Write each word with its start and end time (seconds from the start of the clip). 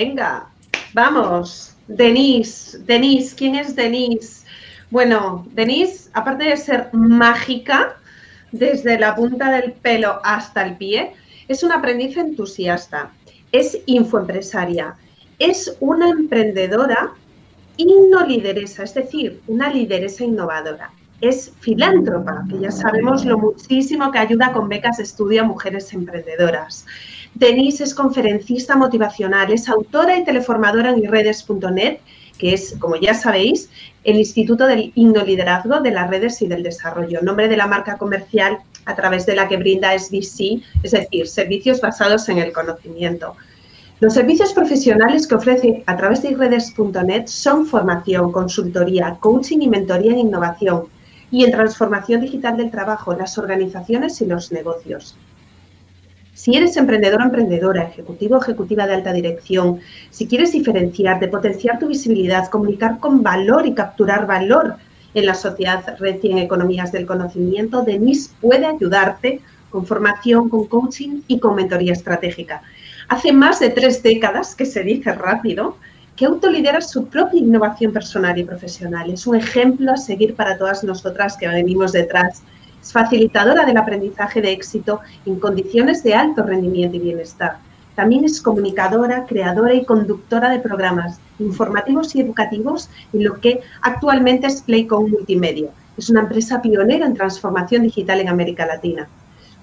Venga, 0.00 0.46
vamos. 0.94 1.74
Denise, 1.86 2.78
Denise, 2.86 3.36
¿quién 3.36 3.54
es 3.54 3.76
Denise? 3.76 4.46
Bueno, 4.88 5.46
Denise, 5.52 6.08
aparte 6.14 6.44
de 6.44 6.56
ser 6.56 6.88
mágica, 6.94 7.98
desde 8.50 8.98
la 8.98 9.14
punta 9.14 9.50
del 9.52 9.72
pelo 9.72 10.18
hasta 10.24 10.66
el 10.66 10.78
pie, 10.78 11.12
es 11.48 11.62
una 11.62 11.74
aprendiz 11.74 12.16
entusiasta, 12.16 13.10
es 13.52 13.78
infoempresaria, 13.84 14.94
es 15.38 15.76
una 15.80 16.08
emprendedora 16.08 17.12
lideresa, 18.26 18.84
es 18.84 18.94
decir, 18.94 19.42
una 19.48 19.70
lideresa 19.70 20.24
innovadora. 20.24 20.90
Es 21.20 21.52
filántropa, 21.60 22.44
que 22.48 22.60
ya 22.60 22.70
sabemos 22.70 23.26
lo 23.26 23.36
muchísimo 23.36 24.10
que 24.10 24.18
ayuda 24.18 24.54
con 24.54 24.70
becas 24.70 24.96
de 24.96 25.02
estudio 25.02 25.42
a 25.42 25.44
mujeres 25.44 25.92
emprendedoras. 25.92 26.86
Denise 27.34 27.84
es 27.84 27.94
conferencista 27.94 28.76
motivacional, 28.76 29.52
es 29.52 29.68
autora 29.68 30.18
y 30.18 30.24
teleformadora 30.24 30.90
en 30.90 31.04
irredes.net, 31.04 31.98
que 32.38 32.54
es, 32.54 32.74
como 32.78 32.96
ya 32.96 33.14
sabéis, 33.14 33.70
el 34.04 34.16
Instituto 34.16 34.66
del 34.66 34.92
Liderazgo 34.94 35.80
de 35.80 35.90
las 35.90 36.10
Redes 36.10 36.40
y 36.42 36.48
del 36.48 36.62
Desarrollo, 36.62 37.20
nombre 37.22 37.48
de 37.48 37.56
la 37.56 37.66
marca 37.66 37.98
comercial 37.98 38.58
a 38.86 38.96
través 38.96 39.26
de 39.26 39.36
la 39.36 39.46
que 39.46 39.58
brinda 39.58 39.96
SBC, 39.96 40.62
es 40.82 40.90
decir, 40.90 41.28
servicios 41.28 41.80
basados 41.80 42.28
en 42.28 42.38
el 42.38 42.52
conocimiento. 42.52 43.36
Los 44.00 44.14
servicios 44.14 44.54
profesionales 44.54 45.26
que 45.26 45.34
ofrece 45.34 45.84
a 45.86 45.96
través 45.96 46.22
de 46.22 46.34
redes.net 46.34 47.26
son 47.26 47.66
formación, 47.66 48.32
consultoría, 48.32 49.18
coaching 49.20 49.58
y 49.60 49.68
mentoría 49.68 50.12
en 50.12 50.20
innovación 50.20 50.84
y 51.30 51.44
en 51.44 51.52
transformación 51.52 52.22
digital 52.22 52.56
del 52.56 52.70
trabajo, 52.70 53.14
las 53.14 53.36
organizaciones 53.36 54.20
y 54.22 54.26
los 54.26 54.52
negocios. 54.52 55.16
Si 56.40 56.56
eres 56.56 56.78
emprendedor 56.78 57.20
o 57.20 57.24
emprendedora, 57.24 57.82
ejecutivo 57.82 58.36
o 58.36 58.40
ejecutiva 58.40 58.86
de 58.86 58.94
alta 58.94 59.12
dirección, 59.12 59.80
si 60.08 60.26
quieres 60.26 60.52
diferenciarte, 60.52 61.28
potenciar 61.28 61.78
tu 61.78 61.88
visibilidad, 61.88 62.48
comunicar 62.48 62.98
con 62.98 63.22
valor 63.22 63.66
y 63.66 63.74
capturar 63.74 64.26
valor 64.26 64.76
en 65.12 65.26
la 65.26 65.34
sociedad 65.34 65.84
red 65.98 66.16
y 66.22 66.32
en 66.32 66.38
economías 66.38 66.92
del 66.92 67.04
conocimiento, 67.04 67.82
Denise 67.82 68.30
puede 68.40 68.64
ayudarte 68.64 69.42
con 69.68 69.84
formación, 69.84 70.48
con 70.48 70.64
coaching 70.64 71.20
y 71.28 71.38
con 71.40 71.56
mentoría 71.56 71.92
estratégica. 71.92 72.62
Hace 73.08 73.32
más 73.32 73.60
de 73.60 73.68
tres 73.68 74.02
décadas, 74.02 74.54
que 74.54 74.64
se 74.64 74.82
dice 74.82 75.12
rápido, 75.12 75.76
que 76.16 76.24
autolidera 76.24 76.80
su 76.80 77.04
propia 77.04 77.40
innovación 77.40 77.92
personal 77.92 78.38
y 78.38 78.44
profesional. 78.44 79.10
Es 79.10 79.26
un 79.26 79.36
ejemplo 79.36 79.92
a 79.92 79.98
seguir 79.98 80.34
para 80.34 80.56
todas 80.56 80.84
nosotras 80.84 81.36
que 81.36 81.48
venimos 81.48 81.92
detrás. 81.92 82.42
Es 82.82 82.92
facilitadora 82.92 83.64
del 83.64 83.76
aprendizaje 83.76 84.40
de 84.40 84.52
éxito 84.52 85.00
en 85.26 85.38
condiciones 85.38 86.02
de 86.02 86.14
alto 86.14 86.42
rendimiento 86.42 86.96
y 86.96 87.00
bienestar. 87.00 87.58
También 87.94 88.24
es 88.24 88.40
comunicadora, 88.40 89.26
creadora 89.26 89.74
y 89.74 89.84
conductora 89.84 90.48
de 90.48 90.60
programas 90.60 91.20
informativos 91.38 92.14
y 92.14 92.20
educativos 92.20 92.88
en 93.12 93.24
lo 93.24 93.40
que 93.40 93.60
actualmente 93.82 94.46
es 94.46 94.62
Playcom 94.62 95.10
Multimedia. 95.10 95.68
Es 95.98 96.08
una 96.08 96.20
empresa 96.20 96.62
pionera 96.62 97.04
en 97.04 97.14
transformación 97.14 97.82
digital 97.82 98.20
en 98.20 98.28
América 98.28 98.64
Latina. 98.64 99.08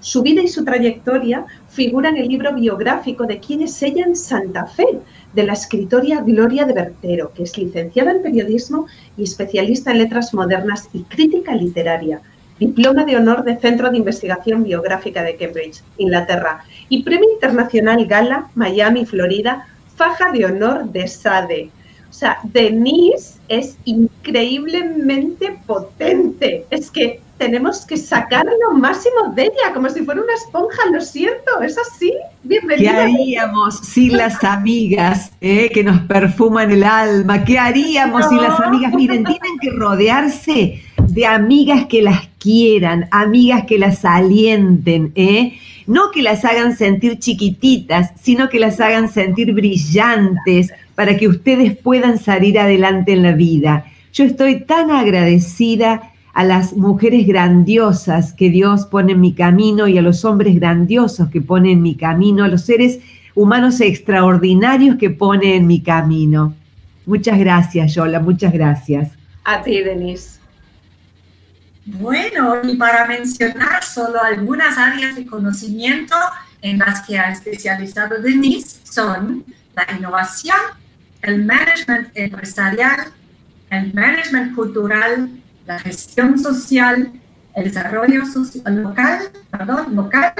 Su 0.00 0.22
vida 0.22 0.40
y 0.40 0.48
su 0.48 0.64
trayectoria 0.64 1.44
figuran 1.68 2.16
en 2.16 2.22
el 2.22 2.28
libro 2.28 2.54
biográfico 2.54 3.24
de 3.24 3.40
quién 3.40 3.62
es 3.62 3.82
ella 3.82 4.04
en 4.04 4.14
Santa 4.14 4.66
Fe, 4.66 5.00
de 5.34 5.42
la 5.42 5.54
escritora 5.54 6.20
Gloria 6.20 6.64
de 6.64 6.72
Bertero, 6.72 7.32
que 7.34 7.42
es 7.42 7.58
licenciada 7.58 8.12
en 8.12 8.22
periodismo 8.22 8.86
y 9.16 9.24
especialista 9.24 9.90
en 9.90 9.98
letras 9.98 10.32
modernas 10.32 10.88
y 10.92 11.02
crítica 11.02 11.54
literaria, 11.56 12.20
diploma 12.58 13.04
de 13.04 13.16
honor 13.16 13.44
de 13.44 13.58
Centro 13.58 13.90
de 13.90 13.98
Investigación 13.98 14.64
Biográfica 14.64 15.22
de 15.22 15.36
Cambridge, 15.36 15.82
Inglaterra, 15.96 16.64
y 16.88 17.02
Premio 17.02 17.30
Internacional 17.32 18.04
Gala, 18.06 18.48
Miami, 18.54 19.06
Florida, 19.06 19.66
faja 19.96 20.32
de 20.32 20.46
honor 20.46 20.90
de 20.90 21.06
SADE. 21.06 21.70
O 22.08 22.12
sea, 22.12 22.38
Denise 22.42 23.38
es 23.48 23.76
increíblemente 23.84 25.58
potente. 25.66 26.64
Es 26.70 26.90
que 26.90 27.20
tenemos 27.36 27.86
que 27.86 27.96
sacar 27.96 28.44
lo 28.44 28.76
máximo 28.76 29.32
de 29.34 29.44
ella, 29.44 29.72
como 29.72 29.88
si 29.88 30.04
fuera 30.04 30.20
una 30.20 30.34
esponja, 30.34 30.82
lo 30.90 31.00
siento, 31.00 31.60
es 31.62 31.78
así. 31.78 32.12
Bienvenida. 32.42 32.90
¿Qué 32.90 32.98
haríamos 32.98 33.78
sin 33.78 34.16
las 34.16 34.42
amigas 34.42 35.30
eh, 35.40 35.70
que 35.70 35.84
nos 35.84 36.00
perfuman 36.00 36.70
el 36.72 36.82
alma? 36.82 37.44
¿Qué 37.44 37.58
haríamos 37.58 38.28
sin 38.28 38.42
las 38.42 38.58
amigas? 38.58 38.92
Miren, 38.94 39.24
tienen 39.24 39.58
que 39.60 39.70
rodearse 39.70 40.82
de 41.12 41.26
amigas 41.26 41.86
que 41.86 42.02
las 42.02 42.28
quieran, 42.38 43.08
amigas 43.10 43.64
que 43.64 43.78
las 43.78 44.04
alienten, 44.04 45.12
¿eh? 45.14 45.58
no 45.86 46.10
que 46.10 46.22
las 46.22 46.44
hagan 46.44 46.76
sentir 46.76 47.18
chiquititas, 47.18 48.12
sino 48.20 48.48
que 48.48 48.60
las 48.60 48.78
hagan 48.80 49.08
sentir 49.08 49.54
brillantes 49.54 50.70
para 50.94 51.16
que 51.16 51.28
ustedes 51.28 51.76
puedan 51.76 52.18
salir 52.18 52.58
adelante 52.58 53.12
en 53.12 53.22
la 53.22 53.32
vida. 53.32 53.86
Yo 54.12 54.24
estoy 54.24 54.60
tan 54.60 54.90
agradecida 54.90 56.12
a 56.34 56.44
las 56.44 56.74
mujeres 56.74 57.26
grandiosas 57.26 58.32
que 58.32 58.50
Dios 58.50 58.86
pone 58.86 59.12
en 59.12 59.20
mi 59.20 59.32
camino 59.32 59.88
y 59.88 59.96
a 59.98 60.02
los 60.02 60.24
hombres 60.24 60.54
grandiosos 60.56 61.30
que 61.30 61.40
pone 61.40 61.72
en 61.72 61.82
mi 61.82 61.94
camino, 61.94 62.44
a 62.44 62.48
los 62.48 62.62
seres 62.62 63.00
humanos 63.34 63.80
extraordinarios 63.80 64.96
que 64.96 65.10
pone 65.10 65.56
en 65.56 65.66
mi 65.66 65.80
camino. 65.80 66.54
Muchas 67.06 67.38
gracias, 67.38 67.94
Yola, 67.94 68.20
muchas 68.20 68.52
gracias. 68.52 69.10
A 69.44 69.62
ti, 69.62 69.80
Denise. 69.80 70.37
Bueno, 71.90 72.60
y 72.64 72.76
para 72.76 73.06
mencionar 73.06 73.82
solo 73.82 74.22
algunas 74.22 74.76
áreas 74.76 75.16
de 75.16 75.24
conocimiento 75.24 76.14
en 76.60 76.78
las 76.78 77.00
que 77.06 77.18
ha 77.18 77.32
especializado 77.32 78.20
Denise 78.20 78.80
son 78.84 79.42
la 79.74 79.86
innovación, 79.96 80.58
el 81.22 81.46
management 81.46 82.10
empresarial, 82.14 83.06
el 83.70 83.94
management 83.94 84.54
cultural, 84.54 85.30
la 85.64 85.78
gestión 85.78 86.38
social, 86.38 87.10
el 87.54 87.64
desarrollo 87.64 88.22
local, 88.66 89.30
perdón, 89.50 89.96
local, 89.96 90.34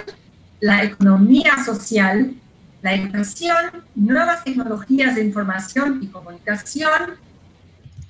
la 0.61 0.85
economía 0.85 1.65
social, 1.65 2.35
la 2.83 2.93
educación, 2.93 3.85
nuevas 3.95 4.45
tecnologías 4.45 5.15
de 5.15 5.25
información 5.25 6.01
y 6.03 6.09
comunicación, 6.09 7.17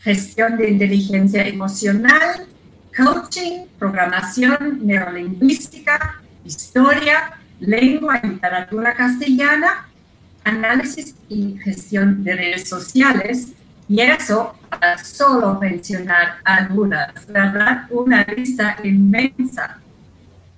gestión 0.01 0.57
de 0.57 0.71
inteligencia 0.71 1.47
emocional, 1.47 2.49
coaching, 2.99 3.67
programación 3.79 4.81
neurolingüística, 4.83 6.21
historia, 6.45 7.39
lengua 7.61 8.21
y 8.23 8.27
literatura 8.27 8.95
castellana, 8.95 9.89
análisis 10.43 11.15
y 11.29 11.57
gestión 11.59 12.25
de 12.25 12.35
redes 12.35 12.69
sociales, 12.69 13.53
y 13.89 14.01
eso 14.01 14.55
para 14.69 14.99
solo 14.99 15.59
mencionar 15.61 16.39
algunas, 16.45 17.27
¿verdad? 17.29 17.87
Una 17.91 18.25
lista 18.25 18.77
inmensa. 18.83 19.79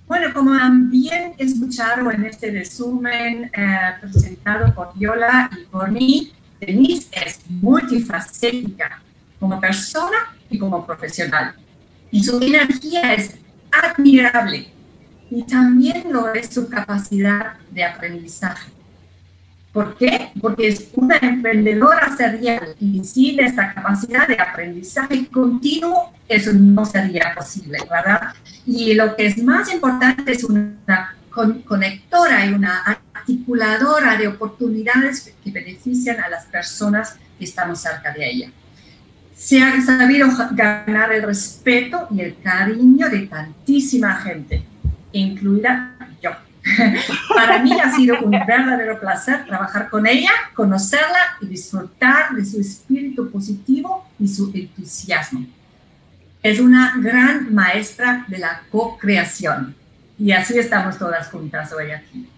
Bueno, 0.06 0.32
como 0.34 0.56
también 0.56 1.34
escucharon 1.38 2.12
en 2.12 2.24
este 2.24 2.50
resumen 2.50 3.50
eh, 3.54 3.94
presentado 4.00 4.74
por 4.74 4.98
Viola 4.98 5.48
y 5.52 5.64
por 5.66 5.90
mí, 5.90 6.32
Denise 6.58 7.08
es 7.12 7.40
multifacética 7.48 9.00
como 9.38 9.60
persona 9.60 10.34
y 10.50 10.58
como 10.58 10.84
profesional. 10.84 11.54
Y 12.10 12.22
su 12.22 12.40
energía 12.40 13.14
es 13.14 13.36
admirable. 13.70 14.68
Y 15.30 15.42
también 15.44 16.12
lo 16.12 16.32
es 16.34 16.52
su 16.52 16.68
capacidad 16.68 17.54
de 17.70 17.84
aprendizaje. 17.84 18.72
¿Por 19.72 19.96
qué? 19.96 20.32
Porque 20.40 20.66
es 20.66 20.88
una 20.94 21.16
emprendedora 21.18 22.16
serial 22.16 22.74
y 22.80 23.04
sin 23.04 23.38
esta 23.38 23.72
capacidad 23.72 24.26
de 24.26 24.34
aprendizaje 24.34 25.28
continuo, 25.28 26.12
eso 26.28 26.52
no 26.52 26.84
sería 26.84 27.32
posible, 27.36 27.78
¿verdad? 27.88 28.34
Y 28.66 28.94
lo 28.94 29.14
que 29.14 29.26
es 29.26 29.40
más 29.42 29.72
importante 29.72 30.32
es 30.32 30.42
una 30.42 31.14
conectora 31.64 32.46
y 32.46 32.52
una 32.52 32.82
articuladora 33.14 34.16
de 34.16 34.26
oportunidades 34.26 35.32
que 35.44 35.50
benefician 35.52 36.18
a 36.20 36.28
las 36.28 36.46
personas 36.46 37.16
que 37.38 37.44
estamos 37.44 37.80
cerca 37.80 38.12
de 38.12 38.28
ella. 38.28 38.50
Se 39.40 39.62
ha 39.62 39.80
sabido 39.80 40.28
ganar 40.50 41.14
el 41.14 41.22
respeto 41.22 42.06
y 42.10 42.20
el 42.20 42.36
cariño 42.42 43.08
de 43.08 43.20
tantísima 43.20 44.16
gente, 44.16 44.62
incluida 45.12 45.96
yo. 46.22 46.32
Para 47.34 47.62
mí 47.62 47.72
ha 47.80 47.90
sido 47.90 48.20
un 48.20 48.32
verdadero 48.32 49.00
placer 49.00 49.46
trabajar 49.46 49.88
con 49.88 50.06
ella, 50.06 50.30
conocerla 50.54 51.38
y 51.40 51.46
disfrutar 51.46 52.34
de 52.34 52.44
su 52.44 52.60
espíritu 52.60 53.30
positivo 53.30 54.06
y 54.18 54.28
su 54.28 54.52
entusiasmo. 54.54 55.46
Es 56.42 56.60
una 56.60 56.96
gran 56.98 57.54
maestra 57.54 58.26
de 58.28 58.40
la 58.40 58.60
co-creación 58.70 59.74
y 60.18 60.32
así 60.32 60.58
estamos 60.58 60.98
todas 60.98 61.28
juntas 61.28 61.72
hoy 61.72 61.92
aquí. 61.92 62.28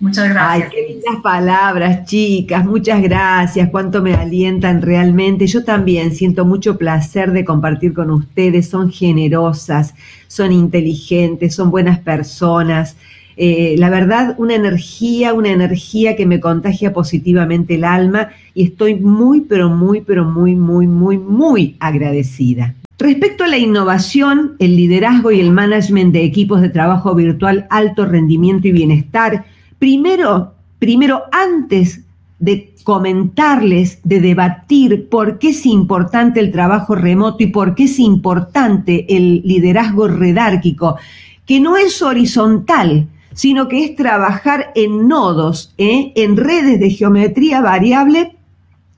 Muchas 0.00 0.28
gracias. 0.28 0.70
Ay, 0.70 0.76
qué 0.76 0.92
lindas 0.92 1.22
palabras, 1.22 2.04
chicas. 2.04 2.64
Muchas 2.66 3.00
gracias. 3.00 3.70
Cuánto 3.70 4.02
me 4.02 4.14
alientan 4.14 4.82
realmente. 4.82 5.46
Yo 5.46 5.64
también 5.64 6.14
siento 6.14 6.44
mucho 6.44 6.76
placer 6.76 7.32
de 7.32 7.44
compartir 7.44 7.94
con 7.94 8.10
ustedes. 8.10 8.68
Son 8.68 8.90
generosas, 8.90 9.94
son 10.26 10.52
inteligentes, 10.52 11.54
son 11.54 11.70
buenas 11.70 11.98
personas. 12.00 12.96
eh, 13.36 13.74
la 13.78 13.90
verdad, 13.90 14.34
una 14.38 14.54
energía, 14.54 15.34
una 15.34 15.50
energía 15.50 16.14
que 16.16 16.26
me 16.26 16.38
contagia 16.38 16.92
positivamente 16.92 17.74
el 17.74 17.84
alma 17.84 18.28
y 18.54 18.64
estoy 18.64 18.94
muy, 18.94 19.40
pero 19.40 19.70
muy, 19.70 20.02
pero 20.02 20.24
muy, 20.24 20.54
muy, 20.54 20.86
muy, 20.86 21.18
muy 21.18 21.76
agradecida. 21.80 22.74
Respecto 22.98 23.42
a 23.42 23.48
la 23.48 23.58
innovación, 23.58 24.54
el 24.60 24.76
liderazgo 24.76 25.32
y 25.32 25.40
el 25.40 25.50
management 25.50 26.12
de 26.12 26.22
equipos 26.22 26.60
de 26.60 26.68
trabajo 26.68 27.14
virtual, 27.14 27.66
alto 27.70 28.06
rendimiento 28.06 28.68
y 28.68 28.72
bienestar, 28.72 29.44
primero, 29.84 30.54
primero 30.78 31.24
antes 31.30 32.00
de 32.38 32.72
comentarles, 32.84 33.98
de 34.02 34.18
debatir 34.18 35.10
por 35.10 35.38
qué 35.38 35.50
es 35.50 35.66
importante 35.66 36.40
el 36.40 36.50
trabajo 36.52 36.94
remoto 36.94 37.42
y 37.42 37.48
por 37.48 37.74
qué 37.74 37.84
es 37.84 37.98
importante 37.98 39.04
el 39.14 39.42
liderazgo 39.44 40.08
redárquico, 40.08 40.96
que 41.44 41.60
no 41.60 41.76
es 41.76 42.00
horizontal, 42.00 43.08
sino 43.34 43.68
que 43.68 43.84
es 43.84 43.94
trabajar 43.94 44.72
en 44.74 45.06
nodos, 45.06 45.74
¿eh? 45.76 46.12
en 46.14 46.38
redes 46.38 46.80
de 46.80 46.88
geometría 46.88 47.60
variable 47.60 48.36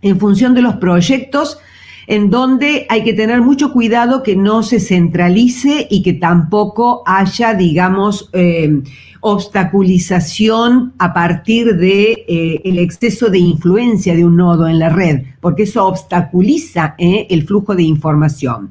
en 0.02 0.20
función 0.20 0.54
de 0.54 0.62
los 0.62 0.76
proyectos 0.76 1.58
en 2.06 2.30
donde 2.30 2.86
hay 2.88 3.02
que 3.02 3.14
tener 3.14 3.40
mucho 3.40 3.72
cuidado 3.72 4.22
que 4.22 4.36
no 4.36 4.62
se 4.62 4.78
centralice 4.78 5.86
y 5.90 6.02
que 6.02 6.12
tampoco 6.12 7.02
haya, 7.04 7.54
digamos, 7.54 8.30
eh, 8.32 8.82
obstaculización 9.20 10.92
a 10.98 11.12
partir 11.12 11.76
de 11.76 12.24
eh, 12.28 12.60
el 12.64 12.78
exceso 12.78 13.28
de 13.28 13.38
influencia 13.38 14.14
de 14.14 14.24
un 14.24 14.36
nodo 14.36 14.68
en 14.68 14.78
la 14.78 14.88
red, 14.88 15.24
porque 15.40 15.64
eso 15.64 15.84
obstaculiza 15.84 16.94
eh, 16.98 17.26
el 17.30 17.44
flujo 17.44 17.74
de 17.74 17.82
información. 17.82 18.70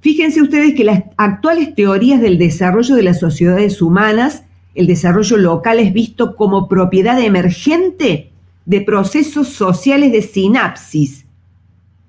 Fíjense 0.00 0.42
ustedes 0.42 0.74
que 0.74 0.84
las 0.84 1.04
actuales 1.16 1.74
teorías 1.74 2.20
del 2.20 2.38
desarrollo 2.38 2.96
de 2.96 3.02
las 3.02 3.18
sociedades 3.18 3.80
humanas, 3.80 4.42
el 4.74 4.86
desarrollo 4.86 5.38
local 5.38 5.80
es 5.80 5.92
visto 5.92 6.36
como 6.36 6.68
propiedad 6.68 7.18
emergente 7.20 8.30
de 8.66 8.80
procesos 8.82 9.48
sociales 9.48 10.12
de 10.12 10.20
sinapsis, 10.20 11.24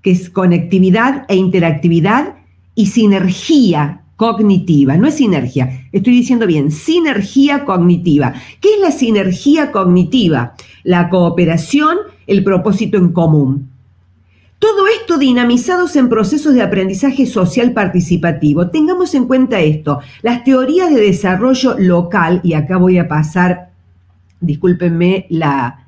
que 0.01 0.11
es 0.11 0.29
conectividad 0.29 1.25
e 1.27 1.35
interactividad 1.35 2.35
y 2.75 2.87
sinergia 2.87 4.01
cognitiva. 4.15 4.97
No 4.97 5.07
es 5.07 5.15
sinergia, 5.15 5.87
estoy 5.91 6.13
diciendo 6.13 6.45
bien, 6.45 6.71
sinergia 6.71 7.65
cognitiva. 7.65 8.33
¿Qué 8.59 8.75
es 8.75 8.81
la 8.81 8.91
sinergia 8.91 9.71
cognitiva? 9.71 10.55
La 10.83 11.09
cooperación, 11.09 11.97
el 12.27 12.43
propósito 12.43 12.97
en 12.97 13.13
común. 13.13 13.69
Todo 14.59 14.87
esto 14.87 15.17
dinamizados 15.17 15.95
en 15.95 16.09
procesos 16.09 16.53
de 16.53 16.61
aprendizaje 16.61 17.25
social 17.25 17.71
participativo. 17.71 18.69
Tengamos 18.69 19.13
en 19.15 19.25
cuenta 19.25 19.61
esto. 19.61 19.99
Las 20.21 20.43
teorías 20.43 20.93
de 20.93 20.99
desarrollo 20.99 21.75
local, 21.77 22.41
y 22.43 22.53
acá 22.53 22.75
voy 22.75 22.97
a 22.97 23.07
pasar, 23.07 23.69
discúlpenme 24.41 25.27
la, 25.29 25.87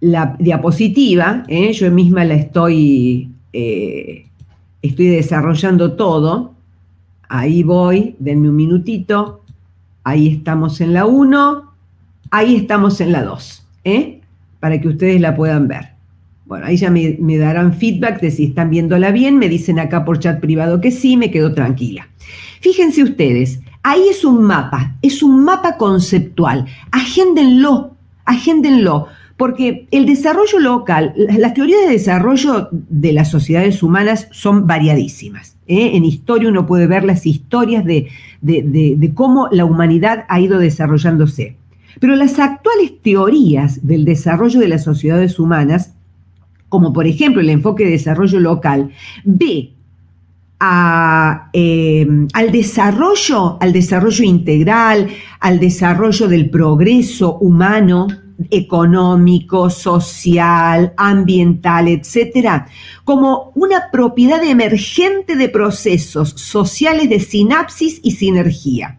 la 0.00 0.36
diapositiva, 0.38 1.44
¿eh? 1.48 1.72
yo 1.72 1.90
misma 1.90 2.24
la 2.24 2.34
estoy, 2.34 3.30
eh, 3.52 4.26
estoy 4.82 5.06
desarrollando 5.08 5.92
todo. 5.92 6.54
Ahí 7.28 7.62
voy, 7.62 8.16
denme 8.18 8.48
un 8.48 8.56
minutito. 8.56 9.42
Ahí 10.04 10.28
estamos 10.28 10.80
en 10.80 10.94
la 10.94 11.04
1, 11.04 11.72
ahí 12.30 12.56
estamos 12.56 13.00
en 13.00 13.12
la 13.12 13.22
2, 13.24 13.66
¿eh? 13.84 14.20
para 14.58 14.80
que 14.80 14.88
ustedes 14.88 15.20
la 15.20 15.36
puedan 15.36 15.68
ver. 15.68 15.90
Bueno, 16.46 16.64
ahí 16.64 16.78
ya 16.78 16.90
me, 16.90 17.18
me, 17.20 17.36
darán 17.36 17.74
feedback 17.74 18.22
de 18.22 18.30
si 18.30 18.44
están 18.44 18.70
viéndola 18.70 19.10
bien, 19.10 19.36
me 19.36 19.50
dicen 19.50 19.78
acá 19.78 20.06
por 20.06 20.18
chat 20.18 20.40
privado 20.40 20.80
que 20.80 20.90
sí, 20.90 21.18
me 21.18 21.30
quedo 21.30 21.52
tranquila. 21.52 22.08
Fíjense 22.60 23.02
ustedes, 23.02 23.60
ahí 23.82 24.00
es 24.08 24.24
un 24.24 24.42
mapa, 24.44 24.96
es 25.02 25.22
un 25.22 25.44
mapa 25.44 25.76
conceptual. 25.76 26.64
Agéndenlo, 26.90 27.94
agéndenlo 28.24 29.08
porque 29.38 29.86
el 29.92 30.04
desarrollo 30.04 30.58
local, 30.58 31.14
las 31.16 31.54
teorías 31.54 31.82
de 31.82 31.92
desarrollo 31.92 32.68
de 32.72 33.12
las 33.12 33.30
sociedades 33.30 33.84
humanas 33.84 34.26
son 34.32 34.66
variadísimas. 34.66 35.56
¿eh? 35.68 35.92
En 35.94 36.04
historia 36.04 36.48
uno 36.48 36.66
puede 36.66 36.88
ver 36.88 37.04
las 37.04 37.24
historias 37.24 37.84
de, 37.84 38.08
cómo 39.14 39.48
la 39.52 39.64
humanidad 39.64 40.24
ha 40.28 40.40
ido 40.40 40.58
desarrollándose. 40.58 41.56
Pero 42.00 42.16
las 42.16 42.40
actuales 42.40 43.00
teorías 43.00 43.86
del 43.86 44.04
desarrollo 44.04 44.58
de 44.58 44.68
las 44.68 44.82
sociedades 44.82 45.38
humanas, 45.38 45.94
como 46.68 46.92
por 46.92 47.06
ejemplo 47.06 47.40
el 47.40 47.50
enfoque 47.50 47.84
de 47.84 47.92
desarrollo 47.92 48.40
local, 48.40 48.90
ve 49.24 49.70
em, 51.52 52.26
al 52.32 52.50
desarrollo, 52.50 53.56
al 53.60 53.72
desarrollo 53.72 54.24
integral, 54.24 55.06
al 55.38 55.60
desarrollo 55.60 56.26
del 56.26 56.50
progreso 56.50 57.38
humano, 57.38 58.08
económico, 58.50 59.70
social, 59.70 60.92
ambiental, 60.96 61.88
etcétera, 61.88 62.68
como 63.04 63.52
una 63.54 63.90
propiedad 63.90 64.42
emergente 64.42 65.36
de 65.36 65.48
procesos 65.48 66.30
sociales 66.30 67.08
de 67.08 67.20
sinapsis 67.20 68.00
y 68.02 68.12
sinergia. 68.12 68.98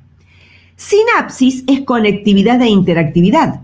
Sinapsis 0.75 1.63
es 1.67 1.81
conectividad 1.81 2.61
e 2.61 2.69
interactividad. 2.69 3.61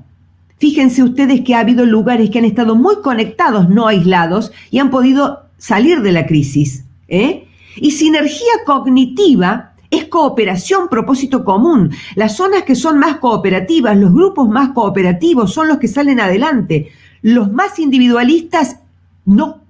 Fíjense 0.57 1.04
ustedes 1.04 1.42
que 1.42 1.56
ha 1.56 1.60
habido 1.60 1.86
lugares 1.86 2.30
que 2.30 2.39
han 2.39 2.45
estado 2.45 2.75
muy 2.75 3.01
conectados, 3.01 3.69
no 3.69 3.88
aislados, 3.88 4.51
y 4.71 4.80
han 4.80 4.89
podido 4.89 5.45
salir 5.57 6.01
de 6.01 6.12
la 6.12 6.25
crisis. 6.25 6.86
¿eh? 7.07 7.48
Y 7.75 7.92
sinergia 7.92 8.51
cognitiva 8.66 9.75
es 9.90 10.06
cooperación, 10.06 10.88
propósito 10.90 11.44
común. 11.44 11.92
Las 12.16 12.36
zonas 12.36 12.64
que 12.64 12.76
son 12.76 13.00
más 13.00 13.18
cooperativas, 13.18 13.98
los 13.98 14.14
grupos 14.14 14.50
más 14.50 14.70
cooperativos 14.70 15.54
son 15.54 15.68
los 15.68 15.78
que 15.78 15.88
salen 15.88 16.20
adelante. 16.20 16.92
Los 17.22 17.52
más 17.52 17.80
individualistas, 17.80 18.80
no. 19.26 19.62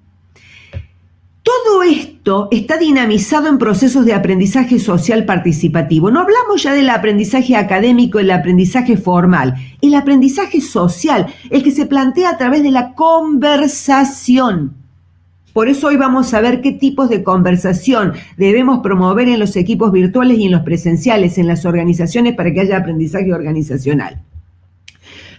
Todo 1.43 1.83
esto 1.83 2.47
está 2.49 2.77
dinamizado 2.77 3.47
en 3.49 3.59
procesos 3.59 4.03
de 4.03 4.13
aprendizaje 4.13 4.79
social 4.79 5.25
participativo. 5.25 6.09
No 6.09 6.21
hablamos 6.21 6.63
ya 6.63 6.73
del 6.73 6.89
aprendizaje 6.89 7.55
académico, 7.55 8.17
el 8.17 8.31
aprendizaje 8.31 8.97
formal, 8.97 9.53
el 9.79 9.93
aprendizaje 9.93 10.59
social, 10.59 11.27
el 11.51 11.61
que 11.61 11.69
se 11.69 11.85
plantea 11.85 12.31
a 12.31 12.37
través 12.37 12.63
de 12.63 12.71
la 12.71 12.95
conversación. 12.95 14.84
Por 15.55 15.69
eso 15.69 15.87
hoy 15.87 15.95
vamos 15.95 16.33
a 16.33 16.41
ver 16.41 16.59
qué 16.59 16.73
tipos 16.73 17.07
de 17.07 17.23
conversación 17.23 18.11
debemos 18.35 18.79
promover 18.79 19.29
en 19.29 19.39
los 19.39 19.55
equipos 19.55 19.89
virtuales 19.93 20.37
y 20.37 20.47
en 20.47 20.51
los 20.51 20.63
presenciales, 20.63 21.37
en 21.37 21.47
las 21.47 21.63
organizaciones, 21.63 22.35
para 22.35 22.53
que 22.53 22.59
haya 22.59 22.75
aprendizaje 22.75 23.33
organizacional. 23.33 24.21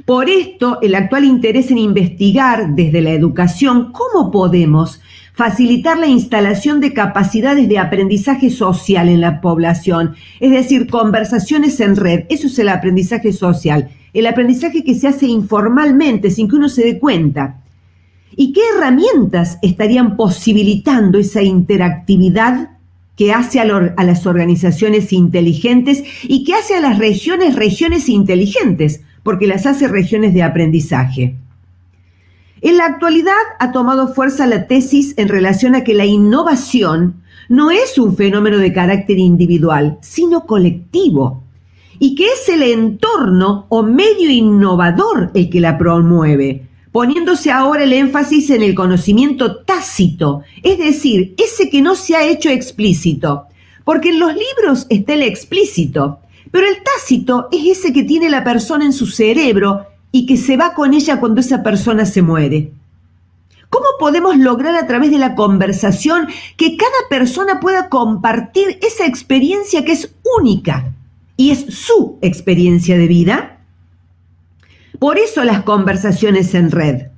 Por 0.07 0.31
esto, 0.31 0.79
el 0.81 0.95
actual 0.95 1.26
interés 1.26 1.71
en 1.71 1.76
investigar 1.76 2.75
desde 2.75 3.02
la 3.02 3.11
educación 3.11 3.93
cómo 3.93 4.31
podemos 4.31 5.02
facilitar 5.35 5.99
la 5.99 6.07
instalación 6.07 6.81
de 6.81 6.95
capacidades 6.95 7.69
de 7.69 7.79
aprendizaje 7.79 8.49
social 8.49 9.11
en 9.11 9.21
la 9.21 9.43
población, 9.43 10.14
es 10.41 10.50
decir, 10.50 10.87
conversaciones 10.87 11.79
en 11.81 11.95
red. 11.95 12.25
Eso 12.31 12.47
es 12.47 12.59
el 12.59 12.71
aprendizaje 12.71 13.35
social, 13.35 13.91
el 14.14 14.26
aprendizaje 14.26 14.83
que 14.83 14.95
se 14.95 15.09
hace 15.09 15.26
informalmente, 15.26 16.31
sin 16.31 16.49
que 16.49 16.57
uno 16.57 16.71
se 16.71 16.85
dé 16.85 16.99
cuenta. 16.99 17.66
¿Y 18.38 18.52
qué 18.52 18.61
herramientas 18.76 19.59
estarían 19.62 20.16
posibilitando 20.16 21.19
esa 21.19 21.43
interactividad 21.43 22.71
que 23.16 23.33
hace 23.33 23.61
a, 23.61 23.64
las 23.64 24.26
organizaciones 24.26 25.11
inteligentes 25.14 26.05
y 26.23 26.45
que 26.45 26.52
hace 26.52 26.75
a 26.75 26.81
las 26.81 26.99
regiones 26.99 27.57
regiones 27.57 28.11
inteligentes? 28.11 29.00
Porque 29.23 29.47
las 29.47 29.64
hace 29.64 29.88
regiones 29.88 30.35
de 30.35 30.43
aprendizaje. 30.43 31.35
En 32.61 32.76
la 32.76 32.85
actualidad 32.85 33.33
ha 33.59 33.73
tomado 33.73 34.12
fuerza 34.12 34.47
la 34.47 34.66
tesis 34.66 35.14
en 35.16 35.28
relación 35.28 35.75
a 35.75 35.83
que 35.83 35.95
la 35.95 36.05
innovación 36.05 37.23
no 37.49 37.71
es 37.71 37.97
un 37.99 38.16
fenómeno 38.16 38.59
de 38.59 38.73
carácter 38.73 39.19
individual, 39.19 39.99
sino 40.02 40.45
colectivo, 40.47 41.43
y 41.99 42.14
que 42.14 42.26
es 42.26 42.49
el 42.50 42.62
entorno 42.62 43.64
o 43.71 43.83
medio 43.83 44.31
innovador 44.31 45.31
el 45.33 45.49
que 45.49 45.61
la 45.61 45.78
promueve, 45.78 46.66
poniéndose 46.97 47.53
ahora 47.53 47.85
el 47.85 47.93
énfasis 47.93 48.49
en 48.49 48.62
el 48.62 48.75
conocimiento 48.75 49.57
tácito, 49.57 50.45
es 50.62 50.79
decir, 50.79 51.35
ese 51.37 51.69
que 51.69 51.83
no 51.83 51.95
se 51.95 52.17
ha 52.17 52.25
hecho 52.25 52.49
explícito, 52.49 53.49
porque 53.85 54.09
en 54.09 54.19
los 54.19 54.33
libros 54.33 54.87
está 54.88 55.12
el 55.12 55.21
explícito, 55.21 56.21
pero 56.50 56.67
el 56.67 56.76
tácito 56.83 57.49
es 57.53 57.81
ese 57.81 57.93
que 57.93 58.03
tiene 58.03 58.31
la 58.31 58.43
persona 58.43 58.87
en 58.87 58.95
su 58.95 59.05
cerebro 59.05 59.85
y 60.11 60.25
que 60.25 60.38
se 60.38 60.57
va 60.57 60.73
con 60.73 60.95
ella 60.95 61.21
cuando 61.21 61.43
esa 61.43 61.62
persona 61.62 62.07
se 62.07 62.23
muere. 62.23 62.73
¿Cómo 63.69 63.88
podemos 63.99 64.38
lograr 64.38 64.75
a 64.75 64.87
través 64.87 65.11
de 65.11 65.19
la 65.19 65.35
conversación 65.35 66.29
que 66.57 66.79
cada 66.79 67.11
persona 67.11 67.61
pueda 67.61 67.91
compartir 67.91 68.79
esa 68.81 69.05
experiencia 69.05 69.85
que 69.85 69.93
es 69.93 70.15
única 70.41 70.95
y 71.37 71.50
es 71.50 71.67
su 71.75 72.17
experiencia 72.23 72.97
de 72.97 73.07
vida? 73.07 73.56
Por 74.99 75.19
eso 75.19 75.45
las 75.45 75.62
conversaciones 75.62 76.55
en 76.55 76.71
red. 76.71 77.09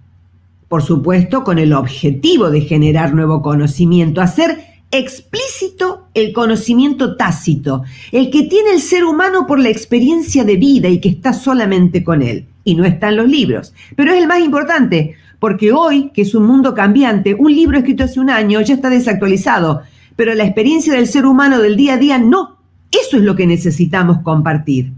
Por 0.68 0.82
supuesto, 0.82 1.44
con 1.44 1.58
el 1.58 1.72
objetivo 1.72 2.50
de 2.50 2.62
generar 2.62 3.14
nuevo 3.14 3.40
conocimiento, 3.40 4.20
hacer 4.20 4.58
explícito 4.90 6.08
el 6.14 6.32
conocimiento 6.32 7.16
tácito, 7.16 7.82
el 8.10 8.30
que 8.30 8.44
tiene 8.44 8.72
el 8.72 8.80
ser 8.80 9.04
humano 9.04 9.46
por 9.46 9.58
la 9.58 9.68
experiencia 9.68 10.44
de 10.44 10.56
vida 10.56 10.88
y 10.88 11.00
que 11.00 11.08
está 11.08 11.32
solamente 11.32 12.02
con 12.02 12.22
él. 12.22 12.46
Y 12.64 12.74
no 12.74 12.84
está 12.84 13.08
en 13.08 13.16
los 13.16 13.28
libros. 13.28 13.72
Pero 13.96 14.12
es 14.12 14.20
el 14.20 14.28
más 14.28 14.40
importante, 14.40 15.14
porque 15.38 15.72
hoy, 15.72 16.10
que 16.12 16.22
es 16.22 16.34
un 16.34 16.44
mundo 16.44 16.74
cambiante, 16.74 17.34
un 17.34 17.54
libro 17.54 17.78
escrito 17.78 18.04
hace 18.04 18.20
un 18.20 18.30
año 18.30 18.60
ya 18.60 18.74
está 18.74 18.90
desactualizado, 18.90 19.82
pero 20.16 20.34
la 20.34 20.44
experiencia 20.44 20.94
del 20.94 21.06
ser 21.06 21.26
humano 21.26 21.60
del 21.60 21.76
día 21.76 21.94
a 21.94 21.98
día 21.98 22.18
no. 22.18 22.58
Eso 22.90 23.18
es 23.18 23.22
lo 23.22 23.36
que 23.36 23.46
necesitamos 23.46 24.18
compartir. 24.22 24.92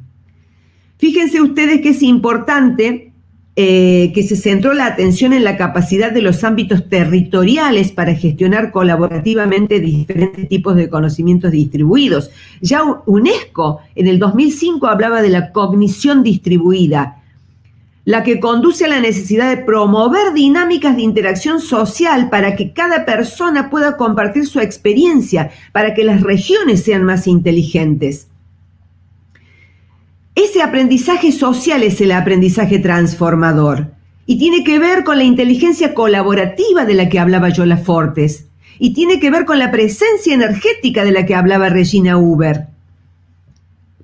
Fíjense 1.01 1.41
ustedes 1.41 1.81
que 1.81 1.89
es 1.89 2.03
importante 2.03 3.11
eh, 3.57 4.13
que 4.15 4.23
se 4.23 4.37
centró 4.37 4.75
la 4.75 4.85
atención 4.85 5.33
en 5.33 5.45
la 5.45 5.57
capacidad 5.57 6.13
de 6.13 6.21
los 6.21 6.45
ámbitos 6.45 6.91
territoriales 6.91 7.91
para 7.91 8.15
gestionar 8.15 8.71
colaborativamente 8.71 9.81
diferentes 9.81 10.47
tipos 10.49 10.77
de 10.77 10.91
conocimientos 10.91 11.53
distribuidos. 11.53 12.31
Ya 12.61 12.83
UNESCO 13.07 13.81
en 13.95 14.09
el 14.09 14.19
2005 14.19 14.87
hablaba 14.87 15.23
de 15.23 15.31
la 15.31 15.53
cognición 15.53 16.23
distribuida, 16.23 17.23
la 18.05 18.23
que 18.23 18.39
conduce 18.39 18.85
a 18.85 18.89
la 18.89 19.01
necesidad 19.01 19.49
de 19.49 19.65
promover 19.65 20.35
dinámicas 20.35 20.97
de 20.97 21.03
interacción 21.03 21.63
social 21.63 22.29
para 22.29 22.57
que 22.57 22.75
cada 22.75 23.07
persona 23.07 23.71
pueda 23.71 23.97
compartir 23.97 24.47
su 24.47 24.61
experiencia, 24.61 25.51
para 25.73 25.95
que 25.95 26.05
las 26.05 26.21
regiones 26.21 26.85
sean 26.85 27.05
más 27.05 27.27
inteligentes. 27.27 28.30
Ese 30.43 30.63
aprendizaje 30.63 31.33
social 31.33 31.83
es 31.83 32.01
el 32.01 32.13
aprendizaje 32.13 32.79
transformador 32.79 33.93
y 34.25 34.39
tiene 34.39 34.65
que 34.65 34.79
ver 34.79 35.05
con 35.05 35.19
la 35.19 35.25
inteligencia 35.25 35.93
colaborativa 35.93 36.87
de 36.87 36.95
la 36.95 37.11
que 37.11 37.19
hablaba 37.19 37.51
Yola 37.51 37.77
Fortes 37.77 38.47
y 38.79 38.95
tiene 38.95 39.21
que 39.21 39.31
ver 39.31 39.45
con 39.45 39.59
la 39.59 39.71
presencia 39.71 40.33
energética 40.33 41.05
de 41.05 41.13
la 41.13 41.27
que 41.27 41.35
hablaba 41.35 41.69
Regina 41.69 42.17
Uber. 42.17 42.69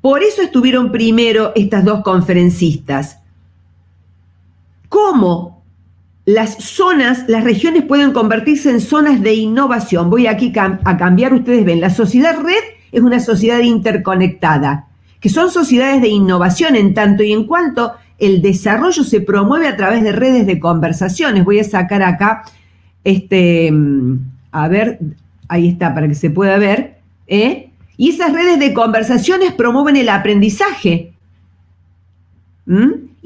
Por 0.02 0.23
eso 0.23 0.43
estuvieron 0.43 0.93
primero 0.93 1.52
estas 1.55 1.87
dos 1.87 2.02
conferencistas. 2.02 3.19
¿Cómo 4.90 5.62
las 6.26 6.62
zonas, 6.62 7.25
las 7.28 7.45
regiones 7.45 7.83
pueden 7.85 8.12
convertirse 8.12 8.69
en 8.69 8.83
zonas 8.83 9.23
de 9.23 9.33
innovación? 9.33 10.11
Voy 10.11 10.26
aquí 10.26 10.52
a 10.55 10.97
cambiar, 10.99 11.33
ustedes 11.33 11.64
ven, 11.64 11.81
la 11.81 11.88
sociedad 11.88 12.38
red 12.38 12.62
es 12.93 13.00
una 13.00 13.21
sociedad 13.21 13.61
interconectada 13.61 14.88
que 15.26 15.33
son 15.33 15.50
sociedades 15.50 16.02
de 16.02 16.09
innovación 16.09 16.76
en 16.76 16.95
tanto 16.95 17.25
y 17.25 17.33
en 17.33 17.49
cuanto 17.49 17.95
el 18.16 18.42
desarrollo 18.42 19.02
se 19.02 19.21
promueve 19.21 19.66
a 19.66 19.76
través 19.76 20.04
de 20.04 20.12
redes 20.12 20.47
de 20.47 20.61
conversaciones. 20.61 21.45
Voy 21.45 21.59
a 21.59 21.64
sacar 21.64 22.00
acá, 22.04 22.45
este, 23.02 23.73
mm, 23.73 24.18
a 24.52 24.68
ver, 24.68 25.00
ahí 25.49 25.66
está, 25.66 25.92
para 25.92 26.06
que 26.06 26.14
se 26.14 26.30
pueda 26.30 26.59
ver. 26.59 26.99
¿eh? 27.26 27.71
Y 27.97 28.11
esas 28.11 28.33
redes 28.35 28.61
de 28.61 28.73
conversaciones 28.73 29.52
promueven 29.52 29.97
el 29.97 30.09
aprendizaje. 30.11 31.12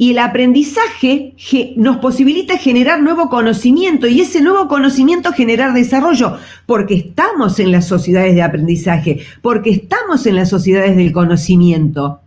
Y 0.00 0.12
el 0.12 0.18
aprendizaje 0.18 1.34
nos 1.76 1.98
posibilita 1.98 2.56
generar 2.56 3.02
nuevo 3.02 3.28
conocimiento 3.28 4.06
y 4.06 4.22
ese 4.22 4.40
nuevo 4.40 4.66
conocimiento 4.66 5.30
generar 5.30 5.74
desarrollo, 5.74 6.38
porque 6.64 6.94
estamos 6.94 7.60
en 7.60 7.70
las 7.70 7.86
sociedades 7.86 8.34
de 8.34 8.40
aprendizaje, 8.40 9.20
porque 9.42 9.68
estamos 9.68 10.24
en 10.24 10.36
las 10.36 10.48
sociedades 10.48 10.96
del 10.96 11.12
conocimiento. 11.12 12.22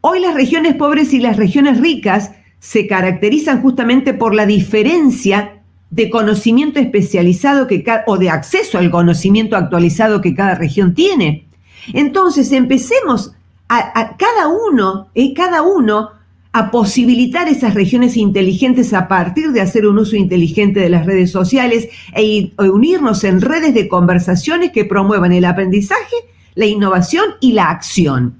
Hoy 0.00 0.20
las 0.20 0.34
regiones 0.34 0.76
pobres 0.76 1.12
y 1.12 1.18
las 1.18 1.38
regiones 1.38 1.80
ricas 1.80 2.30
se 2.60 2.86
caracterizan 2.86 3.60
justamente 3.60 4.14
por 4.14 4.32
la 4.32 4.46
diferencia 4.46 5.60
de 5.90 6.08
conocimiento 6.08 6.78
especializado 6.78 7.66
que 7.66 7.84
o 8.06 8.16
de 8.16 8.30
acceso 8.30 8.78
al 8.78 8.92
conocimiento 8.92 9.56
actualizado 9.56 10.20
que 10.20 10.36
cada 10.36 10.54
región 10.54 10.94
tiene. 10.94 11.48
Entonces, 11.94 12.52
empecemos 12.52 13.32
a, 13.68 14.16
cada 14.16 14.48
uno, 14.48 15.08
eh, 15.14 15.34
cada 15.34 15.62
uno 15.62 16.10
a 16.52 16.70
posibilitar 16.70 17.48
esas 17.48 17.74
regiones 17.74 18.16
inteligentes 18.16 18.94
a 18.94 19.08
partir 19.08 19.52
de 19.52 19.60
hacer 19.60 19.86
un 19.86 19.98
uso 19.98 20.16
inteligente 20.16 20.80
de 20.80 20.88
las 20.88 21.04
redes 21.04 21.30
sociales 21.30 21.88
e, 22.14 22.52
e 22.58 22.70
unirnos 22.70 23.24
en 23.24 23.42
redes 23.42 23.74
de 23.74 23.88
conversaciones 23.88 24.72
que 24.72 24.86
promuevan 24.86 25.32
el 25.32 25.44
aprendizaje, 25.44 26.16
la 26.54 26.64
innovación 26.64 27.24
y 27.40 27.52
la 27.52 27.68
acción. 27.68 28.36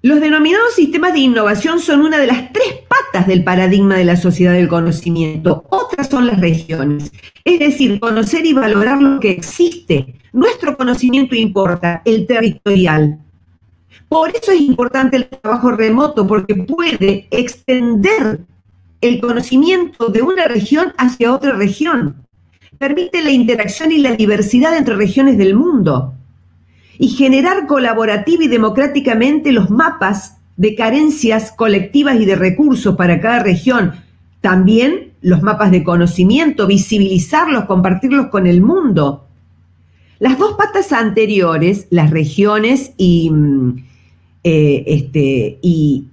Los 0.00 0.20
denominados 0.20 0.74
sistemas 0.76 1.12
de 1.12 1.18
innovación 1.18 1.80
son 1.80 2.02
una 2.02 2.18
de 2.18 2.28
las 2.28 2.52
tres 2.52 2.74
patas 2.88 3.26
del 3.26 3.42
paradigma 3.42 3.96
de 3.96 4.04
la 4.04 4.14
sociedad 4.14 4.52
del 4.52 4.68
conocimiento. 4.68 5.64
Otras 5.70 6.08
son 6.08 6.28
las 6.28 6.40
regiones. 6.40 7.10
Es 7.44 7.58
decir, 7.58 7.98
conocer 7.98 8.46
y 8.46 8.52
valorar 8.52 9.02
lo 9.02 9.18
que 9.18 9.32
existe. 9.32 10.14
Nuestro 10.32 10.76
conocimiento 10.76 11.34
importa, 11.34 12.02
el 12.04 12.26
territorial. 12.26 13.18
Por 14.08 14.30
eso 14.30 14.52
es 14.52 14.60
importante 14.60 15.16
el 15.16 15.28
trabajo 15.28 15.70
remoto, 15.70 16.26
porque 16.26 16.54
puede 16.54 17.26
extender 17.30 18.40
el 19.00 19.20
conocimiento 19.20 20.08
de 20.08 20.22
una 20.22 20.46
región 20.46 20.92
hacia 20.96 21.32
otra 21.32 21.52
región. 21.52 22.16
Permite 22.78 23.22
la 23.22 23.30
interacción 23.30 23.92
y 23.92 23.98
la 23.98 24.12
diversidad 24.12 24.76
entre 24.76 24.96
regiones 24.96 25.38
del 25.38 25.54
mundo 25.54 26.14
y 26.98 27.08
generar 27.08 27.66
colaborativa 27.66 28.44
y 28.44 28.48
democráticamente 28.48 29.52
los 29.52 29.70
mapas 29.70 30.38
de 30.56 30.74
carencias 30.74 31.52
colectivas 31.52 32.20
y 32.20 32.24
de 32.24 32.34
recursos 32.34 32.96
para 32.96 33.20
cada 33.20 33.40
región. 33.42 33.94
También 34.40 35.12
los 35.20 35.42
mapas 35.42 35.70
de 35.70 35.84
conocimiento, 35.84 36.66
visibilizarlos, 36.66 37.64
compartirlos 37.64 38.26
con 38.28 38.46
el 38.46 38.60
mundo. 38.60 39.27
Las 40.18 40.38
dos 40.38 40.54
patas 40.56 40.92
anteriores, 40.92 41.86
las 41.90 42.10
regiones 42.10 42.92
y, 42.96 43.30
mm, 43.30 43.84
eh, 44.44 44.84
este, 44.86 45.58
y 45.62 46.08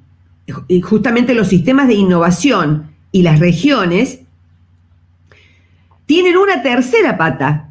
justamente 0.84 1.34
los 1.34 1.48
sistemas 1.48 1.88
de 1.88 1.96
innovación 1.96 2.92
y 3.12 3.24
las 3.24 3.40
regiones, 3.40 4.20
tienen 6.06 6.38
una 6.38 6.62
tercera 6.62 7.18
pata, 7.18 7.70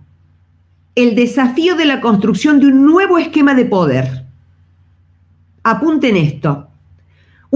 el 0.95 1.15
desafío 1.15 1.77
de 1.77 1.85
la 1.85 2.01
construcción 2.01 2.61
de 2.61 2.67
un 2.67 2.85
nuevo 2.85 3.19
esquema 3.19 3.55
de 3.55 3.65
poder. 3.65 4.25
Apunten 5.63 6.17
esto. 6.17 6.69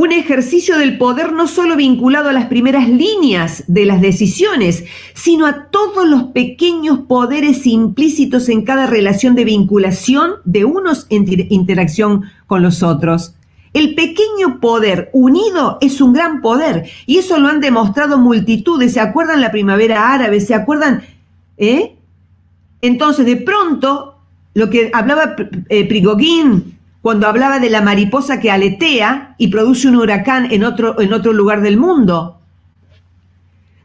Un 0.00 0.12
ejercicio 0.12 0.78
del 0.78 0.97
poder 0.97 1.33
no 1.33 1.49
solo 1.49 1.75
vinculado 1.75 2.28
a 2.28 2.33
las 2.33 2.47
primeras 2.47 2.88
líneas 2.88 3.64
de 3.67 3.85
las 3.85 4.00
decisiones, 4.00 4.85
sino 5.12 5.45
a 5.45 5.64
todos 5.73 6.09
los 6.09 6.23
pequeños 6.26 7.00
poderes 7.00 7.67
implícitos 7.67 8.49
en 8.49 8.64
cada 8.64 8.87
relación 8.87 9.35
de 9.35 9.45
vinculación 9.45 10.35
de 10.45 10.64
unos 10.64 11.09
en 11.11 11.26
interacción 11.50 12.26
con 12.47 12.62
los 12.62 12.85
otros. 12.85 13.35
El 13.73 13.97
pequeño 13.97 14.61
poder 14.61 15.11
unido 15.12 15.78
es 15.81 16.00
un 16.00 16.12
gran 16.12 16.43
poder 16.43 16.88
y 17.05 17.19
eso 17.19 17.37
lo 17.40 17.49
han 17.49 17.59
demostrado 17.59 18.19
multitudes. 18.19 18.93
¿Se 18.93 19.00
acuerdan 19.00 19.40
la 19.40 19.50
primavera 19.50 20.14
árabe? 20.14 20.40
¿Se 20.40 20.55
acuerdan? 20.55 21.02
¿Eh? 21.57 21.97
Entonces, 22.83 23.26
de 23.26 23.38
pronto, 23.38 24.14
lo 24.55 24.71
que 24.71 24.93
hablaba 24.95 25.35
eh, 25.69 25.88
cuando 27.02 27.26
hablaba 27.26 27.59
de 27.59 27.71
la 27.71 27.81
mariposa 27.81 28.40
que 28.40 28.50
aletea 28.50 29.35
y 29.38 29.49
produce 29.49 29.88
un 29.88 29.97
huracán 29.97 30.50
en 30.50 30.64
otro, 30.64 31.00
en 31.00 31.12
otro 31.12 31.33
lugar 31.33 31.61
del 31.62 31.76
mundo. 31.76 32.40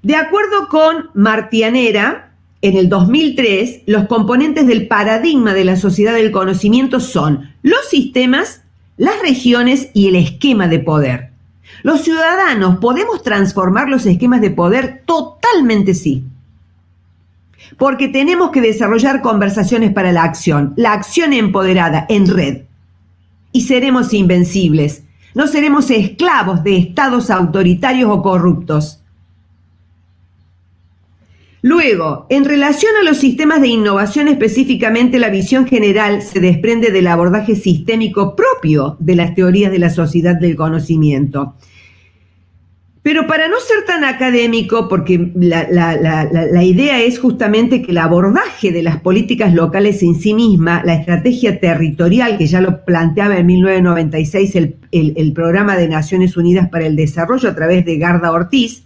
De 0.01 0.15
acuerdo 0.15 0.67
con 0.67 1.09
Martianera, 1.13 2.31
en 2.61 2.77
el 2.77 2.89
2003, 2.89 3.83
los 3.87 4.07
componentes 4.07 4.67
del 4.67 4.87
paradigma 4.87 5.53
de 5.53 5.65
la 5.65 5.75
sociedad 5.75 6.13
del 6.13 6.31
conocimiento 6.31 6.99
son 6.99 7.53
los 7.61 7.87
sistemas, 7.89 8.63
las 8.97 9.21
regiones 9.21 9.89
y 9.93 10.07
el 10.07 10.15
esquema 10.15 10.67
de 10.67 10.79
poder. 10.79 11.29
Los 11.83 12.01
ciudadanos 12.01 12.77
podemos 12.77 13.23
transformar 13.23 13.89
los 13.89 14.05
esquemas 14.05 14.41
de 14.41 14.51
poder 14.51 15.03
totalmente 15.05 15.93
sí 15.93 16.23
porque 17.77 18.07
tenemos 18.07 18.51
que 18.51 18.61
desarrollar 18.61 19.21
conversaciones 19.21 19.93
para 19.93 20.11
la 20.11 20.23
acción, 20.23 20.73
la 20.75 20.93
acción 20.93 21.33
empoderada 21.33 22.05
en 22.09 22.27
red. 22.27 22.61
Y 23.53 23.61
seremos 23.61 24.13
invencibles, 24.13 25.03
no 25.33 25.47
seremos 25.47 25.89
esclavos 25.89 26.61
de 26.65 26.75
estados 26.75 27.29
autoritarios 27.29 28.11
o 28.11 28.21
corruptos. 28.21 28.99
Luego, 31.61 32.27
en 32.29 32.43
relación 32.43 32.91
a 32.99 33.03
los 33.03 33.19
sistemas 33.19 33.61
de 33.61 33.69
innovación 33.69 34.27
específicamente, 34.27 35.17
la 35.17 35.29
visión 35.29 35.65
general 35.65 36.21
se 36.21 36.41
desprende 36.41 36.91
del 36.91 37.07
abordaje 37.07 37.55
sistémico 37.55 38.35
propio 38.35 38.97
de 38.99 39.15
las 39.15 39.33
teorías 39.33 39.71
de 39.71 39.79
la 39.79 39.89
sociedad 39.89 40.35
del 40.35 40.57
conocimiento 40.57 41.55
pero 43.03 43.27
para 43.27 43.49
no 43.49 43.59
ser 43.59 43.83
tan 43.85 44.05
académico, 44.05 44.87
porque 44.87 45.29
la, 45.35 46.63
idea 46.63 47.01
es 47.01 47.19
justamente 47.19 47.81
que 47.81 47.91
el 47.91 47.97
abordaje 47.97 48.71
de 48.71 48.81
las 48.81 49.01
políticas 49.01 49.53
locales 49.53 50.01
en 50.03 50.15
sí 50.15 50.33
misma, 50.33 50.81
la 50.85 50.93
estrategia 50.95 51.59
territorial, 51.59 52.37
que 52.37 52.47
ya 52.47 52.61
lo 52.61 52.85
planteaba 52.85 53.37
en 53.37 53.45
1996 53.45 54.55
el, 54.55 54.77
el 54.91 55.33
programa 55.33 55.75
de 55.75 55.89
Naciones 55.89 56.37
Unidas 56.37 56.69
para 56.69 56.85
el 56.85 56.95
Desarrollo 56.95 57.49
a 57.49 57.55
través 57.55 57.83
de 57.83 57.97
Garda 57.97 58.31
Ortiz, 58.31 58.83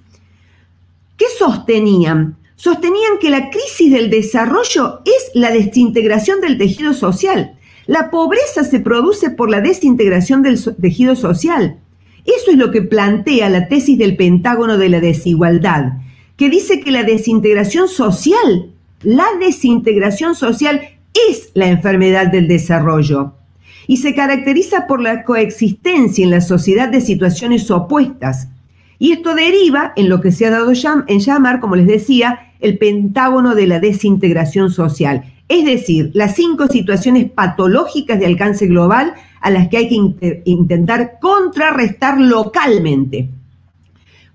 ¿qué 1.16 1.26
sostenían? 1.38 2.38
Sostenían 2.56 3.20
que 3.22 3.30
la 3.30 3.52
crisis 3.52 3.92
del 3.92 4.10
desarrollo 4.10 5.02
es 5.06 5.30
la 5.36 5.52
desintegración 5.52 6.42
del 6.42 6.58
tejido 6.58 6.94
social. 6.94 7.52
La 7.86 8.10
pobreza 8.10 8.64
se 8.64 8.80
produce 8.80 9.30
por 9.30 9.52
la 9.52 9.62
desintegración 9.62 10.42
del 10.42 10.60
tejido 10.82 11.16
social. 11.16 11.78
Eso 12.28 12.52
es 12.52 12.58
lo 12.58 12.72
que 12.72 12.82
plantea 12.82 13.50
la 13.50 13.70
tesis 13.70 13.98
del 13.98 14.18
Pentágono 14.18 14.78
de 14.78 14.90
la 14.90 15.00
desigualdad, 15.00 15.94
que 16.36 16.50
dice 16.50 16.82
que 16.82 16.92
la 16.92 17.04
desintegración 17.04 17.88
social, 17.88 18.70
la 19.02 19.26
desintegración 19.40 20.36
social 20.36 20.82
es 21.30 21.52
la 21.54 21.68
enfermedad 21.68 22.28
del 22.28 22.48
desarrollo 22.48 23.34
y 23.88 23.98
se 23.98 24.14
caracteriza 24.14 24.86
por 24.88 25.02
la 25.02 25.24
coexistencia 25.24 26.24
en 26.24 26.32
la 26.32 26.42
sociedad 26.42 26.90
de 26.90 27.00
situaciones 27.00 27.72
opuestas. 27.72 28.50
Y 29.00 29.14
esto 29.14 29.34
deriva 29.34 29.94
en 29.96 30.10
lo 30.10 30.20
que 30.20 30.32
se 30.32 30.46
ha 30.46 30.50
dado 30.50 30.74
en 31.08 31.20
llamar, 31.20 31.62
como 31.62 31.78
les 31.78 31.88
decía, 31.88 32.52
el 32.60 32.78
pentágono 32.78 33.56
de 33.56 33.68
la 33.68 33.80
desintegración 33.80 34.70
social, 34.70 35.24
es 35.50 35.66
decir, 35.66 36.12
las 36.14 36.36
cinco 36.36 36.68
situaciones 36.68 37.30
patológicas 37.32 38.20
de 38.20 38.26
alcance 38.26 38.68
global 38.68 39.14
a 39.40 39.50
las 39.50 39.70
que 39.70 39.78
hay 39.78 39.88
que 39.90 40.42
intentar 40.46 41.20
contrarrestar 41.22 42.20
localmente. 42.20 43.30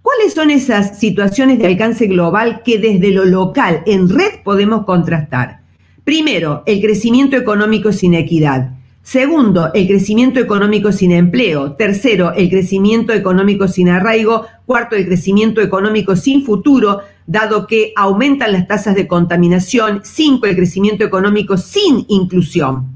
¿Cuáles 0.01 0.35
son 0.35 0.51
esas 0.51 0.99
situaciones 0.99 1.59
de 1.59 1.67
alcance 1.67 2.07
global 2.07 2.63
que 2.65 2.79
desde 2.79 3.11
lo 3.11 3.25
local 3.25 3.83
en 3.87 4.09
red 4.09 4.43
podemos 4.43 4.85
contrastar? 4.85 5.61
Primero, 6.03 6.65
el 6.67 6.81
crecimiento 6.81 7.37
económico 7.37 7.93
sin 7.93 8.15
equidad. 8.15 8.73
Segundo, 9.05 9.73
el 9.75 9.87
crecimiento 9.87 10.41
económico 10.41 10.93
sin 10.93 11.13
empleo. 11.13 11.73
Tercero, 11.73 12.33
el 12.33 12.49
crecimiento 12.49 13.13
económico 13.13 13.69
sin 13.69 13.89
arraigo. 13.89 14.47
Cuarto, 14.65 14.97
el 14.97 15.07
crecimiento 15.07 15.61
económico 15.61 16.17
sin 16.17 16.45
futuro, 16.45 17.01
dado 17.27 17.67
que 17.67 17.93
aumentan 17.97 18.53
las 18.53 18.67
tasas 18.67 18.95
de 18.95 19.07
contaminación. 19.07 20.01
Cinco, 20.05 20.47
el 20.47 20.57
crecimiento 20.57 21.05
económico 21.05 21.57
sin 21.57 22.05
inclusión, 22.09 22.87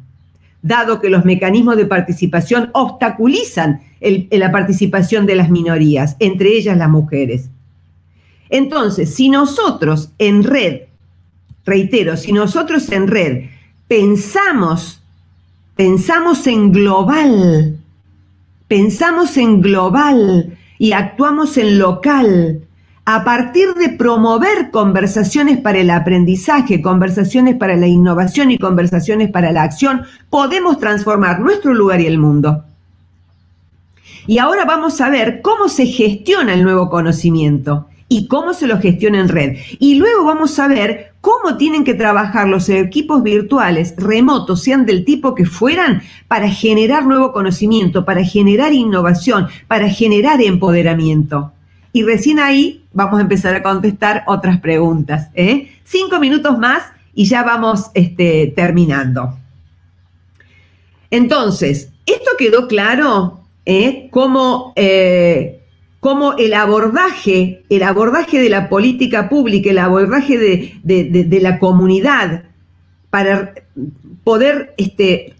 dado 0.62 1.00
que 1.00 1.10
los 1.10 1.24
mecanismos 1.24 1.76
de 1.76 1.86
participación 1.86 2.70
obstaculizan 2.72 3.82
la 4.00 4.52
participación 4.52 5.26
de 5.26 5.36
las 5.36 5.50
minorías, 5.50 6.16
entre 6.18 6.50
ellas 6.56 6.76
las 6.76 6.90
mujeres. 6.90 7.48
Entonces, 8.50 9.14
si 9.14 9.28
nosotros 9.28 10.10
en 10.18 10.44
red, 10.44 10.82
reitero, 11.64 12.16
si 12.16 12.32
nosotros 12.32 12.90
en 12.92 13.08
red 13.08 13.44
pensamos 13.88 15.00
pensamos 15.76 16.46
en 16.46 16.72
global, 16.72 17.78
pensamos 18.66 19.36
en 19.36 19.60
global 19.60 20.58
y 20.78 20.92
actuamos 20.92 21.58
en 21.58 21.78
local. 21.78 22.65
A 23.08 23.22
partir 23.22 23.72
de 23.74 23.90
promover 23.90 24.72
conversaciones 24.72 25.58
para 25.58 25.78
el 25.78 25.90
aprendizaje, 25.90 26.82
conversaciones 26.82 27.54
para 27.54 27.76
la 27.76 27.86
innovación 27.86 28.50
y 28.50 28.58
conversaciones 28.58 29.30
para 29.30 29.52
la 29.52 29.62
acción, 29.62 30.02
podemos 30.28 30.80
transformar 30.80 31.38
nuestro 31.38 31.72
lugar 31.72 32.00
y 32.00 32.06
el 32.08 32.18
mundo. 32.18 32.64
Y 34.26 34.38
ahora 34.38 34.64
vamos 34.64 35.00
a 35.00 35.08
ver 35.08 35.40
cómo 35.40 35.68
se 35.68 35.86
gestiona 35.86 36.54
el 36.54 36.64
nuevo 36.64 36.90
conocimiento 36.90 37.86
y 38.08 38.26
cómo 38.26 38.54
se 38.54 38.66
lo 38.66 38.80
gestiona 38.80 39.20
en 39.20 39.28
red. 39.28 39.56
Y 39.78 39.94
luego 39.94 40.24
vamos 40.24 40.58
a 40.58 40.66
ver 40.66 41.12
cómo 41.20 41.56
tienen 41.56 41.84
que 41.84 41.94
trabajar 41.94 42.48
los 42.48 42.68
equipos 42.68 43.22
virtuales 43.22 43.94
remotos, 43.96 44.64
sean 44.64 44.84
del 44.84 45.04
tipo 45.04 45.32
que 45.32 45.46
fueran, 45.46 46.02
para 46.26 46.48
generar 46.48 47.06
nuevo 47.06 47.32
conocimiento, 47.32 48.04
para 48.04 48.24
generar 48.24 48.72
innovación, 48.72 49.46
para 49.68 49.88
generar 49.88 50.42
empoderamiento. 50.42 51.52
Y 51.96 52.02
recién 52.02 52.38
ahí 52.38 52.84
vamos 52.92 53.18
a 53.18 53.22
empezar 53.22 53.54
a 53.54 53.62
contestar 53.62 54.22
otras 54.26 54.60
preguntas. 54.60 55.30
¿eh? 55.34 55.72
Cinco 55.82 56.20
minutos 56.20 56.58
más 56.58 56.82
y 57.14 57.24
ya 57.24 57.42
vamos 57.42 57.90
este, 57.94 58.52
terminando. 58.54 59.34
Entonces, 61.10 61.88
¿esto 62.04 62.32
quedó 62.38 62.68
claro? 62.68 63.40
¿Eh? 63.64 64.08
¿Cómo 64.10 64.74
eh, 64.76 65.62
cómo 66.00 66.34
el 66.34 66.52
abordaje, 66.52 67.64
el 67.70 67.82
abordaje 67.82 68.40
de 68.40 68.50
la 68.50 68.68
política 68.68 69.30
pública, 69.30 69.70
el 69.70 69.78
abordaje 69.78 70.36
de, 70.36 71.40
la 71.40 71.58
comunidad 71.58 72.42
para 73.08 73.54
poder 74.22 74.74
este, 74.76 75.35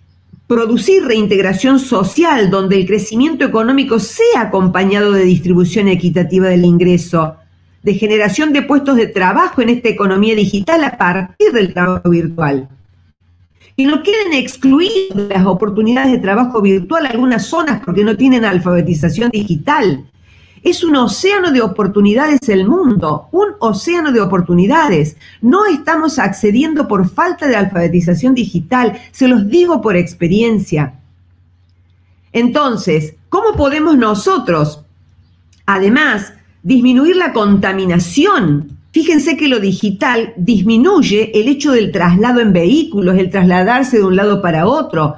producir 0.46 1.04
reintegración 1.04 1.78
social 1.78 2.50
donde 2.50 2.76
el 2.76 2.86
crecimiento 2.86 3.44
económico 3.44 3.98
sea 3.98 4.42
acompañado 4.42 5.12
de 5.12 5.24
distribución 5.24 5.88
equitativa 5.88 6.48
del 6.48 6.64
ingreso, 6.64 7.36
de 7.82 7.94
generación 7.94 8.52
de 8.52 8.62
puestos 8.62 8.96
de 8.96 9.08
trabajo 9.08 9.62
en 9.62 9.70
esta 9.70 9.88
economía 9.88 10.34
digital 10.34 10.84
a 10.84 10.96
partir 10.96 11.52
del 11.52 11.72
trabajo 11.72 12.10
virtual. 12.10 12.68
Y 13.76 13.84
no 13.84 14.02
quieren 14.02 14.32
excluir 14.32 15.12
de 15.12 15.34
las 15.34 15.46
oportunidades 15.46 16.12
de 16.12 16.18
trabajo 16.18 16.62
virtual 16.62 17.06
algunas 17.06 17.46
zonas 17.46 17.82
porque 17.84 18.04
no 18.04 18.16
tienen 18.16 18.44
alfabetización 18.44 19.30
digital. 19.30 20.06
Es 20.66 20.82
un 20.82 20.96
océano 20.96 21.52
de 21.52 21.62
oportunidades 21.62 22.48
el 22.48 22.66
mundo, 22.66 23.28
un 23.30 23.50
océano 23.60 24.10
de 24.10 24.20
oportunidades. 24.20 25.16
No 25.40 25.64
estamos 25.64 26.18
accediendo 26.18 26.88
por 26.88 27.08
falta 27.08 27.46
de 27.46 27.54
alfabetización 27.54 28.34
digital, 28.34 28.98
se 29.12 29.28
los 29.28 29.46
digo 29.46 29.80
por 29.80 29.96
experiencia. 29.96 30.94
Entonces, 32.32 33.14
¿cómo 33.28 33.52
podemos 33.56 33.96
nosotros, 33.96 34.82
además, 35.66 36.32
disminuir 36.64 37.14
la 37.14 37.32
contaminación? 37.32 38.76
Fíjense 38.90 39.36
que 39.36 39.46
lo 39.46 39.60
digital 39.60 40.34
disminuye 40.36 41.30
el 41.38 41.46
hecho 41.46 41.70
del 41.70 41.92
traslado 41.92 42.40
en 42.40 42.52
vehículos, 42.52 43.16
el 43.16 43.30
trasladarse 43.30 43.98
de 43.98 44.04
un 44.04 44.16
lado 44.16 44.42
para 44.42 44.66
otro. 44.66 45.14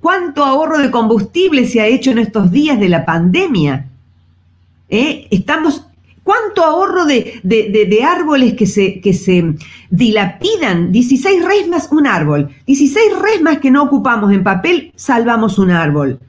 ¿Cuánto 0.00 0.42
ahorro 0.42 0.78
de 0.78 0.90
combustible 0.90 1.66
se 1.66 1.82
ha 1.82 1.86
hecho 1.86 2.12
en 2.12 2.18
estos 2.18 2.50
días 2.50 2.80
de 2.80 2.88
la 2.88 3.04
pandemia? 3.04 3.90
¿Eh? 4.88 5.26
Estamos, 5.30 5.86
¿cuánto 6.22 6.64
ahorro 6.64 7.04
de, 7.04 8.00
árboles 8.06 8.54
que 8.54 8.66
se, 8.66 9.54
dilapidan? 9.90 10.92
16 10.92 11.44
resmas 11.44 11.88
un 11.90 12.06
árbol. 12.06 12.50
16 12.66 13.18
resmas 13.20 13.58
que 13.58 13.70
no 13.70 13.84
ocupamos 13.84 14.32
en 14.32 14.44
papel, 14.44 14.92
salvamos 14.96 15.58
un 15.58 15.70
árbol. 15.70 16.20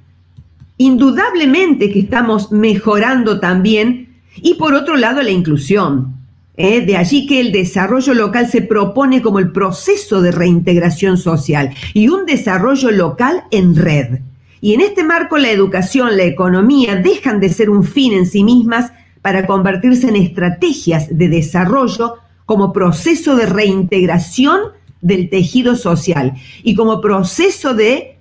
Indudablemente 0.78 1.91
que 1.91 2.00
estamos 2.00 2.52
mejorando 2.52 3.39
también. 3.39 4.15
Y 4.36 4.56
por 4.56 4.76
otro 4.76 4.96
lado, 4.96 5.24
la 5.24 5.32
inclusión. 5.32 6.17
¿eh? 6.58 6.82
De 6.82 6.98
allí 6.98 7.26
que 7.26 7.39
el 7.39 7.52
desarrollo 7.52 8.13
local 8.13 8.48
se 8.48 8.62
propone 8.62 9.22
como 9.22 9.39
el 9.39 9.52
proceso 9.52 10.22
de 10.22 10.32
reintegración 10.32 11.17
social 11.17 11.74
y 11.93 12.10
un 12.10 12.26
desarrollo 12.26 12.91
local 12.91 13.43
en 13.52 13.76
red. 13.76 14.20
Y 14.62 14.74
en 14.74 14.82
este 14.82 15.04
marco 15.04 15.38
la 15.38 15.52
educación, 15.52 16.17
la 16.17 16.24
economía 16.24 16.96
dejan 16.96 17.39
de 17.39 17.50
ser 17.50 17.70
un 17.70 17.84
fin 17.84 18.13
en 18.13 18.26
sí 18.26 18.43
mismas 18.43 18.91
para 19.22 19.46
convertirse 19.46 20.10
en 20.10 20.15
estrategias 20.15 21.08
de 21.10 21.28
desarrollo 21.28 22.15
como 22.46 22.72
proceso 22.72 23.36
de 23.36 23.46
reintegración 23.46 24.60
del 25.02 25.30
tejido 25.30 25.76
social 25.76 26.34
y 26.63 26.76
como 26.76 27.02
proceso 27.02 27.74
de 27.74 28.17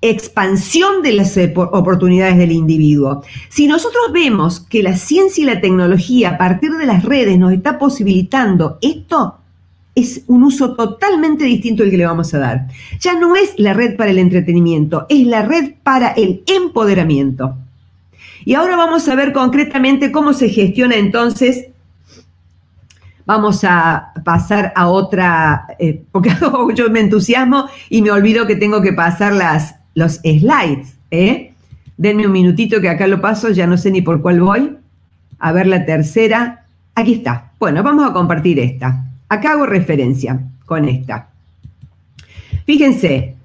expansión 0.00 1.02
de 1.02 1.12
las 1.12 1.36
oportunidades 1.56 2.38
del 2.38 2.52
individuo. 2.52 3.22
Si 3.48 3.66
nosotros 3.66 4.04
vemos 4.12 4.60
que 4.60 4.82
la 4.82 4.96
ciencia 4.96 5.42
y 5.42 5.46
la 5.46 5.60
tecnología 5.60 6.30
a 6.30 6.38
partir 6.38 6.72
de 6.72 6.86
las 6.86 7.04
redes 7.04 7.38
nos 7.38 7.52
está 7.52 7.78
posibilitando 7.78 8.78
esto, 8.82 9.38
es 9.96 10.22
un 10.26 10.44
uso 10.44 10.74
totalmente 10.76 11.44
distinto 11.44 11.82
el 11.82 11.90
que 11.90 11.96
le 11.96 12.06
vamos 12.06 12.32
a 12.34 12.38
dar. 12.38 12.68
Ya 13.00 13.18
no 13.18 13.34
es 13.34 13.54
la 13.58 13.72
red 13.72 13.96
para 13.96 14.10
el 14.10 14.18
entretenimiento, 14.18 15.06
es 15.08 15.26
la 15.26 15.42
red 15.42 15.72
para 15.82 16.10
el 16.10 16.44
empoderamiento. 16.46 17.56
Y 18.44 18.54
ahora 18.54 18.76
vamos 18.76 19.08
a 19.08 19.14
ver 19.14 19.32
concretamente 19.32 20.12
cómo 20.12 20.34
se 20.34 20.50
gestiona 20.50 20.96
entonces. 20.96 21.68
Vamos 23.24 23.64
a 23.64 24.12
pasar 24.22 24.72
a 24.76 24.86
otra, 24.86 25.66
eh, 25.78 26.02
porque 26.12 26.30
yo 26.74 26.90
me 26.90 27.00
entusiasmo 27.00 27.66
y 27.88 28.02
me 28.02 28.10
olvido 28.10 28.46
que 28.46 28.54
tengo 28.54 28.82
que 28.82 28.92
pasar 28.92 29.32
las, 29.32 29.76
los 29.94 30.20
slides. 30.22 30.94
¿eh? 31.10 31.54
Denme 31.96 32.26
un 32.26 32.32
minutito 32.32 32.82
que 32.82 32.90
acá 32.90 33.06
lo 33.06 33.22
paso, 33.22 33.48
ya 33.50 33.66
no 33.66 33.78
sé 33.78 33.90
ni 33.90 34.02
por 34.02 34.20
cuál 34.20 34.40
voy. 34.40 34.76
A 35.38 35.52
ver 35.52 35.66
la 35.66 35.86
tercera. 35.86 36.66
Aquí 36.94 37.14
está. 37.14 37.52
Bueno, 37.58 37.82
vamos 37.82 38.08
a 38.08 38.12
compartir 38.12 38.58
esta. 38.60 39.05
Acá 39.28 39.52
hago 39.52 39.66
referencia 39.66 40.40
con 40.64 40.88
esta. 40.88 41.30
Fíjense, 42.64 43.36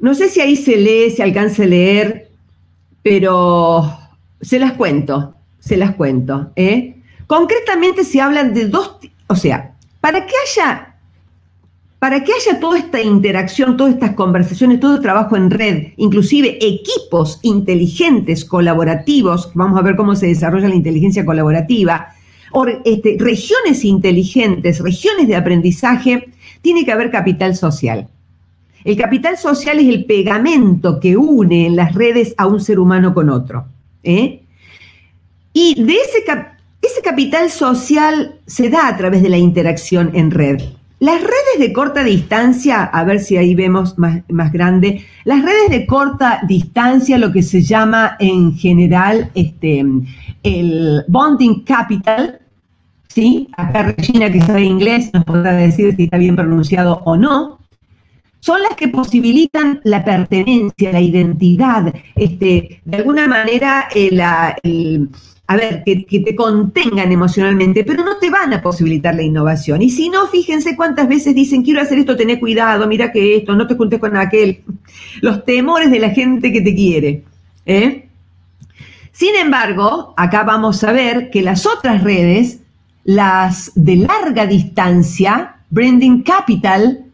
no 0.00 0.14
sé 0.14 0.28
si 0.28 0.40
ahí 0.40 0.56
se 0.56 0.76
lee, 0.76 1.10
se 1.10 1.22
alcanza 1.22 1.64
a 1.64 1.66
leer, 1.66 2.28
pero 3.02 3.98
se 4.40 4.58
las 4.58 4.72
cuento, 4.72 5.34
se 5.58 5.76
las 5.76 5.94
cuento. 5.94 6.52
¿eh? 6.56 6.96
Concretamente 7.26 8.04
se 8.04 8.20
hablan 8.20 8.54
de 8.54 8.66
dos, 8.66 8.98
o 9.26 9.36
sea, 9.36 9.74
para 10.00 10.24
que 10.26 10.32
haya, 10.46 10.94
para 11.98 12.22
que 12.22 12.32
haya 12.32 12.60
toda 12.60 12.78
esta 12.78 13.00
interacción, 13.00 13.76
todas 13.76 13.94
estas 13.94 14.12
conversaciones, 14.12 14.80
todo 14.80 14.96
el 14.96 15.02
trabajo 15.02 15.36
en 15.36 15.50
red, 15.50 15.88
inclusive 15.96 16.58
equipos 16.60 17.40
inteligentes, 17.42 18.44
colaborativos, 18.44 19.50
vamos 19.54 19.78
a 19.78 19.82
ver 19.82 19.96
cómo 19.96 20.14
se 20.14 20.26
desarrolla 20.26 20.68
la 20.68 20.74
inteligencia 20.76 21.26
colaborativa, 21.26 22.14
este, 22.84 23.16
regiones 23.18 23.84
inteligentes, 23.84 24.80
regiones 24.80 25.28
de 25.28 25.36
aprendizaje, 25.36 26.30
tiene 26.62 26.84
que 26.84 26.92
haber 26.92 27.10
capital 27.10 27.56
social. 27.56 28.08
El 28.84 28.96
capital 28.96 29.36
social 29.36 29.78
es 29.80 29.88
el 29.88 30.04
pegamento 30.04 31.00
que 31.00 31.16
une 31.16 31.66
en 31.66 31.76
las 31.76 31.94
redes 31.94 32.34
a 32.38 32.46
un 32.46 32.60
ser 32.60 32.78
humano 32.78 33.12
con 33.12 33.28
otro. 33.28 33.66
¿eh? 34.02 34.42
Y 35.52 35.82
de 35.82 35.94
ese, 35.94 36.24
ese 36.80 37.02
capital 37.02 37.50
social 37.50 38.40
se 38.46 38.70
da 38.70 38.88
a 38.88 38.96
través 38.96 39.22
de 39.22 39.28
la 39.28 39.38
interacción 39.38 40.12
en 40.14 40.30
red. 40.30 40.60
Las 41.00 41.20
redes 41.20 41.58
de 41.60 41.72
corta 41.72 42.02
distancia, 42.02 42.82
a 42.82 43.04
ver 43.04 43.20
si 43.20 43.36
ahí 43.36 43.54
vemos 43.54 43.96
más, 43.98 44.22
más, 44.28 44.52
grande, 44.52 45.04
las 45.24 45.44
redes 45.44 45.70
de 45.70 45.86
corta 45.86 46.40
distancia, 46.48 47.18
lo 47.18 47.30
que 47.30 47.42
se 47.42 47.62
llama 47.62 48.16
en 48.18 48.56
general 48.56 49.30
este, 49.34 49.84
el 50.42 51.04
bonding 51.06 51.62
capital, 51.62 52.40
¿sí? 53.06 53.48
Acá 53.56 53.94
Regina, 53.96 54.32
que 54.32 54.40
sabe 54.40 54.64
inglés, 54.64 55.10
nos 55.12 55.24
podrá 55.24 55.52
decir 55.52 55.94
si 55.94 56.04
está 56.04 56.18
bien 56.18 56.34
pronunciado 56.34 57.00
o 57.04 57.16
no, 57.16 57.58
son 58.40 58.62
las 58.62 58.74
que 58.74 58.88
posibilitan 58.88 59.80
la 59.84 60.04
pertenencia, 60.04 60.92
la 60.92 61.00
identidad, 61.00 61.94
este, 62.16 62.80
de 62.84 62.96
alguna 62.96 63.28
manera 63.28 63.88
eh, 63.94 64.10
el, 64.62 65.10
a 65.50 65.56
ver, 65.56 65.82
que, 65.82 66.20
te 66.20 66.36
contengan 66.36 67.10
emocionalmente, 67.10 67.82
pero 67.82 68.04
no 68.04 68.18
te 68.18 68.28
van 68.28 68.52
a 68.52 68.60
posibilitar 68.60 69.14
la 69.14 69.22
innovación. 69.22 69.80
Y 69.80 69.88
si 69.88 70.10
no, 70.10 70.26
fíjense 70.26 70.76
cuántas 70.76 71.08
veces 71.08 71.34
dicen, 71.34 71.62
quiero 71.62 71.80
hacer 71.80 71.98
esto, 71.98 72.18
tené 72.18 72.38
cuidado, 72.38 72.86
mira 72.86 73.10
que 73.10 73.36
esto, 73.36 73.56
no 73.56 73.66
te 73.66 73.74
juntes 73.74 73.98
con 73.98 74.14
aquel. 74.14 74.62
Los 75.22 75.46
temores 75.46 75.90
de 75.90 76.00
la 76.00 76.10
gente 76.10 76.52
que 76.52 76.60
te 76.60 76.74
quiere. 76.74 77.24
¿eh? 77.64 78.08
Sin 79.10 79.34
embargo, 79.36 80.12
acá 80.18 80.42
vamos 80.42 80.84
a 80.84 80.92
ver 80.92 81.30
que 81.30 81.40
las 81.40 81.64
otras 81.64 82.04
redes, 82.04 82.60
las 83.04 83.72
de 83.74 83.96
larga 83.96 84.46
distancia, 84.46 85.56
Branding 85.70 86.24
Capital, 86.24 87.06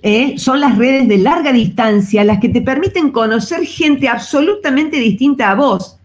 ¿eh? 0.00 0.38
son 0.38 0.60
las 0.60 0.78
redes 0.78 1.06
de 1.08 1.18
larga 1.18 1.52
distancia 1.52 2.24
las 2.24 2.40
que 2.40 2.48
te 2.48 2.62
permiten 2.62 3.10
conocer 3.10 3.66
gente 3.66 4.08
absolutamente 4.08 4.96
distinta 4.96 5.50
a 5.50 5.56
vos 5.56 5.99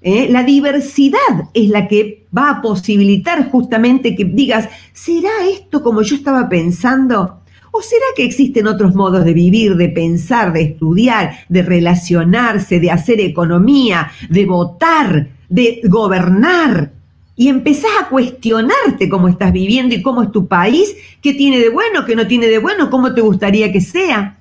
¿eh? 0.00 0.28
La 0.30 0.42
diversidad 0.42 1.48
es 1.54 1.68
la 1.68 1.88
que 1.88 2.26
va 2.36 2.50
a 2.50 2.62
posibilitar 2.62 3.50
justamente 3.50 4.14
que 4.14 4.24
digas, 4.24 4.68
¿será 4.92 5.30
esto 5.50 5.82
como 5.82 6.02
yo 6.02 6.16
estaba 6.16 6.48
pensando? 6.48 7.40
¿O 7.70 7.82
será 7.82 8.06
que 8.16 8.24
existen 8.24 8.66
otros 8.66 8.94
modos 8.94 9.24
de 9.24 9.34
vivir, 9.34 9.76
de 9.76 9.88
pensar, 9.88 10.52
de 10.52 10.62
estudiar, 10.62 11.40
de 11.48 11.62
relacionarse, 11.62 12.80
de 12.80 12.90
hacer 12.90 13.20
economía, 13.20 14.10
de 14.30 14.46
votar, 14.46 15.28
de 15.48 15.80
gobernar? 15.84 16.92
Y 17.36 17.48
empezás 17.48 17.90
a 18.00 18.08
cuestionarte 18.08 19.08
cómo 19.08 19.28
estás 19.28 19.52
viviendo 19.52 19.94
y 19.94 20.02
cómo 20.02 20.22
es 20.22 20.32
tu 20.32 20.48
país, 20.48 20.96
qué 21.22 21.34
tiene 21.34 21.58
de 21.58 21.68
bueno, 21.68 22.04
qué 22.04 22.16
no 22.16 22.26
tiene 22.26 22.46
de 22.46 22.58
bueno, 22.58 22.90
cómo 22.90 23.14
te 23.14 23.20
gustaría 23.20 23.70
que 23.70 23.80
sea. 23.80 24.38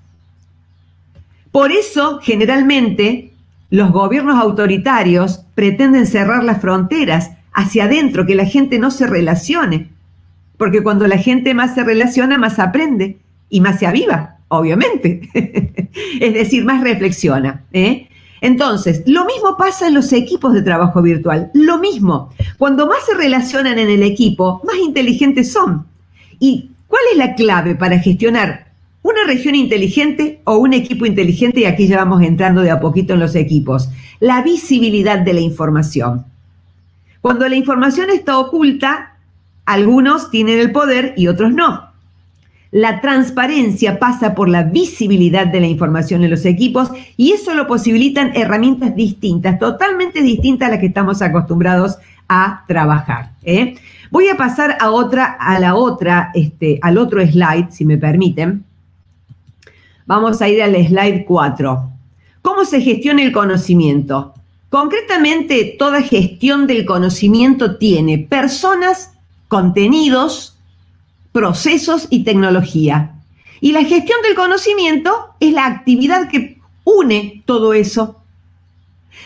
Por 1.52 1.72
eso, 1.72 2.20
generalmente, 2.24 3.27
los 3.70 3.92
gobiernos 3.92 4.42
autoritarios 4.42 5.42
pretenden 5.56 6.06
cerrar 6.06 6.44
las 6.44 6.62
fronteras 6.62 7.32
hacia 7.54 7.86
adentro, 7.86 8.26
que 8.26 8.36
la 8.36 8.46
gente 8.46 8.80
no 8.80 8.92
se 8.92 9.08
relacione. 9.08 9.90
Porque 10.58 10.84
cuando 10.84 11.08
la 11.08 11.18
gente 11.18 11.54
más 11.54 11.76
se 11.76 11.84
relaciona, 11.84 12.38
más 12.38 12.60
aprende 12.60 13.18
y 13.50 13.62
más 13.62 13.80
se 13.80 13.88
aviva, 13.88 14.38
obviamente. 14.48 15.30
es 16.20 16.34
decir, 16.34 16.66
más 16.66 16.82
reflexiona. 16.82 17.64
¿eh? 17.74 18.08
Entonces, 18.42 19.04
lo 19.06 19.26
mismo 19.26 19.58
pasa 19.58 19.88
en 19.88 19.96
los 19.96 20.14
equipos 20.14 20.54
de 20.54 20.62
trabajo 20.62 21.02
virtual. 21.02 21.52
Lo 21.54 21.78
mismo. 21.78 22.30
Cuando 22.58 22.88
más 22.88 23.06
se 23.06 23.16
relacionan 23.16 23.80
en 23.80 23.90
el 23.90 24.04
equipo, 24.04 24.62
más 24.64 24.78
inteligentes 24.78 25.52
son. 25.52 25.86
¿Y 26.40 26.72
cuál 26.88 27.02
es 27.12 27.18
la 27.18 27.36
clave 27.36 27.76
para 27.76 28.00
gestionar 28.00 28.67
una 29.02 29.24
región 29.26 29.56
inteligente 29.56 30.42
o 30.44 30.58
un 30.58 30.74
equipo 30.74 31.06
inteligente, 31.06 31.62
y 31.62 31.66
aquí 31.66 31.88
ya 31.88 31.98
vamos 31.98 32.22
entrando 32.24 32.62
de 32.62 32.72
a 32.72 32.80
poquito 32.80 33.14
en 33.14 33.20
los 33.20 33.36
equipos, 33.36 33.90
la 34.20 34.42
visibilidad 34.42 35.20
de 35.20 35.34
la 35.34 35.40
información. 35.40 36.26
Cuando 37.22 37.48
la 37.48 37.56
información 37.56 38.10
está 38.10 38.38
oculta, 38.38 39.18
algunos 39.66 40.32
tienen 40.32 40.60
el 40.60 40.72
poder 40.72 41.14
y 41.18 41.28
otros 41.28 41.54
no. 41.54 41.88
La 42.72 43.00
transparencia 43.00 43.98
pasa 43.98 44.36
por 44.36 44.50
la 44.50 44.64
visibilidad 44.64 45.48
de 45.48 45.62
la 45.62 45.68
información 45.68 46.24
en 46.24 46.30
los 46.30 46.46
equipos 46.46 46.90
y 47.16 47.32
eso 47.32 47.54
lo 47.54 47.66
posibilitan 47.66 48.32
herramientas 48.36 48.96
distintas, 48.96 49.58
totalmente 49.58 50.22
distintas 50.22 50.68
a 50.68 50.72
las 50.72 50.80
que 50.80 50.88
estamos 50.88 51.22
acostumbrados 51.22 51.98
a 52.28 52.66
trabajar. 52.68 53.32
¿eh? 53.44 53.76
Voy 54.12 54.28
a 54.28 54.36
pasar 54.36 54.78
a 54.80 54.92
otra, 54.92 55.38
a 55.40 55.60
la 55.60 55.76
otra, 55.76 56.32
este, 56.34 56.80
al 56.82 56.98
otro 56.98 57.26
slide, 57.26 57.72
si 57.72 57.86
me 57.86 57.98
permiten. 57.98 58.64
Vamos 60.08 60.42
a 60.42 60.50
ir 60.50 60.64
al 60.64 60.74
slide 60.74 61.26
4. 61.26 61.92
¿Cómo 62.42 62.66
se 62.66 62.82
gestiona 62.82 63.22
el 63.22 63.32
conocimiento? 63.32 64.34
Concretamente, 64.70 65.76
toda 65.78 66.02
gestión 66.02 66.66
del 66.66 66.86
conocimiento 66.86 67.76
tiene 67.78 68.18
personas, 68.18 69.12
contenidos, 69.48 70.58
procesos 71.32 72.08
y 72.10 72.24
tecnología. 72.24 73.14
Y 73.62 73.74
la 73.74 73.84
gestión 73.84 74.18
del 74.24 74.36
conocimiento 74.36 75.12
es 75.40 75.54
la 75.54 75.66
actividad 75.66 76.30
que 76.30 76.58
une 76.84 77.44
todo 77.46 77.74
eso. 77.74 78.22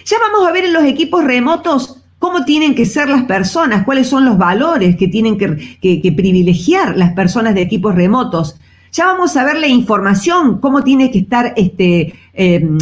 Ya 0.06 0.17
vamos 0.20 0.48
a 0.48 0.52
ver 0.52 0.65
en 0.65 0.74
los 0.74 0.84
equipos 0.84 1.24
remotos 1.24 2.02
cómo 2.20 2.46
tienen 2.46 2.76
que 2.76 2.86
ser 2.86 3.10
las 3.10 3.24
personas, 3.24 3.84
cuáles 3.84 4.08
son 4.08 4.26
los 4.26 4.38
valores 4.38 4.96
que 4.96 5.08
tienen 5.08 5.38
que, 5.38 6.13
privilegiar 6.15 6.98
las 6.98 7.13
personas 7.13 7.56
de 7.56 7.62
equipos 7.62 7.96
remotos. 7.96 8.56
Ya 8.92 9.06
vamos 9.06 9.38
a 9.38 9.46
ver 9.46 9.58
la 9.58 9.68
información, 9.68 10.60
cómo 10.60 10.84
tiene 10.84 11.12
que 11.12 11.20
estar 11.20 11.54
este, 11.56 12.14
em, 12.34 12.78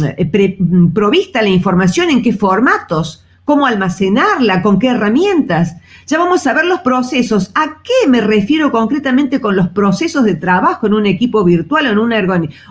provista 0.92 1.40
la 1.40 1.50
información, 1.50 2.10
en 2.10 2.20
qué 2.20 2.32
formatos, 2.32 3.24
cómo 3.44 3.64
almacenarla, 3.66 4.60
con 4.60 4.80
qué 4.80 4.88
herramientas. 4.88 5.76
Ya 6.08 6.18
vamos 6.18 6.44
a 6.48 6.52
ver 6.52 6.64
los 6.64 6.80
procesos. 6.80 7.52
¿A 7.54 7.80
qué 7.84 8.08
me 8.08 8.20
refiero 8.20 8.72
concretamente 8.72 9.40
con 9.40 9.54
los 9.54 9.68
procesos 9.68 10.24
de 10.24 10.34
trabajo 10.34 10.88
en 10.88 10.94
un 10.94 11.06
equipo 11.06 11.44
virtual 11.44 11.86
o 11.86 11.90
en 11.90 11.98
una 11.98 12.20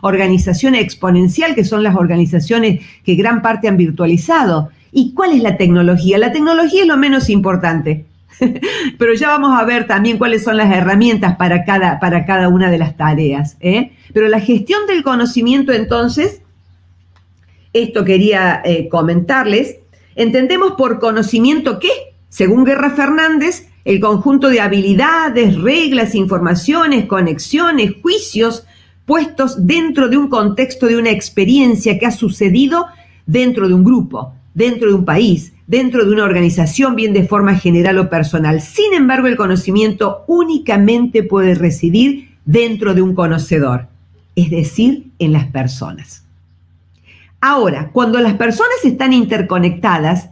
organización 0.01 0.75
exponencial, 0.75 1.55
que 1.55 1.63
son 1.63 1.81
las 1.81 1.95
organizaciones 1.95 2.81
que 3.05 3.15
gran 3.15 3.41
parte 3.41 3.69
han 3.69 3.77
virtualizado? 3.77 4.69
¿Y 4.91 5.13
cuál 5.13 5.31
es 5.31 5.41
la 5.41 5.55
tecnología? 5.55 6.17
La 6.17 6.33
tecnología 6.33 6.81
es 6.81 6.87
lo 6.87 6.97
menos 6.97 7.29
importante. 7.29 8.05
Pero 8.97 9.13
ya 9.13 9.29
vamos 9.29 9.59
a 9.59 9.63
ver 9.65 9.87
también 9.87 10.17
cuáles 10.17 10.43
son 10.43 10.57
las 10.57 10.73
herramientas 10.73 11.35
para 11.35 11.63
cada, 11.65 11.99
para 11.99 12.25
cada 12.25 12.49
una 12.49 12.69
de 12.71 12.77
las 12.77 12.97
tareas. 12.97 13.57
¿eh? 13.59 13.91
Pero 14.13 14.27
la 14.27 14.39
gestión 14.39 14.85
del 14.87 15.03
conocimiento, 15.03 15.71
entonces, 15.71 16.41
esto 17.73 18.03
quería 18.05 18.61
eh, 18.63 18.89
comentarles, 18.89 19.77
entendemos 20.15 20.73
por 20.73 20.99
conocimiento 20.99 21.79
que, 21.79 21.89
según 22.29 22.63
Guerra 22.63 22.91
Fernández, 22.91 23.69
el 23.85 23.99
conjunto 23.99 24.49
de 24.49 24.61
habilidades, 24.61 25.59
reglas, 25.59 26.15
informaciones, 26.15 27.05
conexiones, 27.05 27.93
juicios 28.01 28.65
puestos 29.05 29.65
dentro 29.65 30.09
de 30.09 30.17
un 30.17 30.27
contexto 30.27 30.85
de 30.85 30.97
una 30.97 31.09
experiencia 31.09 31.97
que 31.97 32.05
ha 32.05 32.11
sucedido 32.11 32.85
dentro 33.25 33.67
de 33.67 33.73
un 33.73 33.83
grupo, 33.83 34.35
dentro 34.59 34.89
de 34.89 34.93
un 34.93 35.05
país, 35.05 35.53
dentro 35.67 36.03
de 36.03 36.11
una 36.11 36.25
organización, 36.25 36.93
bien 36.93 37.13
de 37.13 37.25
forma 37.25 37.55
general 37.55 37.97
o 37.97 38.09
personal. 38.09 38.59
Sin 38.59 38.93
embargo, 38.93 39.27
el 39.27 39.37
conocimiento 39.37 40.25
únicamente 40.27 41.23
puede 41.23 41.55
residir 41.55 42.35
dentro 42.43 42.93
de 42.93 43.01
un 43.01 43.15
conocedor, 43.15 43.87
es 44.35 44.49
decir, 44.49 45.11
en 45.17 45.31
las 45.31 45.45
personas. 45.45 46.25
Ahora, 47.39 47.91
cuando 47.93 48.19
las 48.19 48.33
personas 48.33 48.83
están 48.83 49.13
interconectadas, 49.13 50.29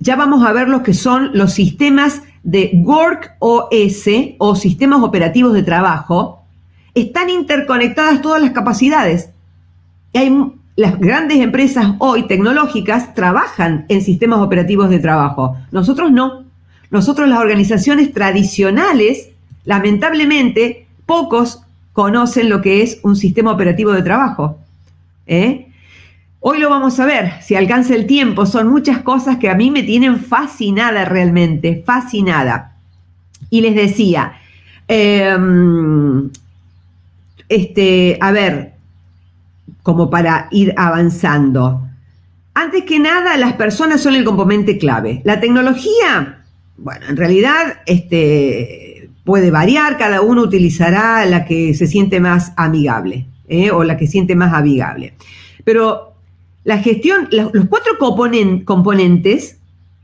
ya 0.00 0.16
vamos 0.16 0.46
a 0.46 0.52
ver 0.52 0.68
lo 0.68 0.82
que 0.82 0.94
son 0.94 1.30
los 1.34 1.52
sistemas 1.52 2.22
de 2.42 2.70
Work 2.82 3.36
OS 3.38 4.08
o 4.38 4.56
sistemas 4.56 5.02
operativos 5.02 5.52
de 5.52 5.62
trabajo, 5.62 6.42
están 6.94 7.28
interconectadas 7.28 8.22
todas 8.22 8.40
las 8.40 8.52
capacidades. 8.52 9.28
Hay 10.14 10.30
las 10.76 10.98
grandes 10.98 11.38
empresas 11.38 11.92
hoy 11.98 12.26
tecnológicas 12.26 13.14
trabajan 13.14 13.86
en 13.88 14.02
sistemas 14.02 14.40
operativos 14.40 14.90
de 14.90 14.98
trabajo. 14.98 15.56
Nosotros 15.70 16.10
no. 16.10 16.44
Nosotros 16.90 17.28
las 17.28 17.38
organizaciones 17.38 18.12
tradicionales, 18.12 19.30
lamentablemente, 19.64 20.86
pocos 21.06 21.62
conocen 21.92 22.48
lo 22.48 22.60
que 22.60 22.82
es 22.82 22.98
un 23.02 23.14
sistema 23.14 23.52
operativo 23.52 23.92
de 23.92 24.02
trabajo. 24.02 24.58
¿eh? 25.26 25.68
Hoy 26.40 26.58
lo 26.58 26.68
vamos 26.68 26.98
a 27.00 27.06
ver, 27.06 27.40
si 27.40 27.54
alcanza 27.54 27.94
el 27.94 28.06
tiempo, 28.06 28.44
son 28.44 28.68
muchas 28.68 28.98
cosas 28.98 29.38
que 29.38 29.48
a 29.48 29.54
mí 29.54 29.70
me 29.70 29.82
tienen 29.82 30.18
fascinada 30.18 31.04
realmente, 31.04 31.82
fascinada. 31.86 32.72
Y 33.48 33.60
les 33.60 33.74
decía, 33.74 34.34
em, 34.88 36.30
este, 37.48 38.18
a 38.20 38.32
ver, 38.32 38.73
como 39.84 40.10
para 40.10 40.48
ir 40.50 40.74
avanzando. 40.76 41.82
Antes 42.54 42.82
que 42.82 42.98
nada, 42.98 43.36
las 43.36 43.52
personas 43.52 44.00
son 44.00 44.16
el 44.16 44.24
componente 44.24 44.78
clave. 44.78 45.22
La 45.22 45.38
tecnología 45.38 46.40
bueno, 46.76 47.06
en 47.08 47.16
realidad 47.16 47.80
este, 47.86 49.08
puede 49.24 49.50
variar, 49.50 49.96
cada 49.96 50.20
uno 50.20 50.42
utilizará 50.42 51.24
la 51.26 51.44
que 51.44 51.74
se 51.74 51.86
siente 51.86 52.20
más 52.20 52.52
amigable 52.56 53.26
¿eh? 53.48 53.70
o 53.70 53.84
la 53.84 53.96
que 53.96 54.06
siente 54.06 54.34
más 54.34 54.52
amigable. 54.52 55.14
Pero 55.64 56.14
la 56.64 56.78
gestión, 56.78 57.28
los 57.30 57.66
cuatro 57.68 57.98
componentes 57.98 59.58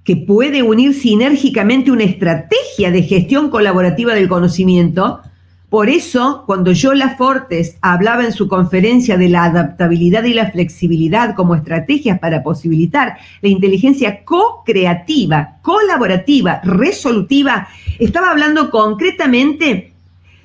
que 0.04 0.16
puede 0.16 0.62
unir 0.62 0.94
sinérgicamente 0.94 1.90
una 1.90 2.04
estrategia 2.04 2.90
de 2.90 3.02
gestión 3.02 3.50
colaborativa 3.50 4.14
del 4.14 4.28
conocimiento. 4.28 5.20
Por 5.70 5.88
eso, 5.88 6.42
cuando 6.46 6.72
Yola 6.72 7.16
Fortes 7.16 7.76
hablaba 7.80 8.24
en 8.24 8.32
su 8.32 8.48
conferencia 8.48 9.16
de 9.16 9.28
la 9.28 9.44
adaptabilidad 9.44 10.24
y 10.24 10.34
la 10.34 10.50
flexibilidad 10.50 11.36
como 11.36 11.54
estrategias 11.54 12.18
para 12.18 12.42
posibilitar 12.42 13.18
la 13.40 13.48
inteligencia 13.48 14.24
co-creativa, 14.24 15.58
colaborativa, 15.62 16.60
resolutiva, 16.64 17.68
estaba 18.00 18.30
hablando 18.30 18.68
concretamente 18.68 19.92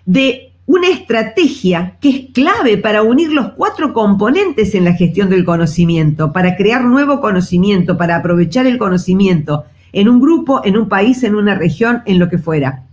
de 0.05 0.51
una 0.67 0.89
estrategia 0.89 1.95
que 1.99 2.09
es 2.09 2.25
clave 2.31 2.77
para 2.77 3.01
unir 3.01 3.31
los 3.31 3.53
cuatro 3.53 3.93
componentes 3.93 4.75
en 4.75 4.85
la 4.85 4.93
gestión 4.93 5.31
del 5.31 5.43
conocimiento, 5.43 6.33
para 6.33 6.55
crear 6.55 6.83
nuevo 6.83 7.19
conocimiento, 7.19 7.97
para 7.97 8.17
aprovechar 8.17 8.67
el 8.67 8.77
conocimiento 8.77 9.65
en 9.91 10.07
un 10.07 10.21
grupo, 10.21 10.61
en 10.63 10.77
un 10.77 10.88
país, 10.88 11.23
en 11.23 11.33
una 11.33 11.55
región, 11.55 12.03
en 12.05 12.19
lo 12.19 12.29
que 12.29 12.38
fuera, 12.38 12.83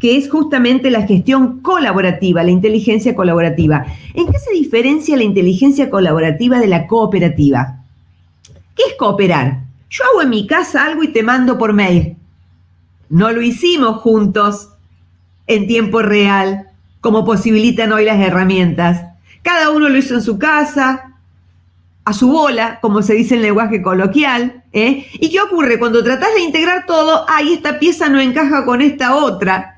que 0.00 0.16
es 0.16 0.30
justamente 0.30 0.90
la 0.90 1.06
gestión 1.06 1.60
colaborativa, 1.60 2.42
la 2.42 2.50
inteligencia 2.50 3.14
colaborativa. 3.14 3.86
¿En 4.14 4.26
qué 4.26 4.38
se 4.38 4.52
diferencia 4.52 5.16
la 5.16 5.24
inteligencia 5.24 5.90
colaborativa 5.90 6.58
de 6.58 6.68
la 6.68 6.86
cooperativa? 6.86 7.78
¿Qué 8.76 8.82
es 8.90 8.94
cooperar? 8.96 9.60
Yo 9.90 10.04
hago 10.04 10.22
en 10.22 10.30
mi 10.30 10.46
casa 10.46 10.84
algo 10.84 11.02
y 11.02 11.08
te 11.08 11.22
mando 11.22 11.58
por 11.58 11.72
mail. 11.72 12.16
No 13.08 13.32
lo 13.32 13.42
hicimos 13.42 14.02
juntos 14.02 14.68
en 15.46 15.66
tiempo 15.66 16.02
real 16.02 16.68
como 17.00 17.24
posibilitan 17.24 17.92
hoy 17.92 18.04
las 18.04 18.20
herramientas. 18.20 19.04
Cada 19.42 19.70
uno 19.70 19.88
lo 19.88 19.96
hizo 19.96 20.14
en 20.14 20.22
su 20.22 20.38
casa, 20.38 21.16
a 22.04 22.12
su 22.12 22.28
bola, 22.28 22.80
como 22.80 23.02
se 23.02 23.14
dice 23.14 23.34
en 23.34 23.42
lenguaje 23.42 23.82
coloquial. 23.82 24.62
¿eh? 24.72 25.06
¿Y 25.14 25.30
qué 25.30 25.40
ocurre? 25.40 25.78
Cuando 25.78 26.04
tratas 26.04 26.34
de 26.34 26.42
integrar 26.42 26.86
todo, 26.86 27.24
ay, 27.28 27.54
esta 27.54 27.78
pieza 27.78 28.08
no 28.08 28.20
encaja 28.20 28.64
con 28.64 28.82
esta 28.82 29.16
otra. 29.16 29.77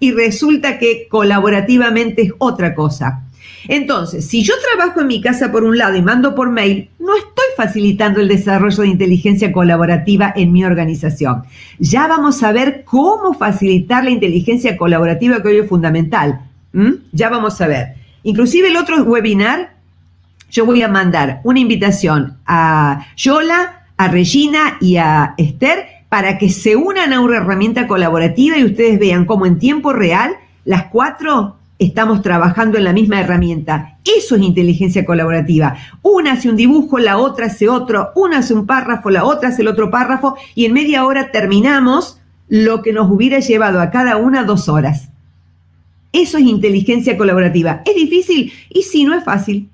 Y 0.00 0.12
resulta 0.12 0.78
que 0.78 1.08
colaborativamente 1.08 2.22
es 2.22 2.32
otra 2.38 2.74
cosa. 2.74 3.24
Entonces, 3.66 4.26
si 4.26 4.42
yo 4.42 4.54
trabajo 4.74 5.00
en 5.00 5.08
mi 5.08 5.20
casa 5.20 5.50
por 5.50 5.64
un 5.64 5.76
lado 5.76 5.96
y 5.96 6.02
mando 6.02 6.34
por 6.34 6.50
mail, 6.50 6.88
no 6.98 7.16
estoy 7.16 7.44
facilitando 7.56 8.20
el 8.20 8.28
desarrollo 8.28 8.82
de 8.82 8.88
inteligencia 8.88 9.52
colaborativa 9.52 10.32
en 10.34 10.52
mi 10.52 10.64
organización. 10.64 11.42
Ya 11.78 12.06
vamos 12.06 12.42
a 12.42 12.52
ver 12.52 12.84
cómo 12.84 13.34
facilitar 13.34 14.04
la 14.04 14.10
inteligencia 14.10 14.76
colaborativa 14.76 15.42
que 15.42 15.48
hoy 15.48 15.56
es 15.58 15.68
fundamental. 15.68 16.40
¿Mm? 16.72 16.92
Ya 17.12 17.28
vamos 17.28 17.60
a 17.60 17.66
ver. 17.66 17.94
Inclusive 18.22 18.68
el 18.68 18.76
otro 18.76 19.02
webinar, 19.02 19.74
yo 20.50 20.64
voy 20.64 20.82
a 20.82 20.88
mandar 20.88 21.40
una 21.44 21.60
invitación 21.60 22.38
a 22.46 23.06
Yola, 23.16 23.86
a 23.96 24.08
Regina 24.08 24.78
y 24.80 24.96
a 24.96 25.34
Esther 25.36 25.97
para 26.08 26.38
que 26.38 26.48
se 26.48 26.76
unan 26.76 27.12
a 27.12 27.20
una 27.20 27.38
herramienta 27.38 27.86
colaborativa 27.86 28.56
y 28.56 28.64
ustedes 28.64 28.98
vean 28.98 29.24
cómo 29.24 29.46
en 29.46 29.58
tiempo 29.58 29.92
real 29.92 30.36
las 30.64 30.84
cuatro 30.84 31.56
estamos 31.78 32.22
trabajando 32.22 32.76
en 32.76 32.84
la 32.84 32.92
misma 32.92 33.20
herramienta. 33.20 33.98
Eso 34.04 34.36
es 34.36 34.42
inteligencia 34.42 35.04
colaborativa. 35.04 35.76
Una 36.02 36.32
hace 36.32 36.48
un 36.48 36.56
dibujo, 36.56 36.98
la 36.98 37.18
otra 37.18 37.46
hace 37.46 37.68
otro, 37.68 38.10
una 38.14 38.38
hace 38.38 38.54
un 38.54 38.66
párrafo, 38.66 39.10
la 39.10 39.24
otra 39.24 39.50
hace 39.50 39.62
el 39.62 39.68
otro 39.68 39.90
párrafo 39.90 40.36
y 40.54 40.64
en 40.64 40.72
media 40.72 41.04
hora 41.04 41.30
terminamos 41.30 42.20
lo 42.48 42.82
que 42.82 42.92
nos 42.92 43.10
hubiera 43.10 43.38
llevado 43.38 43.80
a 43.80 43.90
cada 43.90 44.16
una 44.16 44.44
dos 44.44 44.68
horas. 44.68 45.10
Eso 46.12 46.38
es 46.38 46.44
inteligencia 46.44 47.16
colaborativa. 47.16 47.82
¿Es 47.84 47.94
difícil? 47.94 48.52
Y 48.70 48.82
sí, 48.82 49.04
no 49.04 49.14
es 49.14 49.22
fácil. 49.22 49.68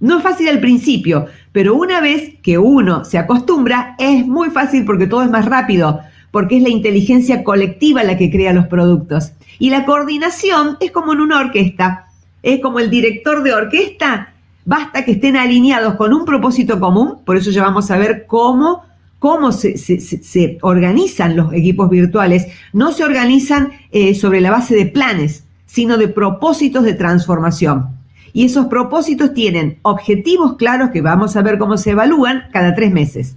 No 0.00 0.16
es 0.16 0.22
fácil 0.24 0.48
al 0.48 0.58
principio, 0.58 1.26
pero 1.52 1.74
una 1.74 2.00
vez 2.00 2.34
que 2.42 2.58
uno 2.58 3.04
se 3.04 3.18
acostumbra, 3.18 3.94
es 3.98 4.26
muy 4.26 4.50
fácil 4.50 4.84
porque 4.84 5.06
todo 5.06 5.22
es 5.22 5.30
más 5.30 5.44
rápido, 5.44 6.00
porque 6.30 6.56
es 6.56 6.62
la 6.62 6.70
inteligencia 6.70 7.44
colectiva 7.44 8.02
la 8.02 8.16
que 8.16 8.30
crea 8.30 8.52
los 8.52 8.66
productos. 8.66 9.32
Y 9.58 9.70
la 9.70 9.84
coordinación 9.84 10.78
es 10.80 10.90
como 10.90 11.12
en 11.12 11.20
una 11.20 11.40
orquesta, 11.40 12.06
es 12.42 12.60
como 12.60 12.80
el 12.80 12.90
director 12.90 13.42
de 13.42 13.52
orquesta, 13.52 14.32
basta 14.64 15.04
que 15.04 15.12
estén 15.12 15.36
alineados 15.36 15.94
con 15.94 16.14
un 16.14 16.24
propósito 16.24 16.80
común, 16.80 17.18
por 17.24 17.36
eso 17.36 17.50
ya 17.50 17.62
vamos 17.62 17.90
a 17.90 17.98
ver 17.98 18.26
cómo 18.26 18.82
cómo 19.22 19.52
se, 19.52 20.58
organizan 20.62 21.36
los 21.36 21.52
equipos 21.52 21.88
virtuales, 21.88 22.48
no 22.72 22.90
se 22.90 23.04
organizan 23.04 23.70
eh, 23.92 24.16
sobre 24.16 24.40
la 24.40 24.50
base 24.50 24.74
de 24.74 24.86
planes, 24.86 25.44
sino 25.64 25.96
de 25.96 26.08
propósitos 26.08 26.82
de 26.82 26.94
transformación. 26.94 28.01
Y 28.32 28.46
esos 28.46 28.66
propósitos 28.66 29.34
tienen 29.34 29.78
objetivos 29.82 30.56
claros 30.56 30.90
que 30.90 31.02
vamos 31.02 31.36
a 31.36 31.42
ver 31.42 31.58
cómo 31.58 31.76
se 31.76 31.90
evalúan 31.90 32.44
cada 32.52 32.74
tres 32.74 32.92
meses. 32.92 33.36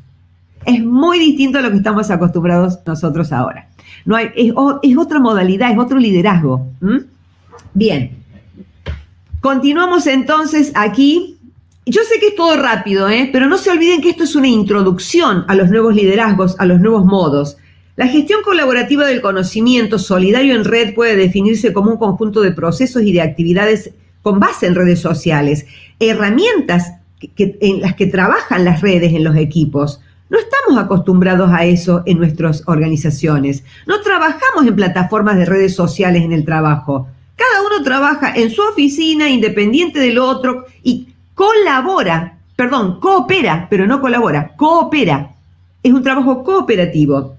Es 0.65 0.83
muy 0.83 1.19
distinto 1.19 1.59
a 1.59 1.61
lo 1.61 1.71
que 1.71 1.77
estamos 1.77 2.09
acostumbrados 2.09 2.79
nosotros 2.85 3.31
ahora. 3.31 3.69
No 4.05 4.15
hay, 4.15 4.29
es, 4.35 4.53
otra 4.97 5.19
modalidad, 5.19 5.71
es 5.71 5.77
otro 5.77 5.97
liderazgo. 5.97 6.67
Bien. 7.73 8.11
Continuamos 9.41 10.07
entonces 10.07 10.71
aquí 10.75 11.35
yo 11.87 12.01
sé 12.01 12.19
que 12.19 12.29
es 12.29 12.35
todo 12.35 12.57
rápido, 12.57 13.09
¿eh? 13.09 13.29
pero 13.31 13.45
no 13.45 13.59
se 13.59 13.69
olviden 13.69 14.01
que 14.01 14.09
esto 14.09 14.23
es 14.23 14.35
una 14.35 14.47
introducción 14.47 15.45
a 15.47 15.53
los 15.53 15.69
nuevos 15.69 15.93
liderazgos, 15.93 16.55
a 16.57 16.65
los 16.65 16.79
nuevos 16.79 17.05
modos. 17.05 17.57
La 17.95 18.07
gestión 18.07 18.41
colaborativa 18.43 19.05
del 19.05 19.21
conocimiento 19.21 19.99
solidario 19.99 20.55
en 20.55 20.65
red 20.65 20.95
puede 20.95 21.15
definirse 21.15 21.73
como 21.73 21.91
un 21.91 21.97
conjunto 21.97 22.41
de 22.41 22.51
procesos 22.51 23.03
y 23.03 23.13
de 23.13 23.21
actividades 23.21 23.91
con 24.25 24.39
base 24.39 24.65
en 24.65 24.73
redes 24.73 25.01
sociales, 25.01 25.67
herramientas 25.99 26.93
en 27.37 27.81
las 27.81 27.93
que 27.93 28.07
trabajan 28.07 28.65
las 28.65 28.81
redes 28.81 29.13
en 29.13 29.23
los 29.23 29.35
equipos. 29.35 30.01
No 30.31 30.39
estamos 30.39 30.83
acostumbrados 30.83 31.51
a 31.51 31.63
eso 31.65 32.01
en 32.07 32.17
nuestras 32.17 32.63
organizaciones. 32.65 33.63
No 33.85 34.01
trabajamos 34.01 34.65
en 34.65 34.75
plataformas 34.75 35.37
de 35.37 35.45
redes 35.45 35.75
sociales 35.75 36.23
en 36.23 36.33
el 36.33 36.43
trabajo. 36.43 37.07
Cada 37.35 37.61
uno 37.67 37.83
trabaja 37.83 38.33
en 38.35 38.49
su 38.49 38.63
oficina, 38.63 39.29
independiente 39.29 39.99
del 39.99 40.17
otro, 40.17 40.65
y 40.81 41.09
colabora, 41.35 42.39
perdón, 42.55 42.99
coopera, 42.99 43.67
pero 43.69 43.85
no 43.85 44.01
colabora, 44.01 44.53
coopera. 44.55 45.33
Es 45.83 45.93
un 45.93 46.01
trabajo 46.01 46.43
cooperativo. 46.43 47.34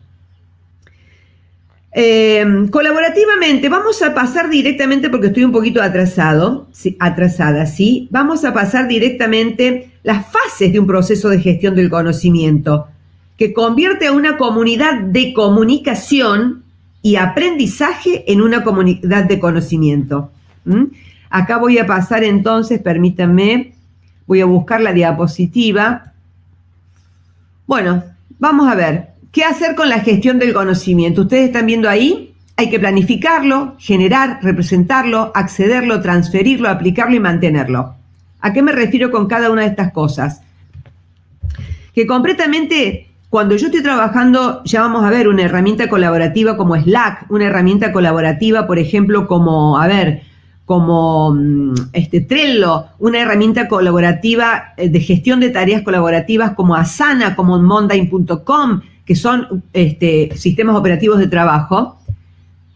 Em, 1.99 2.69
colaborativamente, 2.69 3.71
vamos 3.71 4.03
a 4.03 4.13
pasar 4.13 4.51
directamente, 4.51 5.09
porque 5.09 5.29
estoy 5.29 5.45
un 5.45 5.53
poquito 5.53 5.81
atrasado, 5.81 6.69
atrasada, 6.99 7.65
¿sí? 7.65 8.07
Vamos 8.11 8.45
a 8.45 8.53
pasar 8.53 8.87
directamente 8.87 9.93
las 10.03 10.27
fases 10.27 10.75
de 10.75 10.79
un 10.79 10.87
proceso 10.87 11.31
de 11.31 11.41
gestión 11.41 11.75
del 11.75 11.89
conocimiento, 11.89 12.89
que 13.39 13.55
convierte 13.55 14.09
a 14.09 14.13
una 14.13 14.37
comunidad 14.37 15.01
de 15.01 15.33
comunicación 15.33 16.65
y 17.01 17.17
aprendizaje 17.17 18.31
en 18.31 18.43
una 18.43 18.63
comunidad 18.63 19.25
de 19.25 19.41
conocimiento. 19.41 20.31
Acá 21.31 21.57
voy 21.57 21.79
a 21.79 21.87
pasar 21.87 22.25
entonces, 22.25 22.79
permítanme, 22.83 23.73
Voy 24.27 24.43
a 24.43 24.45
buscar 24.45 24.83
la 24.83 24.93
diapositiva. 24.93 26.13
Bueno, 27.67 28.03
vamos 28.39 28.69
a 28.69 28.75
ver. 28.75 29.16
¿Qué 29.37 29.45
hacer 29.45 29.75
con 29.75 29.91
la 29.91 30.01
gestión 30.01 30.39
del 30.39 30.55
conocimiento? 30.55 31.21
Ustedes 31.21 31.49
están 31.49 31.67
viendo 31.67 31.91
ahí, 31.91 32.33
hay 32.57 32.71
que 32.71 32.81
planificarlo, 32.81 33.75
generar, 33.79 34.39
representarlo, 34.41 35.31
accederlo, 35.35 36.01
transferirlo, 36.01 36.71
aplicarlo 36.71 37.17
y 37.17 37.21
mantenerlo. 37.21 37.97
¿A 38.41 38.55
qué 38.55 38.63
me 38.63 38.73
refiero 38.73 39.11
con 39.11 39.27
cada 39.27 39.51
una 39.51 39.61
de 39.61 39.69
estas 39.69 39.93
cosas? 39.93 40.41
Que 41.95 42.07
completamente, 42.07 43.11
cuando 43.29 43.57
yo 43.57 43.67
estoy 43.67 43.83
trabajando, 43.83 44.65
ya 44.65 44.81
vamos 44.81 45.05
a 45.05 45.11
ver 45.11 45.29
una 45.29 45.43
herramienta 45.43 45.91
colaborativa 45.91 46.57
como 46.57 46.75
Slack, 46.75 47.27
una 47.31 47.45
herramienta 47.45 47.93
colaborativa, 47.93 48.67
por 48.67 48.79
ejemplo, 48.79 49.27
como, 49.27 49.79
a 49.79 49.87
ver, 49.87 50.23
como 50.65 51.35
mm, 51.35 51.75
este, 51.93 52.23
Trello, 52.23 52.87
una 53.01 53.21
herramienta 53.21 53.69
colaborativa 53.69 54.73
eh, 54.79 54.89
de 54.89 55.01
gestión 55.01 55.41
de 55.41 55.51
tareas 55.51 55.83
colaborativas 55.83 56.53
como 56.53 56.75
Asana, 56.75 57.37
como 57.37 57.61
Monday.com, 57.61 58.81
que 59.07 59.15
son 59.15 59.63
este, 59.73 60.37
sistemas 60.37 60.77
operativos 60.77 61.19
de 61.19 61.29
trabajo, 61.29 61.99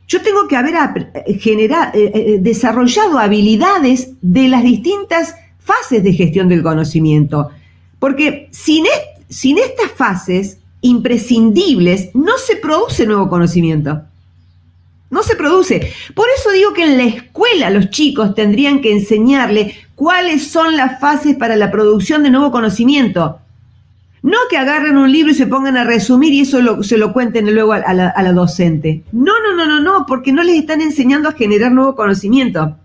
yo 0.07 0.23
tengo 0.23 0.49
que 0.49 0.57
haber 0.57 0.75
eh, 1.15 1.39
generado, 1.39 1.91
eh, 1.95 2.39
desarrollado 2.41 3.19
habilidades 3.19 4.13
de 4.23 4.49
las 4.49 4.63
distintas 4.63 5.35
fases 5.59 6.03
de 6.03 6.13
gestión 6.13 6.49
del 6.49 6.63
conocimiento. 6.63 7.51
Porque 7.99 8.49
sin, 8.51 8.87
sin 9.29 9.59
estas 9.59 9.91
fases 9.93 10.59
imprescindibles 10.81 12.15
no 12.15 12.39
se 12.39 12.57
produce 12.57 13.07
nuevo 13.07 13.29
conocimiento. 13.29 14.03
No 15.11 15.25
se 15.25 15.35
produce. 15.35 15.93
Por 16.15 16.27
eso 16.39 16.51
digo 16.53 16.73
que 16.73 16.85
en 16.85 16.97
la 16.97 17.05
escuela 17.05 17.71
los 17.71 17.91
chicos 17.91 18.35
tendrían 18.35 18.81
que 18.81 18.93
enseñarle 18.93 19.75
cuáles 19.97 20.47
son 20.47 20.77
las 20.77 21.01
fases 21.01 21.37
para 21.37 21.57
la 21.57 21.71
producción 21.71 22.23
de 22.23 22.31
nuevo 22.31 22.53
conocimiento. 22.53 23.41
No 24.23 24.37
que 24.51 24.59
agarren 24.59 24.99
un 24.99 25.11
libro 25.11 25.33
y 25.33 25.35
se 25.35 25.47
pongan 25.47 25.77
a 25.77 25.85
resumir 25.85 26.33
y 26.35 26.41
eso 26.41 26.83
se 26.83 26.99
lo 26.99 27.13
cuenten 27.13 27.55
luego 27.55 27.73
a, 27.73 27.95
la, 27.95 28.09
a 28.09 28.23
la 28.23 28.33
docente. 28.33 29.03
No, 29.13 29.33
no, 29.43 29.55
no, 29.55 29.67
no, 29.67 29.81
no, 29.81 30.05
porque 30.07 30.33
no 30.33 30.43
les 30.43 30.57
están 30.57 30.81
enseñando 30.81 31.29
a 31.29 31.33
generar 31.33 31.73
nuevo 31.73 31.95
conocimiento. 31.95 32.77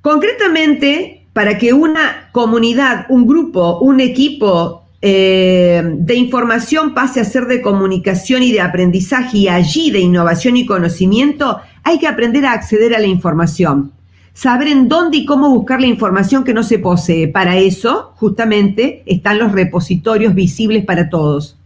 Concretamente, 0.00 1.26
para 1.32 1.58
que 1.58 1.72
una 1.72 2.30
comunidad, 2.32 3.06
un 3.10 3.26
grupo, 3.26 3.78
un 3.80 4.00
equipo 4.00 4.84
eh, 5.02 5.82
de 5.84 6.14
información 6.14 6.92
pase 6.92 7.20
a 7.20 7.24
ser 7.24 7.46
de 7.46 7.62
comunicación 7.62 8.42
y 8.42 8.52
de 8.52 8.60
aprendizaje 8.60 9.38
y 9.38 9.48
allí 9.48 9.90
de 9.90 10.00
innovación 10.00 10.56
y 10.56 10.66
conocimiento, 10.66 11.60
hay 11.82 11.98
que 11.98 12.06
aprender 12.06 12.44
a 12.44 12.52
acceder 12.52 12.94
a 12.94 12.98
la 12.98 13.06
información, 13.06 13.92
saber 14.40 14.68
en 14.68 14.88
dónde 14.88 15.18
y 15.18 15.26
cómo 15.26 15.50
buscar 15.50 15.82
la 15.82 15.86
información 15.86 16.44
que 16.44 16.54
no 16.54 16.62
se 16.62 16.78
posee. 16.78 17.28
Para 17.28 17.58
eso, 17.58 18.14
justamente, 18.16 19.02
están 19.04 19.38
los 19.38 19.52
repositorios 19.52 20.34
visibles 20.34 20.82
para 20.86 21.10
todos. 21.10 21.58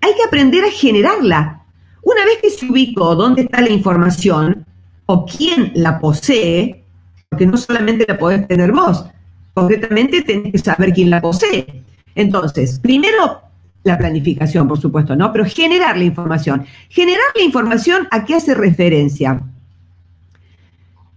Hay 0.00 0.12
que 0.14 0.22
aprender 0.22 0.62
a 0.62 0.70
generarla. 0.70 1.64
Una 2.02 2.24
vez 2.24 2.38
que 2.40 2.50
se 2.50 2.70
ubicó 2.70 3.16
dónde 3.16 3.42
está 3.42 3.60
la 3.60 3.70
información 3.70 4.64
o 5.06 5.26
quién 5.26 5.72
la 5.74 5.98
posee, 5.98 6.84
porque 7.28 7.44
no 7.44 7.56
solamente 7.56 8.04
la 8.06 8.16
podés 8.16 8.46
tener 8.46 8.70
vos, 8.70 9.04
concretamente 9.52 10.22
tenés 10.22 10.52
que 10.52 10.58
saber 10.58 10.92
quién 10.92 11.10
la 11.10 11.20
posee. 11.20 11.82
Entonces, 12.14 12.78
primero 12.78 13.40
la 13.82 13.98
planificación, 13.98 14.68
por 14.68 14.80
supuesto, 14.80 15.16
¿no? 15.16 15.32
Pero 15.32 15.44
generar 15.44 15.98
la 15.98 16.04
información. 16.04 16.66
Generar 16.88 17.26
la 17.34 17.42
información, 17.42 18.06
¿a 18.12 18.24
qué 18.24 18.36
hace 18.36 18.54
referencia? 18.54 19.42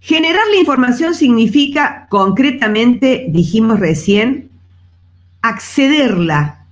Generar 0.01 0.41
la 0.51 0.59
información 0.59 1.13
significa, 1.13 2.07
concretamente, 2.09 3.25
dijimos 3.29 3.79
recién, 3.79 4.49
accederla. 5.41 6.65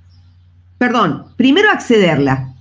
Perdón, 0.78 1.26
primero 1.36 1.70
accederla. 1.70 2.54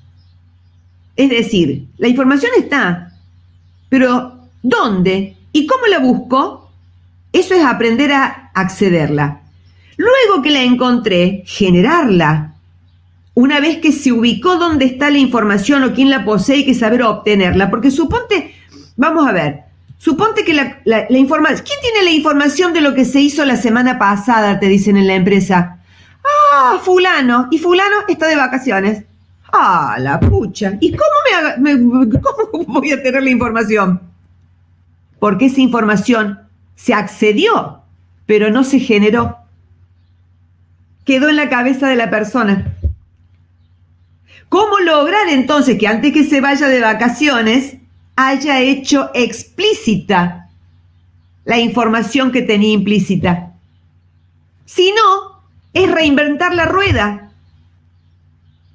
Es 1.15 1.31
decir, 1.31 1.87
la 1.99 2.09
información 2.09 2.53
está, 2.59 3.13
pero 3.89 4.39
¿dónde? 4.63 5.37
¿Y 5.53 5.67
cómo 5.67 5.87
la 5.87 5.99
busco? 5.99 6.71
Eso 7.33 7.55
es 7.55 7.65
aprender 7.65 8.13
a 8.13 8.51
accederla. 8.55 9.41
Luego 9.97 10.43
que 10.43 10.51
la 10.51 10.63
encontré, 10.63 11.43
generarla. 11.47 12.55
Una 13.35 13.61
vez 13.61 13.79
que 13.79 13.93
se 13.93 14.13
ubicó 14.13 14.57
dónde 14.57 14.87
está 14.87 15.11
la 15.11 15.19
información 15.19 15.85
o 15.85 15.95
quién 15.95 16.11
la 16.11 16.25
posee, 16.25 16.57
hay 16.57 16.67
que 16.67 16.75
saber 16.75 17.03
obtenerla. 17.03 17.71
Porque 17.71 17.91
suponte, 17.91 18.55
vamos 18.97 19.27
a 19.27 19.33
ver, 19.33 19.66
suponte 19.99 20.45
que 20.45 20.55
la, 20.55 21.07
información, 21.11 21.65
¿quién 21.67 21.81
tiene 21.81 22.05
la 22.05 22.11
información 22.11 22.73
de 22.73 22.81
lo 22.81 22.95
que 22.95 23.05
se 23.05 23.21
hizo 23.21 23.45
la 23.45 23.57
semana 23.57 23.99
pasada? 23.99 24.59
Te 24.59 24.67
dicen 24.67 24.97
en 24.97 25.07
la 25.07 25.15
empresa. 25.15 25.79
Ah, 26.53 26.79
fulano. 26.83 27.49
Y 27.51 27.59
fulano 27.59 27.97
está 28.09 28.27
de 28.27 28.37
vacaciones. 28.37 29.05
Ah, 29.53 29.97
la 29.99 30.19
pucha. 30.21 30.77
¿Y 30.81 30.95
cómo, 30.95 31.59
me, 31.59 32.21
cómo 32.21 32.65
voy 32.67 32.93
a 32.93 33.03
tener 33.03 33.23
la 33.23 33.31
información? 33.31 34.01
Porque 35.19 35.47
esa 35.47 35.61
información 35.61 36.41
se 36.75 36.95
accedió, 36.95 37.83
pero 38.27 38.51
no 38.51 38.65
se 38.65 38.81
generó 38.81 39.47
quedó 41.07 41.31
en 41.31 41.37
la 41.37 41.49
cabeza 41.49 41.89
de 41.89 41.97
la 41.97 42.11
persona. 42.11 42.75
¿Cómo 44.51 44.79
lograr 44.81 45.29
entonces 45.29 45.79
que 45.79 45.87
antes 45.87 46.13
que 46.13 46.25
se 46.25 46.41
vaya 46.41 46.69
de 46.69 46.81
vacaciones 46.81 47.77
haya 48.17 48.61
hecho 48.61 49.11
explícita 49.15 50.49
la 51.45 51.59
información 51.59 52.33
que 52.33 52.43
tenía 52.43 52.73
implícita? 52.73 53.53
Si 54.65 54.91
no, 54.91 55.43
es 55.73 55.91
reinventar 55.91 56.55
la 56.55 56.65
rueda. 56.65 57.31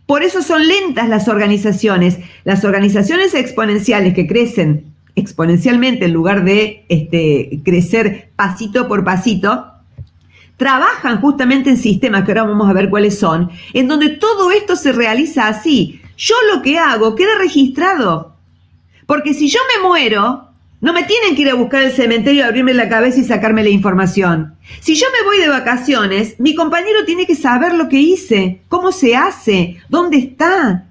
Por 0.05 0.23
eso 0.23 0.41
son 0.41 0.67
lentas 0.67 1.09
las 1.09 1.27
organizaciones. 1.27 2.19
Las 2.43 2.63
organizaciones 2.63 3.33
exponenciales 3.33 4.13
que 4.13 4.27
crecen 4.27 4.91
exponencialmente 5.15 6.05
en 6.05 6.13
lugar 6.13 6.43
de 6.43 6.85
este, 6.89 7.59
crecer 7.63 8.31
pasito 8.35 8.87
por 8.87 9.03
pasito, 9.03 9.65
trabajan 10.57 11.19
justamente 11.21 11.69
en 11.69 11.77
sistemas, 11.77 12.23
que 12.23 12.31
ahora 12.31 12.43
vamos 12.43 12.69
a 12.69 12.73
ver 12.73 12.89
cuáles 12.89 13.17
son, 13.17 13.49
en 13.73 13.87
donde 13.87 14.09
todo 14.09 14.51
esto 14.51 14.75
se 14.75 14.91
realiza 14.91 15.47
así. 15.47 16.01
Yo 16.17 16.35
lo 16.53 16.61
que 16.61 16.77
hago 16.77 17.15
queda 17.15 17.37
registrado. 17.39 18.30
Porque 19.11 19.33
si 19.33 19.49
yo 19.49 19.59
me 19.75 19.85
muero, 19.85 20.47
no 20.79 20.93
me 20.93 21.03
tienen 21.03 21.35
que 21.35 21.41
ir 21.41 21.49
a 21.49 21.55
buscar 21.55 21.83
el 21.83 21.91
cementerio, 21.91 22.45
abrirme 22.45 22.73
la 22.73 22.87
cabeza 22.87 23.19
y 23.19 23.25
sacarme 23.25 23.61
la 23.61 23.67
información. 23.67 24.55
Si 24.79 24.95
yo 24.95 25.05
me 25.11 25.25
voy 25.25 25.37
de 25.37 25.49
vacaciones, 25.49 26.39
mi 26.39 26.55
compañero 26.55 27.03
tiene 27.05 27.27
que 27.27 27.35
saber 27.35 27.73
lo 27.73 27.89
que 27.89 27.99
hice, 27.99 28.61
cómo 28.69 28.93
se 28.93 29.17
hace, 29.17 29.81
dónde 29.89 30.17
está. 30.17 30.85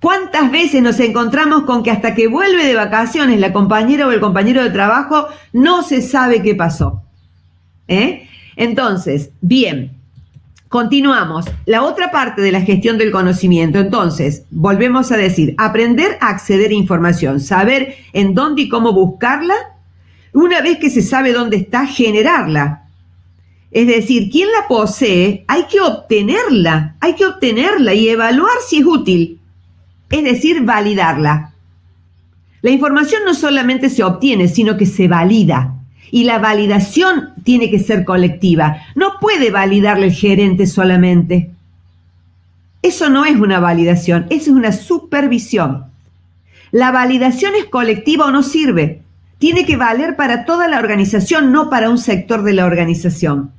¿Cuántas 0.00 0.52
veces 0.52 0.80
nos 0.80 1.00
encontramos 1.00 1.64
con 1.64 1.82
que 1.82 1.90
hasta 1.90 2.14
que 2.14 2.28
vuelve 2.28 2.64
de 2.64 2.76
vacaciones 2.76 3.40
la 3.40 3.52
compañera 3.52 4.06
o 4.06 4.12
el 4.12 4.20
compañero 4.20 4.62
de 4.62 4.70
trabajo 4.70 5.26
no 5.52 5.82
se 5.82 6.00
sabe 6.00 6.42
qué 6.42 6.54
pasó? 6.54 7.02
¿Eh? 7.88 8.28
Entonces, 8.54 9.32
bien, 9.40 9.97
continuamos. 10.68 11.46
La 11.66 11.82
otra 11.82 12.10
parte 12.10 12.42
de 12.42 12.52
la 12.52 12.60
gestión 12.60 12.98
del 12.98 13.10
conocimiento, 13.10 13.78
entonces, 13.78 14.44
volvemos 14.50 15.10
a 15.12 15.16
decir, 15.16 15.54
aprender 15.58 16.18
a 16.20 16.28
acceder 16.28 16.70
a 16.70 16.74
información, 16.74 17.40
saber 17.40 17.96
en 18.12 18.34
dónde 18.34 18.62
y 18.62 18.68
cómo 18.68 18.92
buscarla. 18.92 19.54
Una 20.32 20.60
vez 20.60 20.78
que 20.78 20.90
se 20.90 21.02
sabe 21.02 21.32
dónde 21.32 21.56
está, 21.56 21.86
generarla. 21.86 22.84
Es 23.70 23.86
decir, 23.86 24.30
quien 24.30 24.48
la 24.48 24.66
posee, 24.66 25.44
hay 25.46 25.64
que 25.64 25.80
obtenerla, 25.80 26.96
hay 27.00 27.14
que 27.14 27.26
obtenerla 27.26 27.92
y 27.94 28.08
evaluar 28.08 28.56
si 28.66 28.78
es 28.78 28.86
útil. 28.86 29.40
Es 30.10 30.24
decir, 30.24 30.62
validarla. 30.62 31.52
La 32.62 32.70
información 32.70 33.22
no 33.24 33.34
solamente 33.34 33.90
se 33.90 34.02
obtiene, 34.02 34.48
sino 34.48 34.76
que 34.76 34.86
se 34.86 35.06
valida. 35.06 35.77
Y 36.10 36.24
la 36.24 36.38
validación 36.38 37.30
tiene 37.44 37.70
que 37.70 37.78
ser 37.78 38.04
colectiva. 38.04 38.78
No 38.94 39.14
puede 39.20 39.50
validarle 39.50 40.06
el 40.06 40.12
gerente 40.12 40.66
solamente. 40.66 41.50
Eso 42.82 43.10
no 43.10 43.24
es 43.24 43.36
una 43.36 43.60
validación, 43.60 44.26
eso 44.30 44.50
es 44.50 44.56
una 44.56 44.72
supervisión. 44.72 45.84
La 46.70 46.90
validación 46.90 47.54
es 47.54 47.64
colectiva 47.66 48.26
o 48.26 48.30
no 48.30 48.42
sirve. 48.42 49.02
Tiene 49.38 49.64
que 49.64 49.76
valer 49.76 50.16
para 50.16 50.44
toda 50.44 50.68
la 50.68 50.78
organización, 50.78 51.52
no 51.52 51.70
para 51.70 51.90
un 51.90 51.98
sector 51.98 52.42
de 52.42 52.52
la 52.52 52.66
organización. 52.66 53.52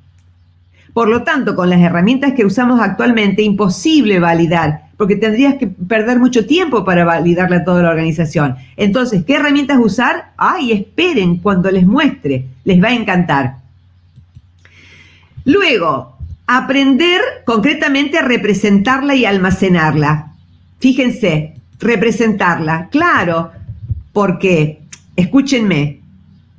Por 0.93 1.07
lo 1.07 1.23
tanto, 1.23 1.55
con 1.55 1.69
las 1.69 1.81
herramientas 1.81 2.33
que 2.33 2.45
usamos 2.45 2.81
actualmente, 2.81 3.41
imposible 3.41 4.19
validar 4.19 4.88
porque 4.99 5.15
tendrías 5.15 5.55
que 5.55 5.65
perder 5.65 6.19
mucho 6.19 6.45
tiempo 6.45 6.83
para 6.83 7.05
validarle 7.05 7.55
a 7.55 7.63
toda 7.63 7.81
la 7.81 7.89
organización. 7.89 8.57
Entonces, 8.75 9.23
¿qué 9.23 9.35
herramientas 9.35 9.77
usar? 9.81 10.33
Ay, 10.35 10.73
esperen 10.73 11.37
cuando 11.37 11.71
les 11.71 11.87
muestre, 11.87 12.47
les 12.65 12.83
va 12.83 12.89
a 12.89 12.95
encantar. 12.95 13.59
Luego, 15.45 16.17
aprender 16.47 17.21
concretamente 17.45 18.17
a 18.17 18.23
representarla 18.23 19.15
y 19.15 19.23
almacenarla. 19.23 20.33
Fíjense, 20.79 21.53
representarla, 21.79 22.89
claro, 22.91 23.51
porque, 24.11 24.81
escúchenme, 25.15 25.98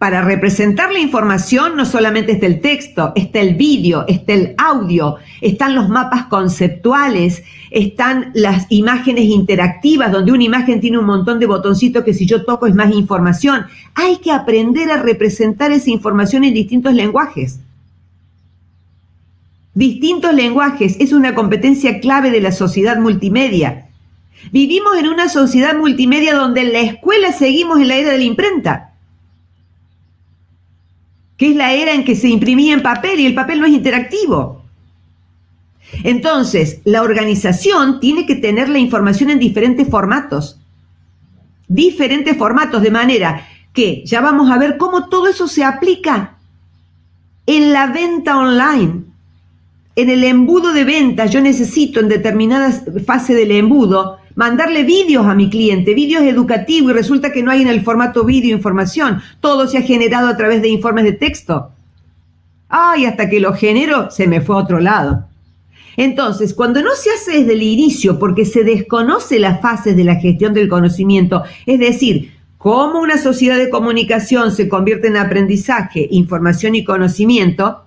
para 0.00 0.22
representar 0.22 0.90
la 0.90 0.98
información 0.98 1.76
no 1.76 1.84
solamente 1.84 2.32
está 2.32 2.46
el 2.46 2.62
texto, 2.62 3.12
está 3.16 3.40
el 3.40 3.54
vídeo, 3.56 4.06
está 4.08 4.32
el 4.32 4.54
audio, 4.56 5.16
están 5.42 5.74
los 5.74 5.90
mapas 5.90 6.24
conceptuales, 6.24 7.42
están 7.70 8.30
las 8.32 8.64
imágenes 8.70 9.24
interactivas, 9.24 10.10
donde 10.10 10.32
una 10.32 10.42
imagen 10.42 10.80
tiene 10.80 10.96
un 10.96 11.04
montón 11.04 11.38
de 11.38 11.44
botoncitos 11.44 12.02
que 12.02 12.14
si 12.14 12.24
yo 12.24 12.46
toco 12.46 12.66
es 12.66 12.74
más 12.74 12.94
información. 12.94 13.66
Hay 13.94 14.16
que 14.16 14.32
aprender 14.32 14.90
a 14.90 15.02
representar 15.02 15.70
esa 15.70 15.90
información 15.90 16.44
en 16.44 16.54
distintos 16.54 16.94
lenguajes. 16.94 17.60
Distintos 19.74 20.32
lenguajes 20.32 20.96
es 20.98 21.12
una 21.12 21.34
competencia 21.34 22.00
clave 22.00 22.30
de 22.30 22.40
la 22.40 22.52
sociedad 22.52 22.96
multimedia. 22.96 23.88
Vivimos 24.50 24.96
en 24.96 25.08
una 25.08 25.28
sociedad 25.28 25.76
multimedia 25.76 26.34
donde 26.34 26.62
en 26.62 26.72
la 26.72 26.80
escuela 26.80 27.32
seguimos 27.32 27.80
en 27.80 27.88
la 27.88 27.96
era 27.96 28.12
de 28.12 28.16
la 28.16 28.24
imprenta 28.24 28.89
que 31.40 31.52
es 31.52 31.56
la 31.56 31.72
era 31.72 31.94
en 31.94 32.04
que 32.04 32.16
se 32.16 32.28
imprimía 32.28 32.74
en 32.74 32.82
papel 32.82 33.18
y 33.18 33.24
el 33.24 33.32
papel 33.32 33.60
no 33.60 33.66
es 33.66 33.72
interactivo. 33.72 34.62
Entonces, 36.04 36.82
la 36.84 37.00
organización 37.00 37.98
tiene 37.98 38.26
que 38.26 38.34
tener 38.34 38.68
la 38.68 38.78
información 38.78 39.30
en 39.30 39.38
diferentes 39.38 39.88
formatos. 39.88 40.60
Diferentes 41.66 42.36
formatos, 42.36 42.82
de 42.82 42.90
manera 42.90 43.48
que 43.72 44.02
ya 44.04 44.20
vamos 44.20 44.50
a 44.50 44.58
ver 44.58 44.76
cómo 44.76 45.08
todo 45.08 45.28
eso 45.28 45.48
se 45.48 45.64
aplica 45.64 46.36
en 47.46 47.72
la 47.72 47.86
venta 47.86 48.36
online. 48.36 49.04
En 49.96 50.10
el 50.10 50.24
embudo 50.24 50.74
de 50.74 50.84
venta, 50.84 51.24
yo 51.24 51.40
necesito 51.40 52.00
en 52.00 52.08
determinada 52.08 52.70
fase 53.06 53.34
del 53.34 53.52
embudo 53.52 54.18
mandarle 54.34 54.84
vídeos 54.84 55.26
a 55.26 55.34
mi 55.34 55.50
cliente, 55.50 55.94
vídeos 55.94 56.22
educativos, 56.22 56.90
y 56.90 56.94
resulta 56.94 57.32
que 57.32 57.42
no 57.42 57.50
hay 57.50 57.62
en 57.62 57.68
el 57.68 57.82
formato 57.82 58.24
vídeo 58.24 58.56
información. 58.56 59.20
Todo 59.40 59.66
se 59.66 59.78
ha 59.78 59.82
generado 59.82 60.28
a 60.28 60.36
través 60.36 60.62
de 60.62 60.68
informes 60.68 61.04
de 61.04 61.12
texto. 61.12 61.70
Ay, 62.68 63.04
hasta 63.04 63.28
que 63.28 63.40
lo 63.40 63.52
genero, 63.54 64.10
se 64.10 64.26
me 64.26 64.40
fue 64.40 64.56
a 64.56 64.60
otro 64.60 64.80
lado. 64.80 65.26
Entonces, 65.96 66.54
cuando 66.54 66.82
no 66.82 66.94
se 66.94 67.10
hace 67.10 67.40
desde 67.40 67.52
el 67.52 67.62
inicio 67.62 68.18
porque 68.18 68.44
se 68.44 68.64
desconoce 68.64 69.38
las 69.38 69.60
fases 69.60 69.96
de 69.96 70.04
la 70.04 70.16
gestión 70.16 70.54
del 70.54 70.68
conocimiento, 70.68 71.42
es 71.66 71.78
decir, 71.78 72.32
cómo 72.58 73.00
una 73.00 73.18
sociedad 73.18 73.58
de 73.58 73.70
comunicación 73.70 74.52
se 74.52 74.68
convierte 74.68 75.08
en 75.08 75.16
aprendizaje, 75.16 76.06
información 76.10 76.74
y 76.74 76.84
conocimiento, 76.84 77.82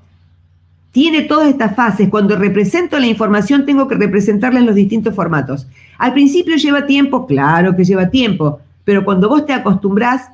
tiene 0.94 1.24
todas 1.24 1.50
estas 1.50 1.76
fases. 1.76 2.08
Cuando 2.08 2.38
represento 2.38 3.00
la 3.00 3.08
información 3.08 3.66
tengo 3.66 3.88
que 3.88 3.96
representarla 3.96 4.60
en 4.60 4.68
los 4.68 4.76
distintos 4.76 5.14
formatos. 5.14 5.68
Al 5.98 6.14
principio 6.14 6.56
lleva 6.56 6.86
tiempo, 6.86 7.26
claro 7.26 7.76
que 7.76 7.84
lleva 7.84 8.10
tiempo, 8.10 8.62
pero 8.86 9.04
cuando 9.04 9.28
vos 9.28 9.46
te 9.46 9.54
acostumbras, 9.54 10.30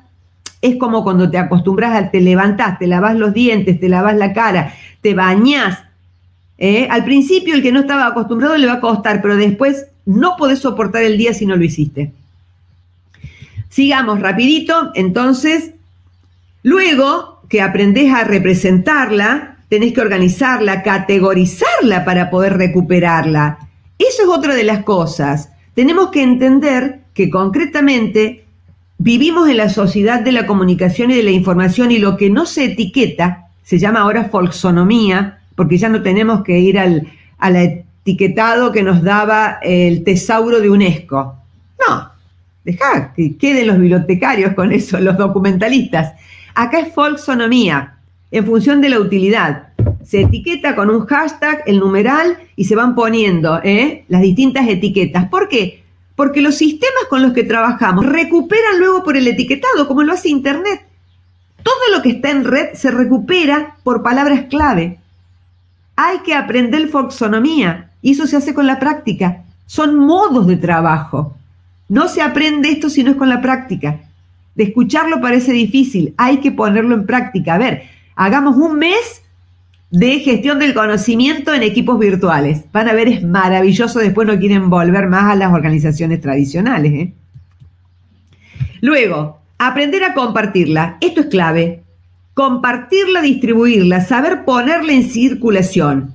es 0.60 0.76
como 0.76 1.02
cuando 1.02 1.30
te 1.30 1.38
acostumbras 1.38 1.96
a 1.96 2.10
te 2.10 2.20
levantás, 2.20 2.78
te 2.78 2.86
lavas 2.86 3.16
los 3.16 3.32
dientes, 3.32 3.80
te 3.80 3.88
lavas 3.88 4.14
la 4.16 4.34
cara, 4.34 4.74
te 5.00 5.14
bañás. 5.14 5.78
¿eh? 6.58 6.86
Al 6.90 7.04
principio 7.04 7.54
el 7.54 7.62
que 7.62 7.72
no 7.72 7.80
estaba 7.80 8.06
acostumbrado 8.06 8.58
le 8.58 8.66
va 8.66 8.74
a 8.74 8.80
costar, 8.80 9.22
pero 9.22 9.36
después 9.36 9.86
no 10.04 10.36
podés 10.36 10.58
soportar 10.58 11.02
el 11.04 11.16
día 11.16 11.32
si 11.32 11.46
no 11.46 11.56
lo 11.56 11.64
hiciste. 11.64 12.12
Sigamos 13.70 14.20
rapidito, 14.20 14.90
entonces, 14.94 15.70
luego 16.62 17.40
que 17.48 17.62
aprendés 17.62 18.12
a 18.12 18.24
representarla, 18.24 19.56
tenés 19.70 19.94
que 19.94 20.02
organizarla, 20.02 20.82
categorizarla 20.82 22.04
para 22.04 22.28
poder 22.28 22.58
recuperarla. 22.58 23.58
Eso 23.98 24.22
es 24.24 24.28
otra 24.28 24.54
de 24.54 24.64
las 24.64 24.82
cosas. 24.82 25.50
Tenemos 25.74 26.10
que 26.10 26.22
entender 26.22 27.00
que 27.14 27.30
concretamente 27.30 28.44
vivimos 28.98 29.48
en 29.48 29.56
la 29.56 29.70
sociedad 29.70 30.20
de 30.20 30.32
la 30.32 30.46
comunicación 30.46 31.10
y 31.12 31.14
de 31.14 31.22
la 31.22 31.30
información 31.30 31.92
y 31.92 31.98
lo 31.98 32.16
que 32.16 32.28
no 32.28 32.44
se 32.46 32.64
etiqueta 32.64 33.46
se 33.62 33.78
llama 33.78 34.00
ahora 34.00 34.24
folksonomía, 34.24 35.38
porque 35.54 35.78
ya 35.78 35.88
no 35.88 36.02
tenemos 36.02 36.42
que 36.42 36.58
ir 36.58 36.76
al, 36.76 37.06
etiquetado 37.40 38.72
que 38.72 38.82
nos 38.82 39.02
daba 39.02 39.60
el 39.62 40.02
tesauro 40.02 40.60
de 40.60 40.68
UNESCO. 40.68 41.36
No, 41.88 42.10
deja 42.64 43.12
que 43.14 43.36
queden 43.36 43.68
los 43.68 43.78
bibliotecarios 43.78 44.54
con 44.54 44.72
eso, 44.72 44.98
los 44.98 45.16
documentalistas. 45.16 46.14
Acá 46.56 46.80
es 46.80 46.92
folksonomía, 46.92 47.99
en 48.30 48.46
función 48.46 48.80
de 48.80 48.88
la 48.88 49.00
utilidad. 49.00 49.68
Se 50.04 50.22
etiqueta 50.22 50.74
con 50.74 50.90
un 50.90 51.06
hashtag, 51.06 51.62
el 51.66 51.78
numeral, 51.78 52.38
y 52.56 52.64
se 52.64 52.76
van 52.76 52.94
poniendo 52.94 53.60
¿eh? 53.62 54.04
las 54.08 54.22
distintas 54.22 54.68
etiquetas. 54.68 55.28
¿Por 55.28 55.48
qué? 55.48 55.82
Porque 56.16 56.40
los 56.40 56.56
sistemas 56.56 57.04
con 57.08 57.22
los 57.22 57.32
que 57.32 57.44
trabajamos 57.44 58.06
recuperan 58.06 58.78
luego 58.78 59.02
por 59.02 59.16
el 59.16 59.26
etiquetado, 59.26 59.88
como 59.88 60.02
lo 60.02 60.12
hace 60.12 60.28
Internet. 60.28 60.82
Todo 61.62 61.96
lo 61.96 62.02
que 62.02 62.10
está 62.10 62.30
en 62.30 62.44
red 62.44 62.74
se 62.74 62.90
recupera 62.90 63.76
por 63.82 64.02
palabras 64.02 64.46
clave. 64.48 64.98
Hay 65.96 66.18
que 66.20 66.34
aprender 66.34 66.88
foxonomía 66.88 67.90
y 68.02 68.12
eso 68.12 68.26
se 68.26 68.36
hace 68.36 68.54
con 68.54 68.66
la 68.66 68.78
práctica. 68.78 69.44
Son 69.66 69.96
modos 69.96 70.46
de 70.46 70.56
trabajo. 70.56 71.36
No 71.88 72.08
se 72.08 72.22
aprende 72.22 72.70
esto 72.70 72.88
si 72.88 73.04
no 73.04 73.10
es 73.10 73.16
con 73.16 73.28
la 73.28 73.40
práctica. 73.40 74.00
De 74.54 74.64
escucharlo 74.64 75.20
parece 75.20 75.52
difícil, 75.52 76.14
hay 76.16 76.38
que 76.38 76.52
ponerlo 76.52 76.94
en 76.94 77.06
práctica. 77.06 77.54
A 77.54 77.58
ver, 77.58 77.82
hagamos 78.14 78.56
un 78.56 78.78
mes 78.78 79.22
de 79.90 80.20
gestión 80.20 80.58
del 80.58 80.74
conocimiento 80.74 81.52
en 81.52 81.62
equipos 81.62 81.98
virtuales. 81.98 82.64
Van 82.72 82.88
a 82.88 82.92
ver, 82.92 83.08
es 83.08 83.22
maravilloso, 83.22 83.98
después 83.98 84.26
no 84.26 84.38
quieren 84.38 84.70
volver 84.70 85.08
más 85.08 85.32
a 85.32 85.36
las 85.36 85.52
organizaciones 85.52 86.20
tradicionales. 86.20 86.92
¿eh? 86.92 87.14
Luego, 88.80 89.40
aprender 89.58 90.04
a 90.04 90.14
compartirla. 90.14 90.96
Esto 91.00 91.22
es 91.22 91.26
clave. 91.26 91.82
Compartirla, 92.34 93.20
distribuirla, 93.20 94.00
saber 94.00 94.44
ponerla 94.44 94.92
en 94.92 95.10
circulación. 95.10 96.14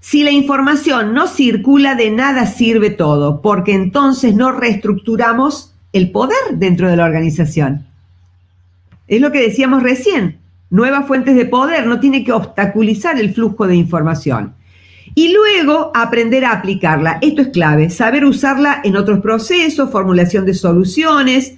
Si 0.00 0.22
la 0.22 0.30
información 0.30 1.14
no 1.14 1.26
circula, 1.26 1.94
de 1.94 2.10
nada 2.10 2.46
sirve 2.46 2.90
todo, 2.90 3.40
porque 3.40 3.72
entonces 3.72 4.34
no 4.36 4.52
reestructuramos 4.52 5.74
el 5.92 6.12
poder 6.12 6.36
dentro 6.52 6.88
de 6.88 6.96
la 6.96 7.06
organización. 7.06 7.86
Es 9.08 9.20
lo 9.20 9.32
que 9.32 9.40
decíamos 9.40 9.82
recién 9.82 10.38
nuevas 10.70 11.06
fuentes 11.06 11.36
de 11.36 11.46
poder, 11.46 11.86
no 11.86 12.00
tiene 12.00 12.24
que 12.24 12.32
obstaculizar 12.32 13.18
el 13.18 13.34
flujo 13.34 13.66
de 13.66 13.76
información. 13.76 14.54
Y 15.14 15.32
luego 15.32 15.92
aprender 15.94 16.44
a 16.44 16.52
aplicarla. 16.52 17.18
Esto 17.22 17.42
es 17.42 17.48
clave, 17.48 17.90
saber 17.90 18.24
usarla 18.24 18.80
en 18.84 18.96
otros 18.96 19.20
procesos, 19.20 19.90
formulación 19.90 20.44
de 20.44 20.54
soluciones, 20.54 21.54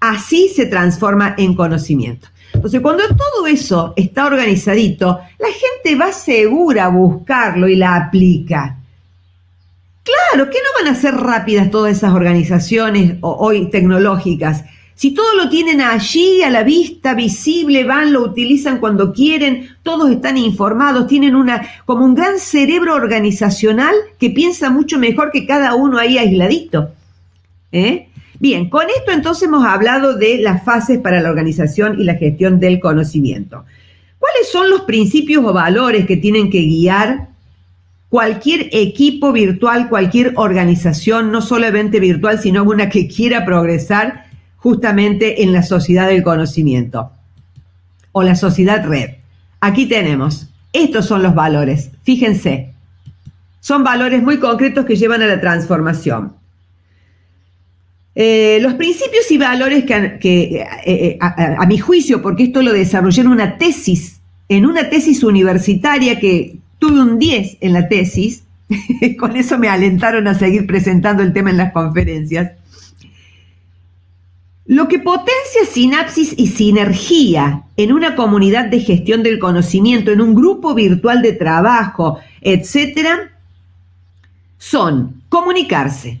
así 0.00 0.48
se 0.48 0.66
transforma 0.66 1.34
en 1.38 1.54
conocimiento. 1.54 2.28
Entonces, 2.52 2.80
cuando 2.80 3.04
todo 3.08 3.46
eso 3.46 3.92
está 3.96 4.26
organizadito, 4.26 5.20
la 5.38 5.48
gente 5.48 5.96
va 5.96 6.12
segura 6.12 6.86
a 6.86 6.88
buscarlo 6.88 7.68
y 7.68 7.76
la 7.76 7.96
aplica. 7.96 8.78
Claro, 10.02 10.50
que 10.50 10.58
no 10.58 10.84
van 10.84 10.92
a 10.92 10.98
ser 10.98 11.14
rápidas 11.14 11.70
todas 11.70 11.96
esas 11.96 12.14
organizaciones 12.14 13.16
hoy 13.20 13.70
tecnológicas, 13.70 14.64
si 14.98 15.12
todo 15.12 15.32
lo 15.36 15.48
tienen 15.48 15.80
allí 15.80 16.42
a 16.42 16.50
la 16.50 16.64
vista, 16.64 17.14
visible, 17.14 17.84
van, 17.84 18.12
lo 18.12 18.20
utilizan 18.20 18.80
cuando 18.80 19.12
quieren, 19.12 19.68
todos 19.84 20.10
están 20.10 20.36
informados, 20.36 21.06
tienen 21.06 21.36
una 21.36 21.64
como 21.86 22.04
un 22.04 22.16
gran 22.16 22.40
cerebro 22.40 22.96
organizacional 22.96 23.94
que 24.18 24.30
piensa 24.30 24.70
mucho 24.70 24.98
mejor 24.98 25.30
que 25.30 25.46
cada 25.46 25.76
uno 25.76 25.98
ahí 25.98 26.18
aisladito. 26.18 26.90
¿eh? 27.70 28.08
Bien, 28.40 28.68
con 28.68 28.86
esto 28.90 29.12
entonces 29.12 29.44
hemos 29.44 29.64
hablado 29.64 30.16
de 30.16 30.38
las 30.38 30.64
fases 30.64 30.98
para 30.98 31.20
la 31.20 31.30
organización 31.30 32.00
y 32.00 32.02
la 32.02 32.16
gestión 32.16 32.58
del 32.58 32.80
conocimiento. 32.80 33.66
¿Cuáles 34.18 34.50
son 34.50 34.68
los 34.68 34.80
principios 34.80 35.44
o 35.44 35.52
valores 35.52 36.06
que 36.06 36.16
tienen 36.16 36.50
que 36.50 36.62
guiar 36.62 37.28
cualquier 38.08 38.68
equipo 38.72 39.30
virtual, 39.30 39.88
cualquier 39.88 40.32
organización, 40.34 41.30
no 41.30 41.40
solamente 41.40 42.00
virtual, 42.00 42.40
sino 42.40 42.64
una 42.64 42.88
que 42.88 43.06
quiera 43.06 43.44
progresar 43.44 44.26
justamente 44.58 45.42
en 45.42 45.52
la 45.52 45.62
sociedad 45.62 46.08
del 46.08 46.22
conocimiento 46.22 47.10
o 48.12 48.22
la 48.22 48.34
sociedad 48.34 48.86
red. 48.86 49.16
Aquí 49.60 49.86
tenemos, 49.86 50.48
estos 50.72 51.06
son 51.06 51.22
los 51.22 51.34
valores, 51.34 51.90
fíjense, 52.02 52.74
son 53.60 53.82
valores 53.82 54.22
muy 54.22 54.38
concretos 54.38 54.84
que 54.84 54.96
llevan 54.96 55.22
a 55.22 55.26
la 55.26 55.40
transformación. 55.40 56.34
Eh, 58.14 58.58
los 58.60 58.74
principios 58.74 59.30
y 59.30 59.38
valores 59.38 59.84
que, 59.84 59.94
eh, 59.94 60.66
eh, 60.86 61.18
a, 61.20 61.62
a, 61.62 61.66
mi 61.66 61.78
juicio, 61.78 62.20
porque 62.20 62.44
esto 62.44 62.62
lo 62.62 62.72
desarrollé 62.72 63.20
en 63.20 63.28
una 63.28 63.58
tesis, 63.58 64.20
en 64.48 64.66
una 64.66 64.90
tesis 64.90 65.22
universitaria 65.22 66.18
que 66.18 66.56
tuve 66.78 67.00
un 67.00 67.18
10 67.18 67.58
en 67.60 67.72
la 67.72 67.88
tesis, 67.88 68.42
con 69.18 69.36
eso 69.36 69.58
me 69.58 69.68
alentaron 69.68 70.26
a 70.26 70.34
seguir 70.34 70.66
presentando 70.66 71.22
el 71.22 71.32
tema 71.32 71.50
en 71.50 71.58
las 71.58 71.72
conferencias. 71.72 72.52
Lo 74.68 74.86
que 74.86 74.98
potencia 74.98 75.64
sinapsis 75.64 76.34
y 76.36 76.46
sinergia 76.48 77.64
en 77.78 77.90
una 77.90 78.14
comunidad 78.14 78.66
de 78.66 78.80
gestión 78.80 79.22
del 79.22 79.38
conocimiento, 79.38 80.10
en 80.10 80.20
un 80.20 80.34
grupo 80.34 80.74
virtual 80.74 81.22
de 81.22 81.32
trabajo, 81.32 82.18
etcétera, 82.42 83.32
son 84.58 85.22
comunicarse, 85.30 86.20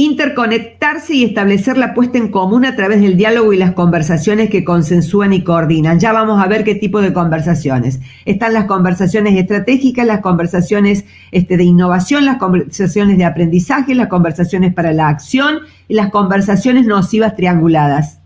interconectarse 0.00 1.12
y 1.12 1.24
establecer 1.24 1.76
la 1.76 1.92
puesta 1.92 2.18
en 2.18 2.28
común 2.28 2.64
a 2.64 2.76
través 2.76 3.00
del 3.00 3.16
diálogo 3.16 3.52
y 3.52 3.56
las 3.56 3.72
conversaciones 3.72 4.48
que 4.48 4.62
consensúan 4.62 5.32
y 5.32 5.42
coordinan. 5.42 5.98
Ya 5.98 6.12
vamos 6.12 6.40
a 6.40 6.46
ver 6.46 6.62
qué 6.62 6.76
tipo 6.76 7.00
de 7.00 7.12
conversaciones. 7.12 7.98
Están 8.24 8.54
las 8.54 8.66
conversaciones 8.66 9.36
estratégicas, 9.36 10.06
las 10.06 10.20
conversaciones 10.20 11.04
este, 11.32 11.56
de 11.56 11.64
innovación, 11.64 12.26
las 12.26 12.36
conversaciones 12.36 13.18
de 13.18 13.24
aprendizaje, 13.24 13.96
las 13.96 14.06
conversaciones 14.06 14.72
para 14.72 14.92
la 14.92 15.08
acción 15.08 15.58
y 15.88 15.94
las 15.94 16.10
conversaciones 16.10 16.86
nocivas 16.86 17.34
trianguladas. 17.34 18.20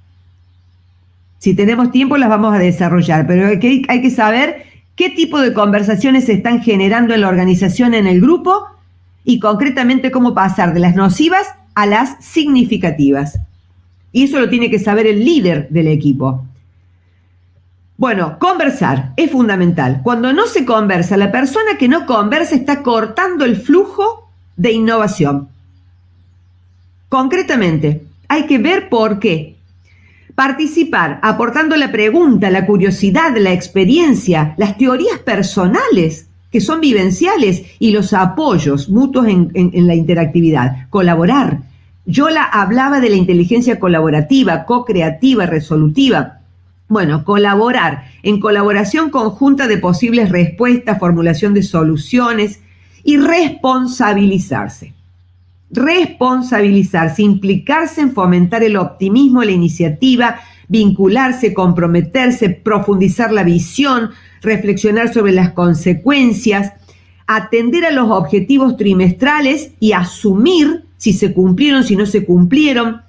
Si 1.39 1.55
tenemos 1.55 1.91
tiempo 1.91 2.19
las 2.19 2.29
vamos 2.29 2.55
a 2.55 2.59
desarrollar, 2.59 3.27
pero 3.27 3.49
hay 3.49 3.59
que, 3.59 3.83
hay 3.89 4.03
que 4.03 4.11
saber 4.11 4.65
qué 4.95 5.09
tipo 5.09 5.41
de 5.41 5.55
conversaciones 5.55 6.27
se 6.27 6.35
están 6.35 6.61
generando 6.61 7.15
en 7.15 7.23
la 7.23 7.29
organización, 7.29 7.95
en 7.95 8.07
el 8.07 8.21
grupo, 8.21 8.67
y 9.25 9.39
concretamente 9.39 10.11
cómo 10.11 10.35
pasar 10.35 10.75
de 10.75 10.81
las 10.81 10.97
nocivas 10.97 11.47
a 11.75 11.87
las 11.87 12.25
significativas. 12.25 13.39
Y 14.13 14.25
eso 14.25 14.39
lo 14.41 14.49
tiene 14.49 14.71
que 14.71 14.79
saber 14.79 15.07
el 15.07 15.25
líder 15.25 15.69
del 15.71 15.89
equipo. 15.89 16.45
Bueno, 17.97 18.39
conversar 18.39 19.13
es 19.17 19.31
fundamental. 19.31 20.01
Cuando 20.03 20.33
no 20.33 20.47
se 20.47 20.65
conversa, 20.65 21.17
la 21.17 21.31
persona 21.31 21.79
que 21.79 21.89
no 21.89 22.05
conversa 22.07 22.55
está 22.55 22.83
cortando 22.83 23.45
el 23.45 23.57
flujo 23.57 24.29
de 24.57 24.73
innovación. 24.73 25.49
Concretamente, 27.09 28.05
hay 28.29 28.47
que 28.47 28.59
ver 28.59 28.89
por 28.89 29.19
qué. 29.19 29.57
Participar, 30.35 31.21
aportando 31.23 31.77
la 31.77 31.93
pregunta, 31.93 32.51
la 32.51 32.67
curiosidad, 32.67 33.37
la 33.37 33.53
experiencia, 33.53 34.55
las 34.57 34.79
teorías 34.79 35.19
personales 35.19 36.27
que 36.53 36.61
son 36.61 36.81
vivenciales, 36.81 37.63
y 37.79 37.91
los 37.93 38.13
apoyos 38.13 38.91
mutuos 38.91 39.27
en, 39.27 39.87
la 39.87 39.95
interactividad. 39.95 40.89
Colaborar. 40.91 41.63
Yo 42.05 42.29
la 42.29 42.45
hablaba 42.45 43.01
de 43.01 43.09
la 43.09 43.17
inteligencia 43.17 43.81
colaborativa, 43.81 44.67
co-creativa, 44.67 45.47
resolutiva. 45.47 46.41
Bueno, 46.89 47.25
colaborar 47.25 48.05
en 48.23 48.39
colaboración 48.39 49.09
conjunta 49.09 49.67
de 49.67 49.79
posibles 49.79 50.29
respuestas, 50.29 50.99
formulación 50.99 51.55
de 51.55 51.63
soluciones 51.63 52.61
y 53.03 53.17
responsabilizarse. 53.17 54.93
Responsabilizarse, 55.71 57.23
implicarse 57.23 58.03
en 58.03 58.13
fomentar 58.13 58.63
el 58.63 58.77
optimismo, 58.77 59.43
la 59.43 59.53
iniciativa, 59.53 60.41
vincularse, 60.73 61.53
comprometerse, 61.53 62.49
profundizar 62.49 63.31
la 63.31 63.45
visión, 63.45 64.11
reflexionar 64.41 65.13
sobre 65.13 65.33
las 65.33 65.53
consecuencias, 65.53 66.73
atender 67.27 67.85
a 67.85 67.93
los 67.93 68.11
objetivos 68.11 68.79
trimestrales 68.79 69.73
y 69.79 69.93
asumir 69.93 70.85
si 70.97 71.13
se 71.13 71.35
cumplieron, 71.35 71.85
si 71.85 71.95
no 71.95 72.07
se 72.07 72.25
cumplieron, 72.25 73.03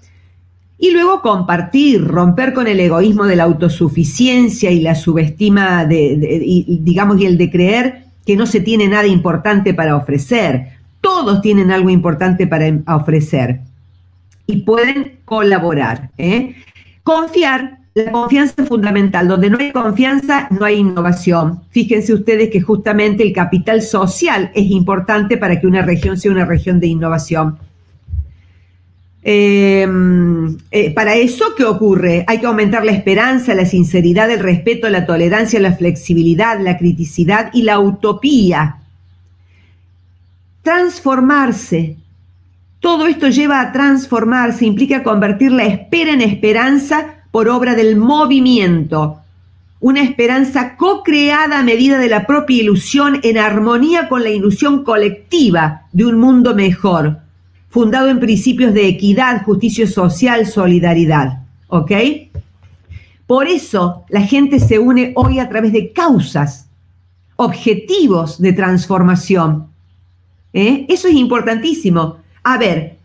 y 0.78 0.92
luego 0.92 1.22
compartir, 1.22 2.04
romper 2.04 2.54
con 2.54 2.68
el 2.68 2.80
egoísmo 2.82 3.26
de 3.26 3.38
la 3.38 3.44
autosuficiencia 3.44 4.70
y 4.70 4.82
la 4.82 4.96
subestima 4.96 5.86
de, 5.86 6.42
digamos, 6.82 7.22
y 7.22 7.26
el 7.26 7.38
de 7.38 7.50
creer 7.50 8.04
que 8.26 8.36
no 8.36 8.46
se 8.46 8.60
tiene 8.60 8.90
nada 8.90 9.08
importante 9.08 9.74
para 9.74 9.96
ofrecer. 9.96 10.74
Todos 11.00 11.42
tienen 11.42 11.72
algo 11.72 11.90
importante 11.90 12.46
para 12.46 12.66
ofrecer 12.88 13.62
y 14.46 14.58
pueden 14.64 15.20
colaborar. 15.24 16.10
¿eh? 16.18 16.56
Confiar, 17.04 17.80
la 17.96 18.12
confianza 18.12 18.64
es 18.64 18.68
fundamental. 18.68 19.28
Donde 19.28 19.50
no 19.50 19.58
hay 19.60 19.72
confianza, 19.72 20.48
no 20.50 20.66
hay 20.66 20.78
innovación. 20.78 21.62
Fíjense 21.70 22.14
ustedes 22.14 22.50
que 22.50 22.62
justamente 22.62 23.24
el 23.24 23.34
capital 23.34 23.82
social 23.82 24.52
es 24.56 24.72
importante 24.72 25.38
para 25.38 25.60
que 25.60 25.68
una 25.68 25.84
región 25.84 26.18
sea 26.18 26.32
una 26.32 26.46
región 26.46 26.80
de 26.80 26.88
innovación. 26.88 27.60
Eh, 29.26 29.88
eh, 30.72 30.94
para 30.94 31.16
eso, 31.16 31.46
¿qué 31.56 31.64
ocurre? 31.64 32.26
Hay 32.28 32.40
que 32.40 32.46
aumentar 32.46 32.84
la 32.84 32.92
esperanza, 32.92 33.54
la 33.54 33.66
sinceridad, 33.66 34.30
el 34.30 34.40
respeto, 34.40 34.90
la 34.90 35.06
tolerancia, 35.06 35.60
la 35.60 35.74
flexibilidad, 35.74 36.60
la 36.60 36.78
criticidad 36.78 37.52
y 37.54 37.62
la 37.62 37.80
utopía. 37.80 38.78
Transformarse. 40.62 41.98
Todo 42.84 43.08
esto 43.08 43.30
lleva 43.30 43.62
a 43.62 43.72
transformarse, 43.72 44.66
implica 44.66 45.04
convertir 45.04 45.54
la 45.54 45.64
espera 45.64 46.12
en 46.12 46.20
esperanza 46.20 47.24
por 47.32 47.48
obra 47.48 47.76
del 47.76 47.96
movimiento. 47.96 49.20
Una 49.80 50.02
esperanza 50.02 50.76
co-creada 50.76 51.60
a 51.60 51.64
medida 51.64 51.98
de 51.98 52.10
la 52.10 52.28
propia 52.28 52.62
ilusión 52.62 53.22
en 53.24 53.38
armonía 53.38 54.10
con 54.10 54.22
la 54.22 54.32
ilusión 54.32 54.84
colectiva 54.84 55.84
de 55.94 56.08
un 56.08 56.20
mundo 56.20 56.56
mejor 56.56 57.22
fundado 57.70 58.10
en 58.10 58.20
principios 58.20 58.74
de 58.74 58.90
equidad, 58.90 59.44
justicia 59.44 59.88
social, 59.88 60.46
solidaridad. 60.46 61.44
¿Ok? 61.70 61.92
Por 63.26 63.48
eso 63.48 64.04
la 64.10 64.24
gente 64.24 64.60
se 64.60 64.78
une 64.78 65.14
hoy 65.16 65.40
a 65.40 65.48
través 65.48 65.72
de 65.72 65.94
causas, 65.94 66.68
objetivos 67.38 68.42
de 68.42 68.52
transformación. 68.52 69.68
¿Eh? 70.52 70.86
Eso 70.90 71.08
es 71.08 71.14
importantísimo. 71.14 72.23
A 72.44 72.58
ver, 72.58 72.98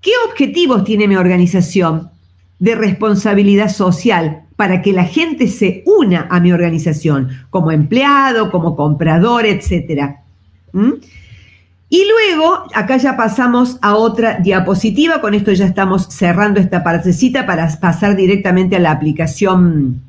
¿qué 0.00 0.10
objetivos 0.28 0.84
tiene 0.84 1.06
mi 1.06 1.16
organización 1.16 2.10
de 2.58 2.74
responsabilidad 2.74 3.70
social 3.70 4.42
para 4.56 4.82
que 4.82 4.92
la 4.92 5.04
gente 5.04 5.48
se 5.48 5.82
una 5.86 6.26
a 6.30 6.40
mi 6.40 6.52
organización, 6.52 7.28
como 7.50 7.70
empleado, 7.70 8.50
como 8.50 8.76
comprador, 8.76 9.46
etcétera? 9.46 10.22
¿Mm? 10.72 10.92
Y 11.92 12.04
luego, 12.06 12.66
acá 12.72 12.98
ya 12.98 13.16
pasamos 13.16 13.76
a 13.82 13.96
otra 13.96 14.38
diapositiva, 14.38 15.20
con 15.20 15.34
esto 15.34 15.50
ya 15.52 15.66
estamos 15.66 16.06
cerrando 16.08 16.60
esta 16.60 16.84
partecita 16.84 17.46
para 17.46 17.68
pasar 17.80 18.14
directamente 18.14 18.76
a 18.76 18.78
la 18.78 18.92
aplicación 18.92 20.00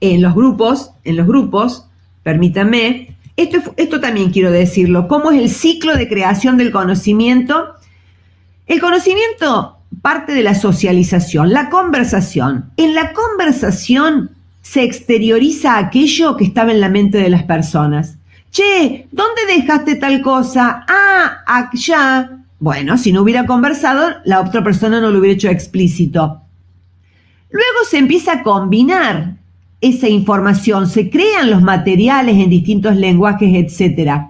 en 0.00 0.22
los 0.22 0.32
grupos, 0.32 0.92
en 1.02 1.16
los 1.16 1.26
grupos, 1.26 1.86
permítanme. 2.22 3.16
Esto, 3.36 3.58
esto 3.76 4.00
también 4.00 4.30
quiero 4.30 4.52
decirlo, 4.52 5.08
cómo 5.08 5.32
es 5.32 5.40
el 5.40 5.50
ciclo 5.50 5.96
de 5.96 6.08
creación 6.08 6.56
del 6.56 6.70
conocimiento. 6.70 7.74
El 8.68 8.80
conocimiento 8.80 9.78
parte 10.02 10.32
de 10.32 10.42
la 10.42 10.54
socialización, 10.54 11.52
la 11.52 11.70
conversación. 11.70 12.70
En 12.76 12.94
la 12.94 13.14
conversación 13.14 14.30
se 14.60 14.82
exterioriza 14.82 15.78
aquello 15.78 16.36
que 16.36 16.44
estaba 16.44 16.70
en 16.70 16.80
la 16.80 16.90
mente 16.90 17.16
de 17.18 17.30
las 17.30 17.44
personas. 17.44 18.18
Che, 18.50 19.08
¿dónde 19.10 19.46
dejaste 19.48 19.96
tal 19.96 20.20
cosa? 20.20 20.84
Ah, 20.86 21.38
allá. 21.46 22.30
Bueno, 22.60 22.98
si 22.98 23.10
no 23.10 23.22
hubiera 23.22 23.46
conversado, 23.46 24.16
la 24.24 24.40
otra 24.40 24.62
persona 24.62 25.00
no 25.00 25.10
lo 25.10 25.18
hubiera 25.18 25.34
hecho 25.34 25.48
explícito. 25.48 26.42
Luego 27.50 27.84
se 27.88 27.98
empieza 27.98 28.32
a 28.32 28.42
combinar 28.42 29.36
esa 29.80 30.08
información, 30.08 30.88
se 30.88 31.08
crean 31.08 31.50
los 31.50 31.62
materiales 31.62 32.36
en 32.36 32.50
distintos 32.50 32.96
lenguajes, 32.96 33.48
etc. 33.54 34.24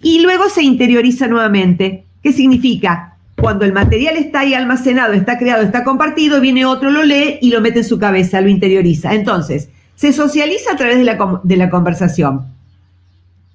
Y 0.00 0.20
luego 0.20 0.48
se 0.48 0.62
interioriza 0.62 1.26
nuevamente. 1.26 2.04
¿Qué 2.22 2.32
significa? 2.32 3.13
Cuando 3.40 3.64
el 3.64 3.72
material 3.72 4.16
está 4.16 4.40
ahí 4.40 4.54
almacenado, 4.54 5.12
está 5.12 5.38
creado, 5.38 5.62
está 5.62 5.84
compartido, 5.84 6.40
viene 6.40 6.64
otro, 6.64 6.90
lo 6.90 7.02
lee 7.02 7.38
y 7.42 7.50
lo 7.50 7.60
mete 7.60 7.80
en 7.80 7.84
su 7.84 7.98
cabeza, 7.98 8.40
lo 8.40 8.48
interioriza. 8.48 9.14
Entonces, 9.14 9.68
se 9.96 10.12
socializa 10.12 10.72
a 10.72 10.76
través 10.76 10.98
de 10.98 11.04
la, 11.04 11.40
de 11.42 11.56
la 11.56 11.70
conversación. 11.70 12.54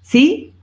¿sí? 0.09 0.53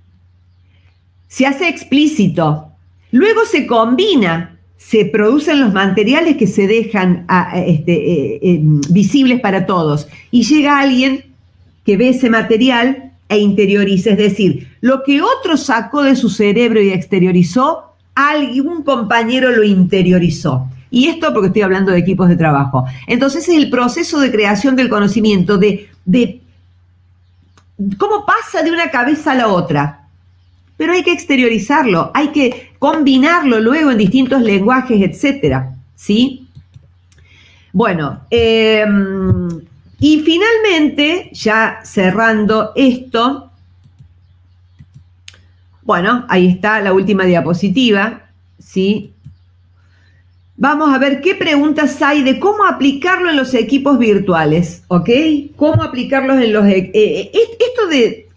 Se 1.28 1.46
hace 1.46 1.68
explícito. 1.68 2.72
Luego 3.12 3.44
se 3.44 3.66
combina, 3.66 4.58
se 4.76 5.04
producen 5.04 5.60
los 5.60 5.72
materiales 5.72 6.36
que 6.36 6.46
se 6.46 6.66
dejan 6.66 7.26
este, 7.54 7.92
eh, 7.92 8.40
eh, 8.42 8.60
visibles 8.90 9.40
para 9.40 9.66
todos. 9.66 10.08
Y 10.30 10.42
llega 10.42 10.80
alguien 10.80 11.24
que 11.84 11.96
ve 11.96 12.08
ese 12.08 12.28
material 12.28 13.12
e 13.28 13.38
interioriza. 13.38 14.10
Es 14.10 14.18
decir, 14.18 14.68
lo 14.80 15.04
que 15.04 15.22
otro 15.22 15.56
sacó 15.56 16.02
de 16.02 16.16
su 16.16 16.28
cerebro 16.28 16.80
y 16.80 16.90
exteriorizó, 16.90 17.95
algún 18.16 18.82
compañero 18.82 19.52
lo 19.52 19.62
interiorizó. 19.62 20.68
Y 20.90 21.08
esto 21.08 21.32
porque 21.32 21.48
estoy 21.48 21.62
hablando 21.62 21.92
de 21.92 21.98
equipos 21.98 22.28
de 22.28 22.36
trabajo. 22.36 22.86
Entonces 23.06 23.48
es 23.48 23.56
el 23.56 23.70
proceso 23.70 24.18
de 24.18 24.32
creación 24.32 24.74
del 24.74 24.88
conocimiento, 24.88 25.58
de, 25.58 25.90
cómo 27.98 28.24
pasa 28.24 28.62
de 28.62 28.72
una 28.72 28.90
cabeza 28.90 29.32
a 29.32 29.36
la 29.36 29.48
otra. 29.48 30.08
Pero 30.78 30.94
hay 30.94 31.02
que 31.02 31.12
exteriorizarlo, 31.12 32.10
hay 32.14 32.28
que 32.28 32.72
combinarlo 32.78 33.60
luego 33.60 33.90
en 33.90 33.98
distintos 33.98 34.42
lenguajes, 34.42 35.02
etcétera. 35.02 35.74
¿Sí? 35.94 36.48
Bueno, 37.72 38.20
em, 38.30 39.48
y 40.00 40.20
finalmente, 40.20 41.30
ya 41.32 41.80
cerrando 41.84 42.72
esto, 42.74 43.50
bueno, 45.86 46.26
ahí 46.28 46.48
está 46.48 46.80
la 46.80 46.92
última 46.92 47.24
diapositiva, 47.24 48.22
¿sí? 48.58 49.12
Vamos 50.56 50.92
a 50.92 50.98
ver 50.98 51.20
qué 51.20 51.36
preguntas 51.36 52.02
hay 52.02 52.24
de 52.24 52.40
cómo 52.40 52.64
aplicarlo 52.64 53.30
en 53.30 53.36
los 53.36 53.54
equipos 53.54 53.96
virtuales, 53.96 54.82
¿ok? 54.88 55.08
¿Cómo 55.54 55.84
aplicarlos 55.84 56.42
en 56.42 56.52
los... 56.52 56.66
Eh, 56.66 56.90
eh, 56.92 57.30
esto 57.32 57.86
de 57.88 58.28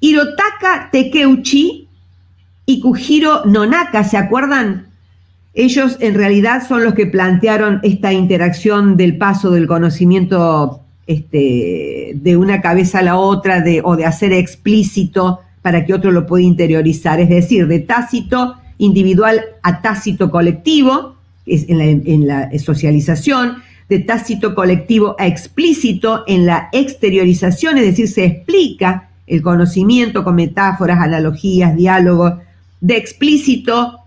Hirotaka 0.00 0.88
Tekeuchi 0.90 1.88
y 2.64 2.80
Kujiro 2.80 3.44
Nonaka, 3.44 4.02
¿se 4.04 4.16
acuerdan? 4.16 4.86
Ellos 5.52 5.98
en 6.00 6.14
realidad 6.14 6.66
son 6.66 6.84
los 6.84 6.94
que 6.94 7.06
plantearon 7.06 7.80
esta 7.82 8.14
interacción 8.14 8.96
del 8.96 9.18
paso 9.18 9.50
del 9.50 9.66
conocimiento 9.66 10.80
este, 11.06 12.12
de 12.14 12.36
una 12.38 12.62
cabeza 12.62 13.00
a 13.00 13.02
la 13.02 13.16
otra 13.18 13.62
o 13.82 13.96
de 13.96 14.06
hacer 14.06 14.32
explícito 14.32 15.40
para 15.62 15.86
que 15.86 15.94
otro 15.94 16.10
lo 16.10 16.26
pueda 16.26 16.44
interiorizar, 16.44 17.20
es 17.20 17.28
decir, 17.28 17.66
de 17.68 17.78
tácito 17.78 18.56
individual 18.78 19.40
a 19.62 19.80
tácito 19.80 20.30
colectivo 20.30 21.14
en 21.46 22.26
la, 22.26 22.50
socialización, 22.58 23.62
de 23.88 24.00
tácito 24.00 24.54
colectivo 24.54 25.16
a 25.18 25.26
explícito 25.26 26.24
en 26.26 26.46
la 26.46 26.68
exteriorización, 26.72 27.78
es 27.78 27.84
decir, 27.84 28.08
se 28.08 28.24
explica 28.24 29.08
el 29.26 29.42
conocimiento 29.42 30.24
con 30.24 30.34
metáforas, 30.34 31.00
analogías, 31.00 31.76
diálogos, 31.76 32.34
de 32.80 32.96
explícito 32.96 33.98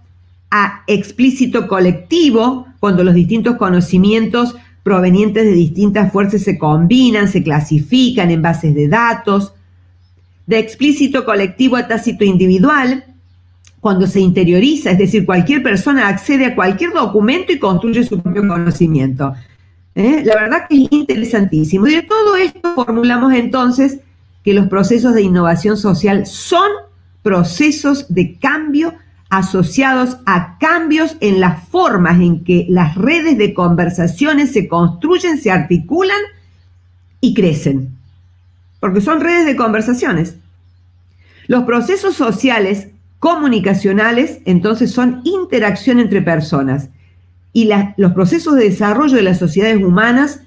a 0.51 0.83
explícito 0.87 1.67
colectivo, 1.67 2.67
cuando 2.79 3.03
los 3.03 3.15
distintos 3.15 3.55
conocimientos 3.55 4.55
provenientes 4.83 5.45
de 5.45 5.53
distintas 5.53 6.11
fuerzas 6.11 6.43
se 6.43 6.59
combinan, 6.59 7.27
se 7.27 7.41
clasifican 7.41 8.29
en 8.29 8.41
bases 8.41 8.75
de 8.75 8.87
datos, 8.87 9.54
de 10.47 10.59
explícito 10.59 11.25
colectivo 11.25 11.75
a 11.75 11.87
tácito 11.87 12.23
individual, 12.23 13.03
cuando 13.79 14.07
se 14.07 14.19
interioriza, 14.19 14.91
es 14.91 14.97
decir, 14.97 15.25
cualquier 15.25 15.61
persona 15.61 16.07
accede 16.07 16.45
a 16.45 16.55
cualquier 16.55 16.91
documento 16.91 17.51
y 17.51 17.59
construye 17.59 18.03
su 18.03 18.19
propio 18.19 18.47
conocimiento. 18.47 19.33
¿Eh? 19.93 20.23
La 20.25 20.35
verdad 20.35 20.65
que 20.67 20.83
es 20.83 20.87
interesantísimo. 20.91 21.87
Y 21.87 21.95
de 21.95 22.01
todo 22.01 22.35
esto 22.35 22.73
formulamos 22.73 23.33
entonces 23.33 23.99
que 24.43 24.53
los 24.53 24.67
procesos 24.67 25.13
de 25.13 25.21
innovación 25.21 25.77
social 25.77 26.25
son 26.25 26.67
procesos 27.21 28.13
de 28.13 28.37
cambio 28.39 28.93
asociados 29.29 30.17
a 30.25 30.57
cambios 30.59 31.17
en 31.19 31.39
las 31.39 31.67
formas 31.67 32.19
en 32.19 32.43
que 32.43 32.65
las 32.69 32.95
redes 32.95 33.37
de 33.37 33.53
conversaciones 33.53 34.51
se 34.51 34.67
construyen, 34.67 35.39
se 35.39 35.51
articulan 35.51 36.19
y 37.21 37.33
crecen. 37.33 37.94
Porque 38.85 39.01
son 39.01 39.19
redes 39.19 39.47
de 39.47 39.55
conversaciones. 39.55 40.35
Los 41.47 41.63
procesos 41.63 42.15
sociales 42.15 42.89
comunicacionales, 43.17 44.41
entonces 44.45 44.91
son 44.91 45.21
interacción 45.23 45.99
entre 45.99 46.21
personas. 46.21 46.89
Y 47.51 47.67
los 47.97 48.11
procesos 48.13 48.53
de 48.53 48.65
desarrollo 48.65 49.15
de 49.15 49.23
las 49.23 49.39
sociedades 49.39 49.83
humanas 49.83 50.41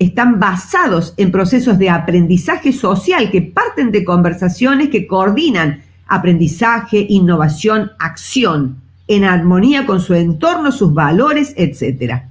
están 0.00 0.40
basados 0.40 1.14
en 1.18 1.30
procesos 1.30 1.78
de 1.78 1.88
aprendizaje 1.88 2.72
social 2.72 3.30
que 3.30 3.42
parten 3.42 3.92
de 3.92 4.04
conversaciones 4.04 4.88
que 4.88 5.06
coordinan 5.06 5.84
aprendizaje, 6.08 7.06
innovación, 7.08 7.92
acción, 8.00 8.78
en 9.06 9.22
armonía 9.22 9.86
con 9.86 10.00
su 10.00 10.14
entorno, 10.14 10.72
sus 10.72 10.92
valores, 10.92 11.54
etc. 11.56 12.22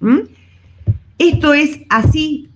¿Mm? 0.00 0.20
Esto 1.18 1.52
es 1.52 1.80
así. 1.90 2.48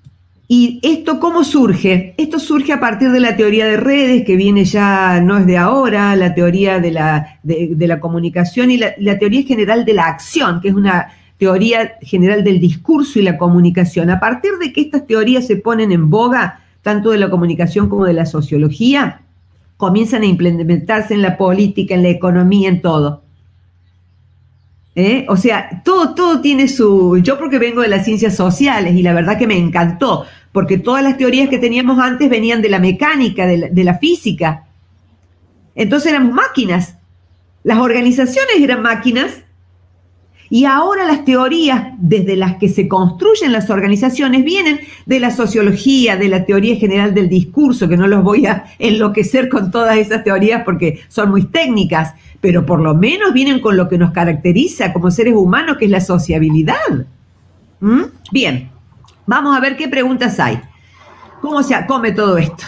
¿Y 0.49 0.79
esto 0.83 1.19
cómo 1.19 1.43
surge? 1.43 2.15
Esto 2.17 2.39
surge 2.39 2.73
a 2.73 2.79
partir 2.79 3.11
de 3.11 3.19
la 3.19 3.37
teoría 3.37 3.67
de 3.67 3.77
redes, 3.77 4.25
que 4.25 4.37
viene 4.37 4.65
ya, 4.65 5.21
no 5.21 5.39
es 5.39 5.47
de 5.47 5.57
ahora, 5.57 6.15
la 6.15 6.35
teoría 6.35 6.79
de 6.79 6.93
la, 6.93 7.41
de, 7.43 7.75
la 7.87 7.99
comunicación 7.99 8.71
y 8.71 8.77
la, 8.77 8.95
la 8.99 9.19
teoría 9.19 9.43
general 9.43 9.85
de 9.85 9.95
la 9.95 10.05
acción, 10.05 10.61
que 10.61 10.69
es 10.69 10.75
una 10.75 11.09
teoría 11.37 11.95
general 12.01 12.45
del 12.45 12.61
discurso 12.61 13.19
y 13.19 13.23
la 13.23 13.37
comunicación. 13.37 14.09
A 14.11 14.21
partir 14.21 14.53
de 14.61 14.73
que 14.73 14.83
estas 14.83 15.07
teorías 15.07 15.47
se 15.47 15.57
ponen 15.57 15.91
en 15.91 16.09
boga, 16.11 16.61
tanto 16.83 17.11
de 17.11 17.19
la 17.19 17.29
comunicación 17.29 17.89
como 17.89 18.05
de 18.05 18.13
la 18.13 18.27
sociología, 18.27 19.23
comienzan 19.77 20.23
a 20.23 20.27
implementarse 20.27 21.15
en 21.15 21.23
la 21.23 21.37
política, 21.37 21.95
en 21.95 22.05
la 22.05 22.09
economía, 22.11 22.69
en 22.69 22.81
todo. 22.81 23.23
¿Eh? 24.99 25.27
O 25.29 25.37
sea, 25.37 25.83
todo, 25.85 26.15
todo 26.15 26.41
tiene 26.41 26.69
su... 26.69 27.19
Yo 27.19 27.39
porque 27.39 27.59
vengo 27.59 27.83
de 27.83 27.89
las 27.89 28.07
ciencias 28.07 28.35
sociales 28.35 28.95
y 28.95 29.03
la 29.03 29.13
verdad 29.13 29.39
que 29.39 29.47
me 29.47 29.59
encantó, 29.59 30.25
porque 30.53 30.79
todas 30.79 31.05
las 31.05 31.19
teorías 31.19 31.51
que 31.51 31.59
teníamos 31.59 31.99
antes 31.99 32.31
venían 32.31 32.63
de 32.63 32.71
la 32.71 32.79
mecánica, 32.79 33.47
de 33.47 33.59
la, 33.59 33.69
de 33.69 33.85
la 33.85 33.99
física. 33.99 34.65
Entonces 35.75 36.11
éramos 36.11 36.33
máquinas. 36.33 36.97
Las 37.63 37.77
organizaciones 37.79 38.57
eran 38.59 38.81
máquinas 38.81 39.43
y 40.49 40.65
ahora 40.65 41.07
las 41.07 41.25
teorías 41.25 41.93
desde 41.99 42.37
las 42.37 42.57
que 42.57 42.69
se 42.69 42.89
construyen 42.89 43.53
las 43.53 43.71
organizaciones 43.71 44.45
vienen 44.45 44.81
de 45.07 45.21
la 45.21 45.31
sociología, 45.31 46.17
de 46.17 46.29
la 46.29 46.45
teoría 46.45 46.77
general 46.77 47.15
del 47.15 47.29
discurso, 47.29 47.89
que 47.89 47.97
no 47.97 48.07
los 48.07 48.23
voy 48.23 48.47
a 48.47 48.65
enloquecer 48.79 49.49
con 49.49 49.71
todas 49.71 49.97
esas 49.97 50.25
teorías 50.25 50.63
porque 50.65 51.01
son 51.09 51.31
muy 51.31 51.45
técnicas, 51.45 52.15
pero 52.41 52.65
por 52.65 52.81
lo 52.81 52.95
menos 52.95 53.33
vienen 53.33 53.61
con 53.61 53.77
lo 53.77 53.89
que 53.89 53.99
nos 53.99 54.13
caracteriza 54.13 54.93
como 54.93 55.11
seres 55.11 55.35
humanos, 55.35 55.77
que 55.79 55.87
es 55.87 55.91
la 55.91 56.01
sociabilidad. 56.01 57.07
¿Mm? 57.81 58.03
Bien, 58.31 58.71
vamos 59.27 59.57
a 59.57 59.61
ver 59.61 59.77
qué 59.77 59.89
preguntas 59.89 60.39
hay. 60.39 60.61
¿Cómo 61.41 61.63
se 61.63 61.75
come 61.87 62.13
todo 62.13 62.39
esto? 62.39 62.65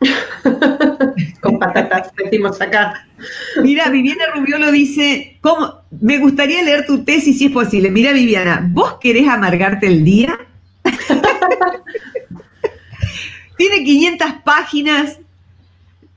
Con 1.40 1.58
patatas, 1.58 2.12
decimos 2.24 2.60
acá. 2.60 3.06
Mira, 3.62 3.88
Viviana 3.88 4.24
Rubiolo 4.34 4.70
dice, 4.70 5.38
¿cómo? 5.40 5.78
me 6.00 6.18
gustaría 6.18 6.62
leer 6.62 6.86
tu 6.86 7.04
tesis 7.04 7.38
si 7.38 7.46
es 7.46 7.52
posible. 7.52 7.90
Mira, 7.90 8.12
Viviana, 8.12 8.68
¿vos 8.70 8.96
querés 9.00 9.28
amargarte 9.28 9.86
el 9.86 10.04
día? 10.04 10.38
tiene 13.56 13.84
500 13.84 14.28
páginas, 14.44 15.18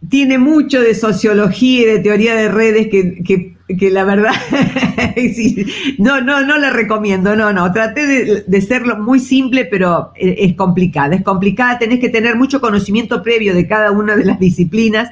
tiene 0.09 0.37
mucho 0.37 0.81
de 0.81 0.95
sociología 0.95 1.81
y 1.81 1.85
de 1.85 1.99
teoría 1.99 2.35
de 2.35 2.49
redes 2.49 2.87
que, 2.89 3.55
la 3.91 4.03
verdad, 4.03 4.33
no, 5.97 6.21
no, 6.21 6.41
no 6.41 6.57
la 6.57 6.69
recomiendo, 6.69 7.35
no, 7.35 7.53
no, 7.53 7.71
traté 7.71 8.05
de, 8.05 8.43
de 8.47 8.61
serlo 8.61 8.97
muy 8.97 9.19
simple, 9.19 9.65
pero 9.65 10.11
es 10.15 10.53
complicada, 10.55 11.15
es 11.15 11.23
complicada, 11.23 11.79
tenés 11.79 11.99
que 11.99 12.09
tener 12.09 12.35
mucho 12.35 12.61
conocimiento 12.61 13.21
previo 13.23 13.53
de 13.53 13.67
cada 13.67 13.91
una 13.91 14.15
de 14.15 14.25
las 14.25 14.39
disciplinas 14.39 15.11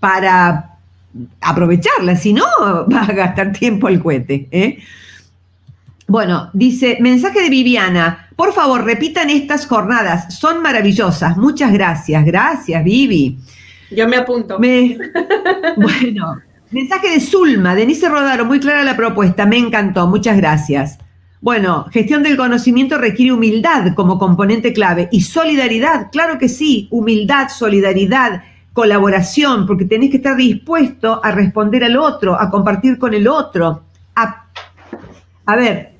para 0.00 0.74
aprovecharla, 1.40 2.16
si 2.16 2.32
no, 2.32 2.44
va 2.92 3.02
a 3.02 3.12
gastar 3.12 3.52
tiempo 3.52 3.88
el 3.88 4.02
cohete. 4.02 4.48
¿eh? 4.50 4.78
Bueno, 6.06 6.50
dice, 6.52 6.98
mensaje 7.00 7.40
de 7.40 7.48
Viviana, 7.48 8.28
por 8.36 8.52
favor, 8.52 8.84
repitan 8.84 9.30
estas 9.30 9.66
jornadas, 9.66 10.34
son 10.34 10.60
maravillosas, 10.62 11.36
muchas 11.36 11.72
gracias, 11.72 12.24
gracias, 12.24 12.84
Vivi. 12.84 13.38
Yo 13.90 14.08
me 14.08 14.16
apunto. 14.16 14.58
bueno, 15.76 16.42
mensaje 16.74 17.08
de 17.08 17.20
Zulma, 17.20 17.76
Denise 17.76 18.08
Rodaro, 18.08 18.44
muy 18.44 18.58
clara 18.58 18.82
la 18.82 18.96
propuesta, 18.96 19.46
me 19.46 19.56
encantó, 19.58 20.08
muchas 20.08 20.36
gracias. 20.36 20.98
Bueno, 21.40 21.86
gestión 21.92 22.24
del 22.24 22.36
conocimiento 22.36 22.98
requiere 22.98 23.32
humildad 23.32 23.94
como 23.94 24.18
componente 24.18 24.72
clave 24.72 25.08
y 25.12 25.20
solidaridad, 25.20 26.10
claro 26.10 26.36
que 26.36 26.48
sí, 26.48 26.88
humildad, 26.90 27.48
solidaridad, 27.48 28.42
colaboración, 28.72 29.68
porque 29.68 29.84
tenés 29.84 30.10
que 30.10 30.16
estar 30.16 30.36
dispuesto 30.36 31.24
a 31.24 31.30
responder 31.30 31.84
al 31.84 31.96
otro, 31.96 32.34
a 32.38 32.50
compartir 32.50 32.98
con 32.98 33.14
el 33.14 33.28
otro. 33.28 33.84
A, 34.16 35.56
ver, 35.56 35.92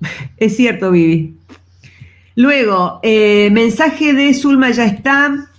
es 0.38 0.56
cierto, 0.56 0.90
Vivi. 0.90 1.36
Luego, 2.34 2.98
eh, 3.02 3.50
mensaje 3.52 4.14
de 4.14 4.32
Zulma 4.32 4.70
ya 4.70 4.86
está. 4.86 5.50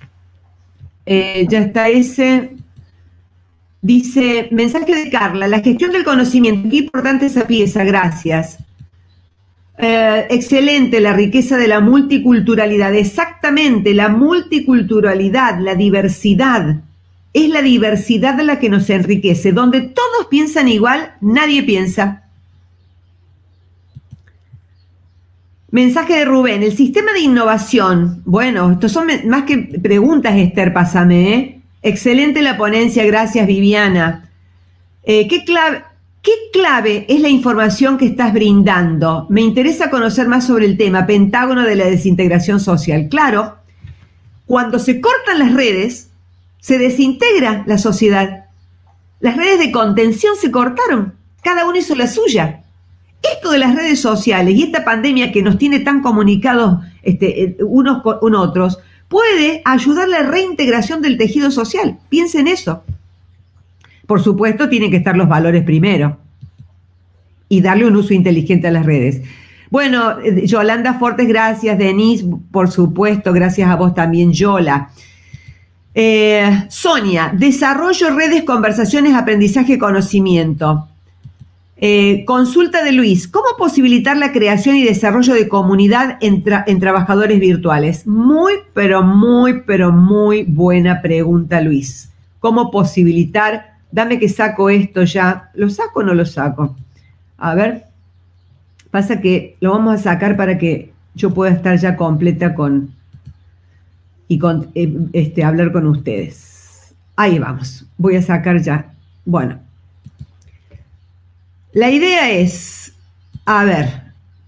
Eh, 1.05 1.45
ya 1.47 1.59
está 1.59 1.89
ese. 1.89 2.56
Dice, 3.81 4.49
mensaje 4.51 4.95
de 4.95 5.09
Carla, 5.09 5.47
la 5.47 5.59
gestión 5.59 5.91
del 5.91 6.03
conocimiento, 6.03 6.69
qué 6.69 6.77
importante 6.77 7.27
esa 7.27 7.45
pieza, 7.45 7.83
gracias. 7.83 8.57
Eh, 9.79 10.25
excelente 10.31 10.99
la 10.99 11.13
riqueza 11.13 11.57
de 11.57 11.67
la 11.67 11.79
multiculturalidad, 11.79 12.95
exactamente, 12.95 13.93
la 13.93 14.09
multiculturalidad, 14.09 15.59
la 15.59 15.75
diversidad. 15.75 16.77
Es 17.33 17.49
la 17.49 17.61
diversidad 17.61 18.39
la 18.41 18.59
que 18.59 18.69
nos 18.69 18.89
enriquece. 18.89 19.51
Donde 19.51 19.81
todos 19.81 20.27
piensan 20.29 20.67
igual, 20.67 21.13
nadie 21.21 21.61
piensa. 21.61 22.23
Mensaje 25.69 26.13
de 26.15 26.25
Rubén, 26.25 26.63
el 26.63 26.75
sistema 26.75 27.13
de 27.13 27.19
innovación. 27.19 28.23
Bueno, 28.25 28.71
estos 28.71 28.91
son 28.91 29.07
más 29.25 29.43
que 29.43 29.57
preguntas, 29.57 30.35
Esther, 30.35 30.73
pásame. 30.73 31.33
¿eh? 31.33 31.56
Excelente 31.81 32.41
la 32.41 32.57
ponencia, 32.57 33.05
gracias 33.05 33.47
Viviana. 33.47 34.29
Eh, 35.03 35.27
¿qué, 35.27 35.43
clave, 35.45 35.83
¿Qué 36.21 36.31
clave 36.51 37.05
es 37.07 37.21
la 37.21 37.29
información 37.29 37.97
que 37.97 38.07
estás 38.07 38.33
brindando? 38.33 39.27
Me 39.29 39.41
interesa 39.41 39.89
conocer 39.89 40.27
más 40.27 40.45
sobre 40.45 40.65
el 40.65 40.77
tema, 40.77 41.05
Pentágono 41.05 41.63
de 41.63 41.75
la 41.75 41.85
desintegración 41.85 42.59
social. 42.59 43.07
Claro, 43.09 43.57
cuando 44.45 44.79
se 44.79 44.99
cortan 44.99 45.39
las 45.39 45.53
redes, 45.53 46.09
se 46.59 46.77
desintegra 46.77 47.63
la 47.67 47.77
sociedad. 47.77 48.45
Las 49.19 49.37
redes 49.37 49.59
de 49.59 49.71
contención 49.71 50.35
se 50.35 50.51
cortaron, 50.51 51.13
cada 51.41 51.65
uno 51.65 51.77
hizo 51.77 51.95
la 51.95 52.07
suya. 52.07 52.63
Esto 53.23 53.51
de 53.51 53.59
las 53.59 53.75
redes 53.75 54.01
sociales 54.01 54.55
y 54.55 54.63
esta 54.63 54.83
pandemia 54.83 55.31
que 55.31 55.41
nos 55.41 55.57
tiene 55.57 55.79
tan 55.79 56.01
comunicados 56.01 56.83
este, 57.03 57.43
eh, 57.43 57.57
unos 57.61 58.03
con 58.03 58.35
otros, 58.35 58.79
puede 59.07 59.61
ayudar 59.65 60.07
la 60.07 60.23
reintegración 60.23 61.01
del 61.01 61.17
tejido 61.17 61.51
social. 61.51 61.97
Piensen 62.09 62.47
eso. 62.47 62.83
Por 64.05 64.21
supuesto, 64.21 64.69
tienen 64.69 64.91
que 64.91 64.97
estar 64.97 65.17
los 65.17 65.27
valores 65.27 65.63
primero 65.63 66.17
y 67.49 67.61
darle 67.61 67.85
un 67.85 67.95
uso 67.95 68.13
inteligente 68.13 68.67
a 68.67 68.71
las 68.71 68.85
redes. 68.85 69.21
Bueno, 69.69 70.19
eh, 70.19 70.45
Yolanda 70.45 70.93
Fortes, 70.95 71.27
gracias. 71.27 71.77
Denise, 71.77 72.25
por 72.51 72.71
supuesto, 72.71 73.33
gracias 73.33 73.69
a 73.69 73.75
vos 73.75 73.93
también, 73.93 74.31
Yola. 74.31 74.89
Eh, 75.93 76.65
Sonia, 76.69 77.33
desarrollo 77.35 78.15
redes, 78.15 78.43
conversaciones, 78.43 79.13
aprendizaje, 79.13 79.77
conocimiento. 79.77 80.86
Eh, 81.79 82.25
consulta 82.25 82.83
de 82.83 82.91
Luis, 82.91 83.27
¿cómo 83.27 83.45
posibilitar 83.57 84.17
la 84.17 84.31
creación 84.31 84.75
y 84.75 84.83
desarrollo 84.83 85.33
de 85.33 85.47
comunidad 85.47 86.17
en, 86.21 86.43
trabajadores 86.79 87.39
virtuales? 87.39 88.07
Muy, 88.07 88.53
pero 88.73 89.03
muy, 89.03 89.61
pero 89.61 89.91
muy 89.91 90.43
buena 90.43 91.01
pregunta, 91.01 91.61
Luis. 91.61 92.09
¿Cómo 92.39 92.71
posibilitar 92.71 93.77
dame 93.91 94.19
que 94.19 94.29
saco 94.29 94.69
esto 94.69 95.03
ya. 95.03 95.49
¿Lo 95.53 95.69
saco 95.69 95.99
o 95.99 96.03
no 96.03 96.13
lo 96.13 96.25
saco? 96.25 96.75
A 97.37 97.55
ver, 97.55 97.85
pasa 98.91 99.21
que 99.21 99.57
lo 99.59 99.71
vamos 99.71 99.95
a 99.95 100.03
sacar 100.03 100.37
para 100.37 100.57
que 100.57 100.91
yo 101.15 101.33
pueda 101.33 101.51
estar 101.51 101.77
ya 101.77 101.95
completa 101.95 102.53
con 102.53 102.91
y 104.27 104.39
con 104.39 104.69
eh, 104.75 104.93
este 105.13 105.43
hablar 105.43 105.71
con 105.71 105.87
ustedes. 105.87 106.93
Ahí 107.15 107.39
vamos. 107.39 107.85
Voy 107.97 108.15
a 108.15 108.21
sacar 108.21 108.61
ya. 108.61 108.91
Bueno. 109.25 109.66
La 111.77 111.91
idea 111.91 112.31
es, 112.31 112.91
a 113.45 113.63
ver, 113.63 114.01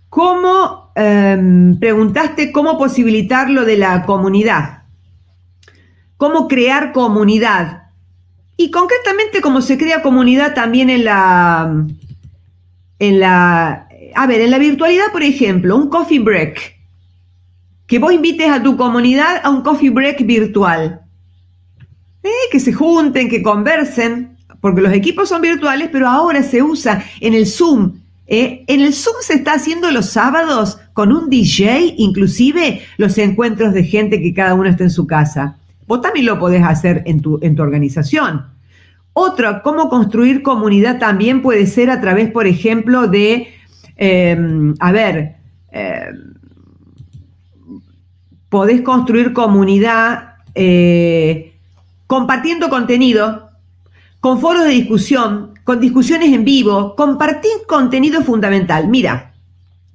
¿cómo 0.10 0.92
em, 0.96 1.78
preguntaste 1.78 2.52
cómo 2.52 2.80
posibilitar 2.80 3.52
lo 3.52 3.66
de 3.66 3.78
la 3.78 4.04
comunidad? 4.08 4.82
¿Cómo 6.18 6.48
crear 6.48 6.92
comunidad? 6.92 7.84
Y 8.58 8.72
concretamente 8.72 9.42
cómo 9.42 9.62
se 9.62 9.78
crea 9.78 10.02
comunidad 10.02 10.56
también 10.56 10.90
en 10.90 11.06
la, 11.06 11.86
en 12.98 13.20
la, 13.20 13.88
a 14.16 14.26
ver, 14.26 14.42
en 14.42 14.50
la 14.50 14.58
virtualidad, 14.58 15.12
por 15.12 15.22
ejemplo, 15.22 15.78
un 15.78 15.88
coffee 15.88 16.18
break. 16.18 16.80
Que 17.86 18.00
vos 18.00 18.12
invites 18.12 18.50
a 18.50 18.64
tu 18.64 18.76
comunidad 18.76 19.42
a 19.44 19.52
un 19.52 19.62
coffee 19.62 19.92
break 19.92 20.26
virtual. 20.26 21.02
Eh, 22.24 22.50
que 22.52 22.60
se 22.60 22.74
junten, 22.74 23.30
que 23.30 23.44
conversen, 23.44 24.39
porque 24.62 24.82
los 24.82 24.93
equipos 24.93 25.30
son 25.30 25.41
virtuales, 25.41 25.89
pero 25.91 26.07
ahora 26.07 26.43
se 26.43 26.62
usa 26.62 27.03
en 27.20 27.34
el 27.34 27.45
Zoom. 27.45 27.93
Eh, 28.28 28.64
en 28.68 28.82
el 28.82 28.93
Zoom 28.93 29.16
se 29.22 29.34
está 29.34 29.53
haciendo 29.53 29.89
los 29.89 30.07
sábados 30.12 30.80
con 30.93 31.12
un 31.12 31.30
DJ, 31.30 31.95
inclusive 31.97 32.82
los 32.97 33.18
encuentros 33.18 33.74
de 33.74 33.84
gente 33.84 34.22
que 34.22 34.34
cada 34.34 34.53
uno 34.53 34.70
está 34.70 34.84
en 34.84 34.91
su 34.91 35.07
casa. 35.07 35.57
Vos 35.88 36.01
también 36.01 36.28
lo 36.28 36.38
podés 36.38 36.64
hacer 36.64 37.01
en 37.07 37.22
tu, 37.22 37.39
organización. 37.57 38.45
Otra, 39.14 39.64
cómo 39.64 39.89
construir 39.89 40.43
comunidad 40.43 40.99
también 40.99 41.41
puede 41.41 41.66
ser 41.66 41.89
a 41.89 41.99
través, 41.99 42.30
por 42.30 42.45
ejemplo, 42.45 43.07
de, 43.07 43.47
em, 43.95 44.76
a 44.80 44.91
ver, 44.91 45.38
em, 45.72 46.36
podés 48.49 48.82
construir 48.82 49.34
comunidad 49.34 50.36
eh, 50.53 51.53
compartiendo 52.05 52.70
contenido, 52.70 53.49
con 54.20 54.39
foros 54.41 54.65
de 54.65 54.72
discusión, 54.72 55.53
con 55.63 55.80
discusiones 55.80 56.34
en 56.34 56.43
vivo, 56.43 56.95
compartir 56.95 57.51
contenido 57.67 58.22
fundamental. 58.22 58.88
Mira, 58.88 59.34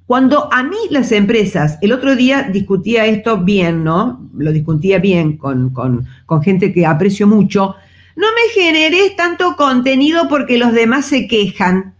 cuando 0.07 0.53
a 0.53 0.63
mí 0.63 0.77
las 0.89 1.11
empresas, 1.11 1.77
el 1.81 1.91
otro 1.91 2.15
día 2.15 2.43
discutía 2.43 3.05
esto 3.05 3.37
bien, 3.37 3.83
¿no? 3.83 4.29
Lo 4.37 4.51
discutía 4.51 4.99
bien 4.99 5.37
con, 5.37 5.71
con, 5.71 6.05
gente 6.43 6.71
que 6.71 6.85
aprecio 6.85 7.27
mucho, 7.27 7.75
no 8.15 8.27
me 8.27 8.53
generé 8.53 9.11
tanto 9.17 9.55
contenido 9.55 10.27
porque 10.29 10.57
los 10.57 10.73
demás 10.73 11.05
se 11.07 11.27
quejan. 11.27 11.95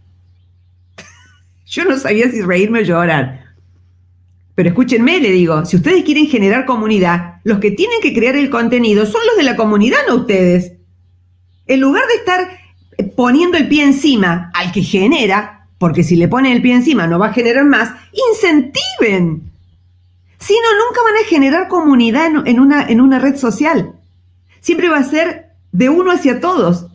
Yo 1.66 1.84
no 1.84 1.98
sabía 1.98 2.30
si 2.30 2.42
reírme 2.42 2.80
o 2.80 2.82
llorar. 2.82 3.44
Pero 4.54 4.68
escúchenme, 4.68 5.20
le 5.20 5.30
digo, 5.32 5.66
si 5.66 5.76
ustedes 5.76 6.04
quieren 6.04 6.28
generar 6.28 6.64
comunidad, 6.64 7.40
los 7.44 7.58
que 7.58 7.72
tienen 7.72 8.00
que 8.00 8.14
crear 8.14 8.36
el 8.36 8.50
contenido 8.50 9.04
son 9.04 9.20
los 9.26 9.36
de 9.36 9.42
la 9.42 9.56
comunidad, 9.56 9.98
no 10.08 10.14
ustedes. 10.14 10.75
En 11.66 11.80
lugar 11.80 12.04
de 12.06 12.14
estar 12.14 12.58
poniendo 13.16 13.56
el 13.56 13.68
pie 13.68 13.84
encima 13.84 14.50
al 14.54 14.72
que 14.72 14.82
genera, 14.82 15.68
porque 15.78 16.02
si 16.02 16.16
le 16.16 16.28
ponen 16.28 16.52
el 16.52 16.62
pie 16.62 16.74
encima 16.74 17.06
no 17.06 17.18
va 17.18 17.28
a 17.28 17.32
generar 17.32 17.64
más, 17.64 17.90
incentiven. 18.32 19.50
Si 20.38 20.54
no, 20.54 20.86
nunca 20.86 21.02
van 21.02 21.16
a 21.22 21.28
generar 21.28 21.68
comunidad 21.68 22.26
en, 22.46 22.60
una, 22.60 22.86
en 22.86 23.00
una 23.00 23.18
red 23.18 23.36
social. 23.36 23.92
Siempre 24.60 24.88
va 24.88 24.98
a 24.98 25.04
ser 25.04 25.52
de 25.72 25.88
uno 25.88 26.12
hacia 26.12 26.40
todos. 26.40 26.86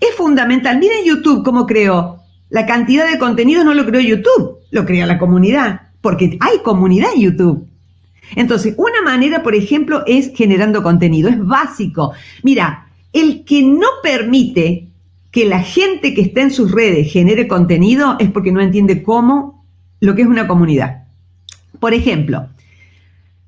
Es 0.00 0.14
fundamental. 0.16 0.78
Miren 0.78 1.04
YouTube 1.04 1.44
cómo 1.44 1.66
creó. 1.66 2.20
La 2.50 2.66
cantidad 2.66 3.10
de 3.10 3.18
contenido 3.18 3.64
no 3.64 3.72
lo 3.72 3.86
creó 3.86 4.00
YouTube, 4.00 4.58
lo 4.70 4.84
crea 4.84 5.06
la 5.06 5.18
comunidad 5.18 5.92
porque 6.02 6.36
hay 6.40 6.58
comunidad 6.58 7.10
en 7.14 7.22
YouTube. 7.22 7.68
Entonces, 8.36 8.74
una 8.76 9.00
manera, 9.02 9.42
por 9.42 9.54
ejemplo, 9.54 10.02
es 10.06 10.32
generando 10.34 10.82
contenido, 10.82 11.30
es 11.30 11.42
básico. 11.42 12.12
Mira, 12.42 12.88
el 13.12 13.44
que 13.44 13.62
no 13.62 13.86
permite 14.02 14.88
que 15.30 15.44
la 15.46 15.60
gente 15.60 16.14
que 16.14 16.20
está 16.20 16.42
en 16.42 16.50
sus 16.50 16.72
redes 16.72 17.10
genere 17.12 17.48
contenido 17.48 18.16
es 18.18 18.30
porque 18.30 18.52
no 18.52 18.60
entiende 18.60 19.02
cómo 19.02 19.64
lo 20.00 20.14
que 20.14 20.22
es 20.22 20.28
una 20.28 20.46
comunidad. 20.46 21.04
Por 21.80 21.94
ejemplo, 21.94 22.48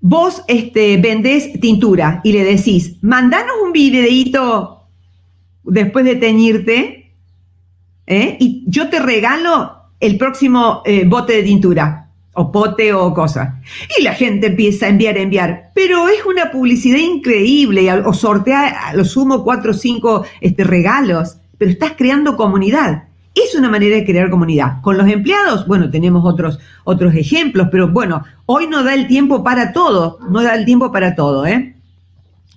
vos 0.01 0.43
este, 0.49 0.97
vendés 0.97 1.61
tintura 1.61 2.21
y 2.25 2.33
le 2.33 2.45
decís, 2.45 2.97
mandanos 3.03 3.55
un 3.65 3.73
videito 3.73 4.87
después 5.65 6.05
de 6.05 6.17
teñirte 6.17 7.13
¿eh? 8.07 8.37
y 8.41 8.65
yo 8.67 8.89
te 8.89 8.99
regalo 8.99 9.77
el 10.01 10.17
próximo 10.17 10.83
eh, 10.85 11.05
bote 11.07 11.35
de 11.35 11.43
tintura 11.43 12.04
o 12.35 12.53
pote 12.53 12.93
o 12.93 13.15
cosa. 13.15 13.61
Y 13.99 14.03
la 14.03 14.15
gente 14.15 14.49
empieza 14.49 14.87
a 14.87 14.91
enviar, 14.91 15.17
a 15.17 15.21
enviar. 15.21 15.71
Pero 15.75 16.09
es 16.09 16.25
una 16.25 16.51
publicidad 16.51 16.99
increíble, 16.99 17.91
o 17.93 18.13
sortea 18.13 18.89
a 18.89 18.95
lo 18.95 19.05
sumo 19.05 19.45
cuatro 19.45 19.71
o 19.71 19.75
cinco 19.75 20.25
este, 20.41 20.65
regalos, 20.65 21.39
pero 21.59 21.71
estás 21.71 21.93
creando 21.97 22.37
comunidad. 22.37 23.05
Es 23.35 23.55
una 23.57 23.69
manera 23.69 23.97
de 23.97 24.05
crear 24.05 24.31
comunidad. 24.31 24.81
Con 24.81 24.97
los 24.97 25.09
empleados, 25.09 25.67
bueno, 25.67 25.91
tenemos 25.91 26.25
otros, 26.25 26.59
otros 26.85 27.15
ejemplos, 27.15 27.69
pero 27.71 27.89
bueno, 27.89 28.23
hoy 28.47 28.67
no 28.69 28.85
da 28.85 28.95
el 28.95 29.09
tiempo 29.09 29.43
para 29.43 29.73
todo, 29.73 30.19
no 30.29 30.43
da 30.43 30.55
el 30.55 30.65
tiempo 30.65 30.93
para 30.93 31.17
todo, 31.17 31.45
¿eh? 31.47 31.75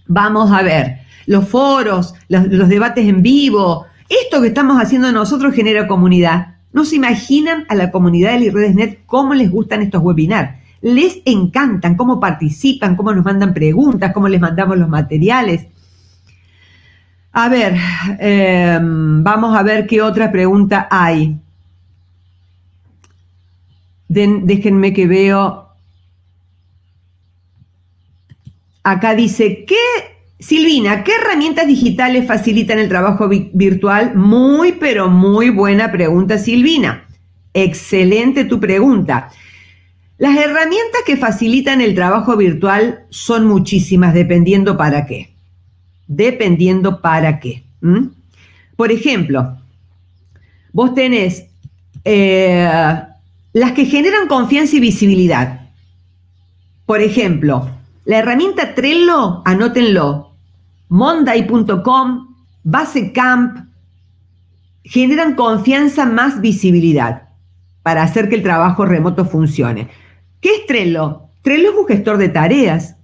Vamos 0.08 0.52
a 0.52 0.62
ver, 0.62 1.00
los 1.26 1.48
foros, 1.48 2.14
los, 2.30 2.48
los 2.48 2.70
debates 2.70 3.08
en 3.08 3.24
vivo, 3.24 3.88
esto 4.08 4.42
que 4.42 4.48
estamos 4.48 4.82
haciendo 4.82 5.12
nosotros 5.12 5.54
genera 5.54 5.88
comunidad 5.88 6.57
no 6.78 6.86
se 6.86 6.98
imaginan 6.98 7.66
a 7.70 7.74
la 7.74 7.90
comunidad 7.90 8.40
de 8.40 8.52
RedesNet 8.52 9.00
cómo 9.08 9.34
les 9.34 9.50
gustan 9.50 9.82
estos 9.82 10.04
webinars. 10.04 10.60
Les 10.82 11.24
encantan 11.26 11.96
cómo 11.96 12.20
participan, 12.20 12.96
cómo 12.96 13.12
nos 13.14 13.26
mandan 13.26 13.52
preguntas, 13.52 14.14
cómo 14.14 14.28
les 14.28 14.40
mandamos 14.40 14.78
los 14.78 14.88
materiales. 14.88 15.66
A 17.32 17.50
ver, 17.50 17.76
em, 18.20 19.24
vamos 19.24 19.58
a 19.58 19.64
ver 19.64 19.88
qué 19.88 20.04
otra 20.04 20.32
pregunta 20.32 20.88
hay. 20.92 21.40
déjenme 24.08 24.94
que 24.94 25.08
veo. 25.08 25.70
Acá 28.84 29.16
dice, 29.16 29.66
¿qué 29.66 29.76
Silvina, 30.40 31.04
¿qué 31.04 31.14
herramientas 31.16 31.66
digitales 31.66 32.28
facilitan 32.28 32.78
el 32.78 32.90
trabajo 32.90 33.28
virtual? 33.28 34.16
Muy, 34.16 34.74
pero 34.74 35.10
muy 35.10 35.50
buena 35.50 35.92
pregunta, 35.92 36.38
Silvina. 36.38 37.08
Excelente 37.54 38.46
tu 38.46 38.60
pregunta. 38.60 39.32
Las 40.20 40.38
herramientas 40.38 41.02
que 41.06 41.18
facilitan 41.18 41.82
el 41.82 41.96
trabajo 41.96 42.38
virtual 42.38 43.06
son 43.10 43.48
muchísimas, 43.48 44.14
dependiendo 44.14 44.78
para 44.78 45.08
qué. 45.08 45.32
Dependiendo 46.08 47.02
para 47.02 47.40
qué. 47.40 47.64
Por 48.76 48.92
ejemplo, 48.92 49.58
vos 50.72 50.94
tenés 50.94 51.46
eh, 52.04 52.70
las 53.54 53.72
que 53.72 53.86
generan 53.86 54.28
confianza 54.28 54.76
y 54.76 54.80
visibilidad. 54.80 55.62
Por 56.86 57.02
ejemplo, 57.02 57.70
la 58.06 58.20
herramienta 58.20 58.76
Trello, 58.76 59.42
anótenlo, 59.46 60.27
Monday.com, 60.90 62.36
Basecamp, 62.64 63.68
generan 64.84 65.36
confianza 65.36 66.06
más 66.06 66.40
visibilidad 66.42 67.30
para 67.84 68.04
hacer 68.04 68.30
que 68.30 68.36
el 68.36 68.44
trabajo 68.44 68.86
remoto 68.86 69.26
funcione. 69.26 69.90
¿Qué 70.42 70.50
es 70.56 70.66
Trello? 70.66 71.24
Trello 71.42 71.72
es 71.72 71.78
un 71.78 71.88
gestor 71.88 72.18
de 72.18 72.30
tareas, 72.30 72.96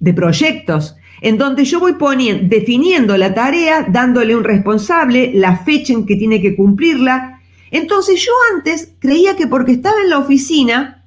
de 0.00 0.14
proyectos, 0.14 0.96
en 1.20 1.38
donde 1.38 1.64
yo 1.64 1.80
voy 1.80 1.94
poniendo, 1.94 2.44
definiendo 2.48 3.16
la 3.16 3.32
tarea, 3.34 3.86
dándole 3.88 4.36
un 4.36 4.44
responsable, 4.44 5.32
la 5.34 5.56
fecha 5.56 5.92
en 5.92 6.04
que 6.04 6.16
tiene 6.16 6.42
que 6.42 6.54
cumplirla. 6.54 7.40
Entonces 7.70 8.24
yo 8.24 8.32
antes 8.54 8.92
creía 8.98 9.36
que 9.36 9.46
porque 9.46 9.72
estaba 9.72 10.00
en 10.02 10.10
la 10.10 10.18
oficina, 10.18 11.03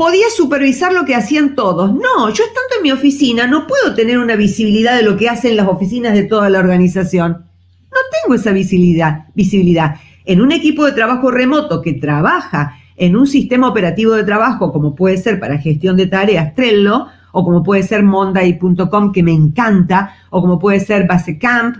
podía 0.00 0.30
supervisar 0.34 0.94
lo 0.94 1.04
que 1.04 1.14
hacían 1.14 1.54
todos. 1.54 1.92
No, 1.92 2.30
yo 2.30 2.44
estando 2.44 2.76
en 2.78 2.82
mi 2.82 2.90
oficina 2.90 3.46
no 3.46 3.66
puedo 3.66 3.94
tener 3.94 4.18
una 4.18 4.34
visibilidad 4.34 4.96
de 4.96 5.02
lo 5.02 5.18
que 5.18 5.28
hacen 5.28 5.58
las 5.58 5.68
oficinas 5.68 6.14
de 6.14 6.22
toda 6.22 6.48
la 6.48 6.58
organización. 6.58 7.32
No 7.32 7.98
tengo 8.10 8.34
esa 8.34 8.50
visibilidad. 8.52 9.26
visibilidad. 9.34 9.96
En 10.24 10.40
un 10.40 10.52
equipo 10.52 10.86
de 10.86 10.92
trabajo 10.92 11.30
remoto 11.30 11.82
que 11.82 11.92
trabaja 11.92 12.78
en 12.96 13.14
un 13.14 13.26
sistema 13.26 13.68
operativo 13.68 14.14
de 14.14 14.24
trabajo, 14.24 14.72
como 14.72 14.94
puede 14.94 15.18
ser 15.18 15.38
para 15.38 15.58
gestión 15.58 15.98
de 15.98 16.06
tareas 16.06 16.54
Trello, 16.54 17.08
o 17.32 17.44
como 17.44 17.62
puede 17.62 17.82
ser 17.82 18.02
Monday.com, 18.02 19.12
que 19.12 19.22
me 19.22 19.32
encanta, 19.32 20.16
o 20.30 20.40
como 20.40 20.58
puede 20.58 20.80
ser 20.80 21.06
Basecamp, 21.06 21.76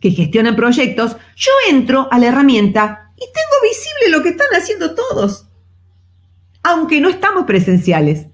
que 0.00 0.12
gestiona 0.12 0.56
proyectos, 0.56 1.18
yo 1.36 1.52
entro 1.68 2.08
a 2.10 2.18
la 2.18 2.28
herramienta 2.28 3.10
y 3.16 3.20
tengo 3.20 3.62
visible 3.62 4.16
lo 4.16 4.22
que 4.22 4.30
están 4.30 4.48
haciendo 4.58 4.94
todos 4.94 5.48
aunque 6.64 7.00
no 7.00 7.08
estamos 7.08 7.44
presenciales. 7.44 8.26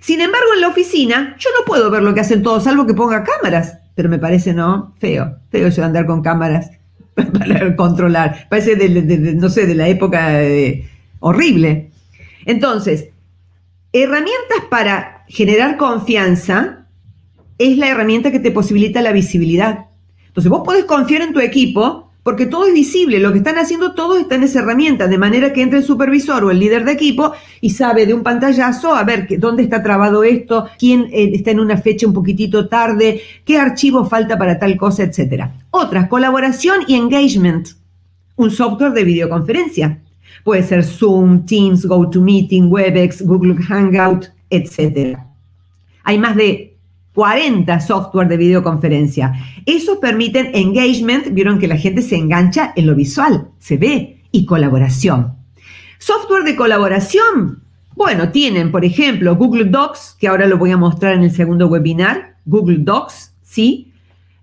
Sin 0.00 0.20
embargo, 0.20 0.48
en 0.54 0.60
la 0.60 0.68
oficina 0.68 1.36
yo 1.38 1.48
no 1.58 1.64
puedo 1.64 1.90
ver 1.90 2.02
lo 2.02 2.12
que 2.12 2.20
hacen 2.20 2.42
todos, 2.42 2.64
salvo 2.64 2.86
que 2.86 2.94
ponga 2.94 3.24
cámaras. 3.24 3.78
Pero 3.94 4.08
me 4.08 4.18
parece, 4.18 4.52
¿no? 4.52 4.94
Feo, 4.98 5.38
feo 5.50 5.70
de 5.70 5.82
andar 5.82 6.06
con 6.06 6.22
cámaras 6.22 6.70
para 7.14 7.74
controlar. 7.74 8.46
Parece, 8.48 8.76
de, 8.76 8.88
no 9.34 9.48
sé, 9.48 9.66
de 9.66 9.74
la 9.74 9.88
época 9.88 10.40
horrible. 11.20 11.90
Entonces, 12.44 13.08
herramientas 13.92 14.58
para 14.70 15.24
generar 15.28 15.76
confianza 15.76 16.86
es 17.58 17.76
la 17.76 17.88
herramienta 17.88 18.30
que 18.30 18.40
te 18.40 18.50
posibilita 18.50 19.02
la 19.02 19.12
visibilidad. 19.12 19.86
Entonces, 20.26 20.50
vos 20.50 20.62
podés 20.64 20.84
confiar 20.84 21.22
en 21.22 21.32
tu 21.32 21.40
equipo 21.40 22.07
porque 22.28 22.44
todo 22.44 22.66
es 22.66 22.74
visible, 22.74 23.20
lo 23.20 23.32
que 23.32 23.38
están 23.38 23.56
haciendo 23.56 23.94
todos 23.94 24.20
está 24.20 24.34
en 24.34 24.42
esa 24.42 24.58
herramienta, 24.58 25.08
de 25.08 25.16
manera 25.16 25.50
que 25.50 25.62
entra 25.62 25.78
el 25.78 25.84
supervisor 25.86 26.44
o 26.44 26.50
el 26.50 26.58
líder 26.58 26.84
de 26.84 26.92
equipo 26.92 27.32
y 27.62 27.70
sabe 27.70 28.04
de 28.04 28.12
un 28.12 28.22
pantallazo 28.22 28.94
a 28.94 29.02
ver 29.02 29.26
dónde 29.38 29.62
está 29.62 29.82
trabado 29.82 30.22
esto, 30.22 30.66
quién 30.78 31.08
eh, 31.10 31.30
está 31.32 31.52
en 31.52 31.60
una 31.60 31.78
fecha 31.78 32.06
un 32.06 32.12
poquitito 32.12 32.68
tarde, 32.68 33.22
qué 33.46 33.56
archivo 33.56 34.04
falta 34.04 34.36
para 34.36 34.58
tal 34.58 34.76
cosa, 34.76 35.04
etc. 35.04 35.46
Otras, 35.70 36.06
colaboración 36.08 36.80
y 36.86 36.96
engagement, 36.96 37.68
un 38.36 38.50
software 38.50 38.92
de 38.92 39.04
videoconferencia. 39.04 40.02
Puede 40.44 40.64
ser 40.64 40.84
Zoom, 40.84 41.46
Teams, 41.46 41.86
GoToMeeting, 41.86 42.70
WebEx, 42.70 43.22
Google 43.22 43.56
Hangout, 43.56 44.26
etc. 44.50 45.16
Hay 46.04 46.18
más 46.18 46.36
de 46.36 46.67
40 47.18 47.80
software 47.80 48.28
de 48.28 48.36
videoconferencia. 48.36 49.32
Esos 49.66 49.98
permiten 49.98 50.54
engagement, 50.54 51.34
vieron 51.34 51.58
que 51.58 51.66
la 51.66 51.76
gente 51.76 52.00
se 52.00 52.14
engancha 52.14 52.72
en 52.76 52.86
lo 52.86 52.94
visual, 52.94 53.48
se 53.58 53.76
ve, 53.76 54.22
y 54.30 54.46
colaboración. 54.46 55.34
Software 55.98 56.44
de 56.44 56.54
colaboración, 56.54 57.64
bueno, 57.96 58.30
tienen, 58.30 58.70
por 58.70 58.84
ejemplo, 58.84 59.34
Google 59.34 59.64
Docs, 59.64 60.16
que 60.20 60.28
ahora 60.28 60.46
lo 60.46 60.58
voy 60.58 60.70
a 60.70 60.76
mostrar 60.76 61.14
en 61.14 61.24
el 61.24 61.32
segundo 61.32 61.66
webinar, 61.66 62.36
Google 62.44 62.78
Docs, 62.82 63.32
¿sí? 63.42 63.92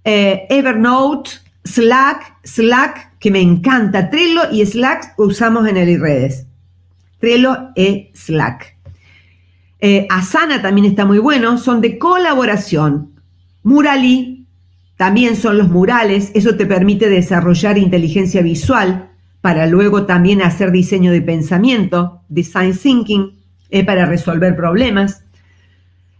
Eh, 0.03 0.45
Evernote, 0.49 1.29
Slack, 1.63 2.39
Slack, 2.43 3.17
que 3.19 3.31
me 3.31 3.39
encanta, 3.39 4.09
Trello 4.09 4.51
y 4.51 4.65
Slack 4.65 5.13
usamos 5.17 5.65
en 5.69 5.77
el 5.77 5.97
redes. 5.97 6.45
Trello 7.21 7.69
y 7.73 8.09
Slack. 8.13 8.74
Eh, 9.87 10.07
Asana 10.09 10.63
también 10.63 10.87
está 10.87 11.05
muy 11.05 11.19
bueno, 11.19 11.59
son 11.59 11.79
de 11.79 11.99
colaboración. 11.99 13.11
Murali, 13.61 14.47
también 14.97 15.35
son 15.35 15.59
los 15.59 15.69
murales, 15.69 16.31
eso 16.33 16.55
te 16.55 16.65
permite 16.65 17.07
desarrollar 17.07 17.77
inteligencia 17.77 18.41
visual 18.41 19.11
para 19.41 19.67
luego 19.67 20.07
también 20.07 20.41
hacer 20.41 20.71
diseño 20.71 21.11
de 21.11 21.21
pensamiento, 21.21 22.21
design 22.29 22.75
thinking, 22.75 23.37
eh, 23.69 23.85
para 23.85 24.07
resolver 24.07 24.55
problemas. 24.55 25.23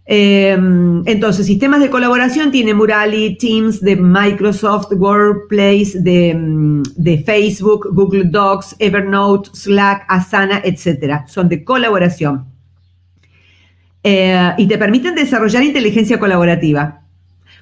Em, 0.04 1.02
entonces, 1.04 1.44
sistemas 1.44 1.80
de 1.80 1.90
colaboración 1.90 2.52
tiene 2.52 2.72
Murali, 2.72 3.36
Teams 3.36 3.80
de 3.80 3.96
Microsoft, 3.96 4.92
Workplace 4.92 5.98
de, 5.98 6.36
mm, 6.36 6.82
de, 6.94 7.18
Facebook, 7.18 7.88
Google 7.90 8.26
Docs, 8.26 8.76
Evernote, 8.78 9.50
Slack, 9.54 10.04
Asana, 10.06 10.62
etc. 10.62 11.24
Son 11.26 11.48
de 11.48 11.64
colaboración. 11.64 12.55
Eh, 14.08 14.54
y 14.58 14.68
te 14.68 14.78
permiten 14.78 15.16
desarrollar 15.16 15.64
inteligencia 15.64 16.20
colaborativa. 16.20 17.00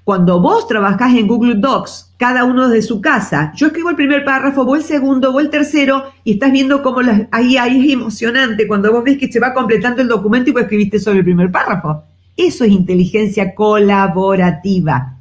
Cuando 0.04 0.42
vos 0.42 0.68
trabajás 0.68 1.14
en 1.14 1.26
Google 1.26 1.54
Docs, 1.54 2.12
cada 2.18 2.44
uno 2.44 2.68
de 2.68 2.82
su 2.82 3.00
casa, 3.00 3.50
yo 3.56 3.68
escribo 3.68 3.88
el 3.88 3.96
primer 3.96 4.26
párrafo, 4.26 4.66
vos 4.66 4.80
el 4.80 4.84
segundo, 4.84 5.32
vos 5.32 5.40
el 5.40 5.48
tercero, 5.48 6.04
y 6.22 6.32
estás 6.32 6.52
viendo 6.52 6.82
cómo 6.82 7.00
ahí, 7.30 7.56
ahí 7.56 7.86
es 7.86 7.94
emocionante 7.94 8.68
cuando 8.68 8.92
vos 8.92 9.02
ves 9.02 9.16
que 9.16 9.32
se 9.32 9.40
va 9.40 9.54
completando 9.54 10.02
el 10.02 10.08
documento 10.08 10.50
y 10.50 10.52
vos 10.52 10.64
escribiste 10.64 10.98
solo 11.00 11.20
el 11.20 11.24
primer 11.24 11.50
párrafo. 11.50 12.04
Eso 12.36 12.64
es 12.64 12.72
inteligencia 12.72 13.54
colaborativa. 13.54 15.16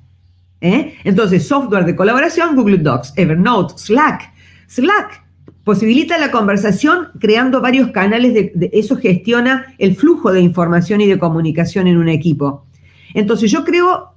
¿eh? 0.59 0.95
Entonces, 1.05 1.47
software 1.47 1.85
de 1.85 1.95
colaboración, 1.95 2.53
Google 2.53 2.79
Docs, 2.79 3.13
Evernote, 3.15 3.75
Slack. 3.77 4.29
Slack 4.67 5.22
posibilita 5.63 6.17
la 6.17 6.31
conversación 6.31 7.09
creando 7.19 7.61
varios 7.61 7.91
canales, 7.91 8.33
de, 8.33 8.69
eso 8.73 8.97
gestiona 8.97 9.75
el 9.77 9.95
flujo 9.95 10.31
de 10.31 10.41
información 10.41 11.01
y 11.01 11.07
de 11.07 11.19
comunicación 11.19 11.87
en 11.87 11.97
un 11.97 12.09
equipo. 12.09 12.65
Entonces, 13.13 13.51
yo 13.51 13.63
creo, 13.63 14.13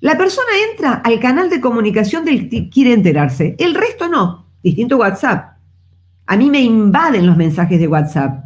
la 0.00 0.18
persona 0.18 0.50
entra 0.70 0.94
al 0.94 1.18
canal 1.20 1.48
de 1.48 1.60
comunicación 1.60 2.24
del 2.24 2.48
que 2.48 2.68
quiere 2.68 2.92
enterarse, 2.92 3.56
el 3.58 3.74
resto 3.74 4.08
no, 4.08 4.46
distinto 4.62 4.98
WhatsApp. 4.98 5.56
A 6.26 6.36
mí 6.36 6.50
me 6.50 6.60
invaden 6.60 7.26
los 7.26 7.36
mensajes 7.36 7.80
de 7.80 7.88
WhatsApp. 7.88 8.44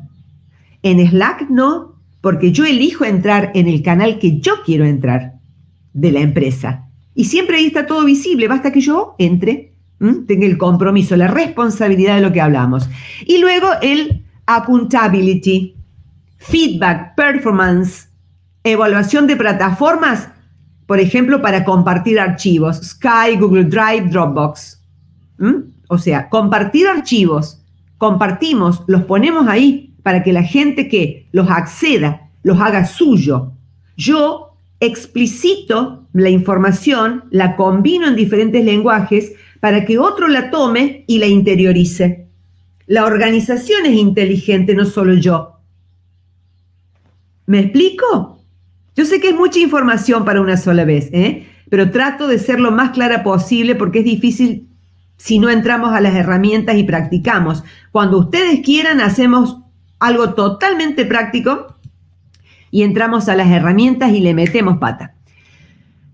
En 0.83 1.07
Slack 1.07 1.49
no, 1.51 1.97
porque 2.21 2.53
yo 2.53 2.65
elijo 2.65 3.05
entrar 3.05 3.53
en 3.55 3.69
el 3.69 3.83
canal 3.83 4.19
que 4.19 4.39
yo 4.41 4.55
quiero 4.65 4.85
entrar 4.85 5.35
de 5.93 6.13
la 6.13 6.21
empresa. 6.21 6.89
Y 7.15 7.25
siempre 7.25 7.57
ahí 7.57 7.67
está 7.67 7.87
todo 7.87 8.05
visible, 8.05 8.49
basta 8.49 8.73
que 8.73 8.81
yo 8.81 9.15
entre, 9.19 9.73
tenga 9.99 10.47
el 10.47 10.59
compromiso, 10.59 11.17
la 11.17 11.29
responsabilidad 11.29 12.17
de 12.17 12.21
lo 12.21 12.33
que 12.33 12.41
hablamos. 12.41 12.89
Y 13.25 13.39
luego 13.39 13.69
el 13.83 14.25
accountability, 14.47 15.77
feedback, 16.39 17.15
performance, 17.15 18.09
evaluación 18.63 19.27
de 19.27 19.37
plataformas, 19.37 20.29
por 20.87 21.01
ejemplo, 21.01 21.43
para 21.43 21.65
compartir 21.65 22.21
archivos, 22.21 22.77
Sky, 22.77 23.37
Google 23.39 23.65
Drive, 23.65 24.09
Dropbox. 24.11 24.81
O 25.89 25.99
sea, 25.99 26.29
compartir 26.29 26.87
archivos, 26.87 27.63
compartimos, 27.99 28.83
los 28.87 29.03
ponemos 29.03 29.49
ahí 29.49 29.95
para 30.03 30.23
que 30.23 30.33
la 30.33 30.43
gente 30.43 30.89
que 30.89 31.29
los 31.33 31.51
acceda, 31.51 32.31
los 32.43 32.61
haga 32.61 32.87
suyo. 32.87 33.53
Yo 33.97 34.57
explicito 34.79 36.06
la 36.23 36.31
información, 36.31 37.25
la 37.31 37.57
combino 37.57 38.07
en 38.07 38.17
diferentes 38.17 38.65
lenguajes 38.65 39.33
para 39.61 39.85
que 39.85 39.99
otro 39.99 40.29
la 40.29 40.51
tome 40.51 41.05
y 41.07 41.19
la 41.19 41.27
interiorice. 41.27 42.29
La 42.87 43.05
organización 43.05 43.85
es 43.87 43.95
inteligente, 43.95 44.75
no 44.75 44.85
solo 44.85 45.15
yo. 45.15 45.57
¿Me 47.47 47.61
explico? 47.61 48.41
Yo 48.95 49.05
sé 49.05 49.21
que 49.21 49.31
es 49.31 49.35
mucha 49.35 49.59
información 49.59 50.25
para 50.25 50.41
una 50.41 50.57
sola 50.57 50.85
vez, 50.85 51.11
¿eh? 51.13 51.47
pero 51.69 51.91
trato 51.91 52.29
de 52.29 52.39
ser 52.39 52.61
lo 52.61 52.71
más 52.71 52.91
clara 52.91 53.23
posible 53.23 53.75
porque 53.75 53.99
es 53.99 54.05
difícil 54.05 54.69
si 55.17 55.39
no 55.39 55.51
entramos 55.51 55.93
a 55.93 56.01
las 56.01 56.15
herramientas 56.15 56.77
y 56.77 56.85
practicamos. 56.85 57.65
Cuando 57.91 58.19
ustedes 58.19 58.61
quieran, 58.61 59.01
hacemos 59.01 59.59
algo 59.99 60.35
totalmente 60.35 61.05
práctico 61.05 61.77
y 62.71 62.83
entramos 62.83 63.29
a 63.29 63.37
las 63.37 63.49
herramientas 63.49 64.13
y 64.13 64.21
le 64.21 64.35
metemos 64.35 64.79
pata. 64.79 65.16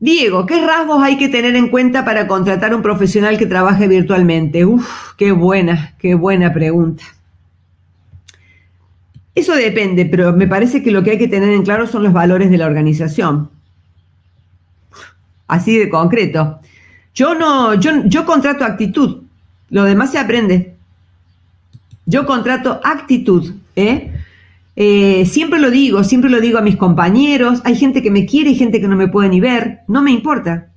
Diego, 0.02 0.46
¿qué 0.46 0.60
rasgos 0.66 1.00
hay 1.00 1.16
que 1.16 1.28
tener 1.28 1.54
en 1.54 1.68
cuenta 1.68 2.04
para 2.04 2.26
contratar 2.26 2.74
un 2.74 2.82
profesional 2.82 3.38
que 3.38 3.46
trabaje 3.46 3.86
virtualmente? 3.86 4.64
Uf, 4.64 5.14
qué 5.16 5.30
buena, 5.30 5.94
qué 6.00 6.16
buena 6.16 6.52
pregunta. 6.52 7.04
Eso 9.32 9.54
depende, 9.54 10.04
pero 10.06 10.32
me 10.32 10.48
parece 10.48 10.82
que 10.82 10.90
lo 10.90 11.04
que 11.04 11.12
hay 11.12 11.18
que 11.18 11.28
tener 11.28 11.50
en 11.50 11.62
claro 11.62 11.86
son 11.86 12.02
los 12.02 12.12
valores 12.12 12.50
de 12.50 12.58
la 12.58 12.66
organización. 12.66 13.48
Así 15.46 15.78
de 15.78 15.88
concreto. 15.88 16.58
Yo 17.14 17.36
no, 17.36 17.74
yo, 17.74 17.92
yo 18.06 18.26
contrato 18.26 18.64
actitud, 18.64 19.22
lo 19.70 19.84
demás 19.84 20.10
se 20.10 20.18
aprende. 20.18 20.74
Yo 22.06 22.26
contrato 22.26 22.80
actitud, 22.82 23.54
¿eh? 23.76 24.11
¿Eh? 24.76 25.24
siempre 25.26 25.58
lo 25.60 25.70
digo, 25.70 26.04
siempre 26.04 26.30
lo 26.30 26.40
digo 26.40 26.58
a 26.58 26.62
mis 26.62 26.76
compañeros, 26.76 27.60
hay 27.64 27.76
gente 27.76 28.02
que 28.02 28.10
me 28.10 28.26
quiere 28.26 28.50
y 28.50 28.54
gente 28.54 28.80
que 28.80 28.88
no 28.88 28.96
me 28.96 29.08
puede 29.08 29.28
ni 29.28 29.40
ver, 29.40 29.80
no 29.88 30.02
me 30.02 30.10
importa. 30.10 30.68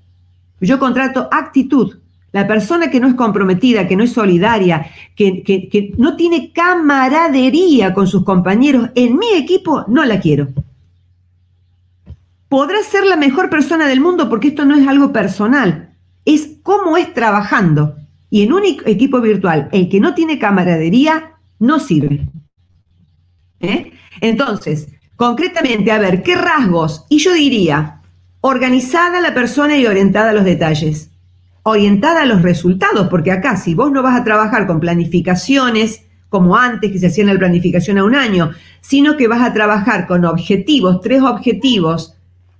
Yo 0.62 0.80
contrato 0.80 1.28
actitud. 1.32 1.98
La 2.32 2.48
persona 2.48 2.90
que 2.90 3.00
no 3.00 3.08
es 3.08 3.14
comprometida, 3.14 3.88
que 3.88 3.96
no 3.96 4.04
es 4.04 4.12
solidaria, 4.12 4.88
que, 5.16 5.42
que 5.44 5.94
no 5.98 6.18
tiene 6.18 6.52
camaradería 6.52 7.94
con 7.94 8.08
sus 8.08 8.26
compañeros, 8.26 8.90
en 8.96 9.18
mi 9.18 9.28
equipo 9.38 9.86
no 9.88 10.04
la 10.04 10.20
quiero. 10.20 10.50
Podrá 12.50 12.84
ser 12.84 13.06
la 13.06 13.16
mejor 13.16 13.50
persona 13.50 13.88
del 13.88 14.02
mundo 14.02 14.30
porque 14.30 14.50
esto 14.50 14.66
no 14.66 14.76
es 14.76 14.88
algo 14.88 15.14
personal, 15.14 15.92
es 16.26 16.58
cómo 16.62 16.98
es 16.98 17.14
trabajando. 17.14 17.96
Y 18.30 18.44
en 18.44 18.52
un 18.52 18.64
equipo 18.86 19.22
virtual, 19.22 19.70
el 19.72 19.88
que 19.88 20.02
no 20.02 20.14
tiene 20.14 20.38
camaradería 20.38 21.36
no 21.60 21.80
sirve. 21.80 22.28
¿Eh? 23.66 23.92
Entonces, 24.22 24.88
concretamente, 25.16 25.92
a 25.92 26.00
ver, 26.00 26.24
¿qué 26.24 26.36
rasgos? 26.36 27.06
Y 27.10 27.20
yo 27.20 27.34
diría, 27.34 28.02
organizada 28.42 29.22
la 29.22 29.34
persona 29.34 29.78
y 29.78 29.86
orientada 29.86 30.30
a 30.30 30.34
los 30.34 30.46
detalles, 30.46 31.10
orientada 31.64 32.22
a 32.22 32.26
los 32.26 32.42
resultados, 32.42 33.08
porque 33.10 33.32
acá 33.32 33.58
si 33.58 33.74
vos 33.74 33.92
no 33.92 34.04
vas 34.04 34.20
a 34.20 34.24
trabajar 34.24 34.68
con 34.68 34.80
planificaciones 34.80 36.04
como 36.30 36.58
antes 36.58 36.92
que 36.92 37.00
se 37.00 37.08
hacían 37.08 37.28
la 37.28 37.38
planificación 37.38 37.98
a 37.98 38.04
un 38.04 38.16
año, 38.16 38.52
sino 38.82 39.16
que 39.16 39.28
vas 39.28 39.42
a 39.42 39.54
trabajar 39.54 40.06
con 40.06 40.26
objetivos, 40.26 41.02
tres 41.02 41.22
objetivos, 41.22 42.16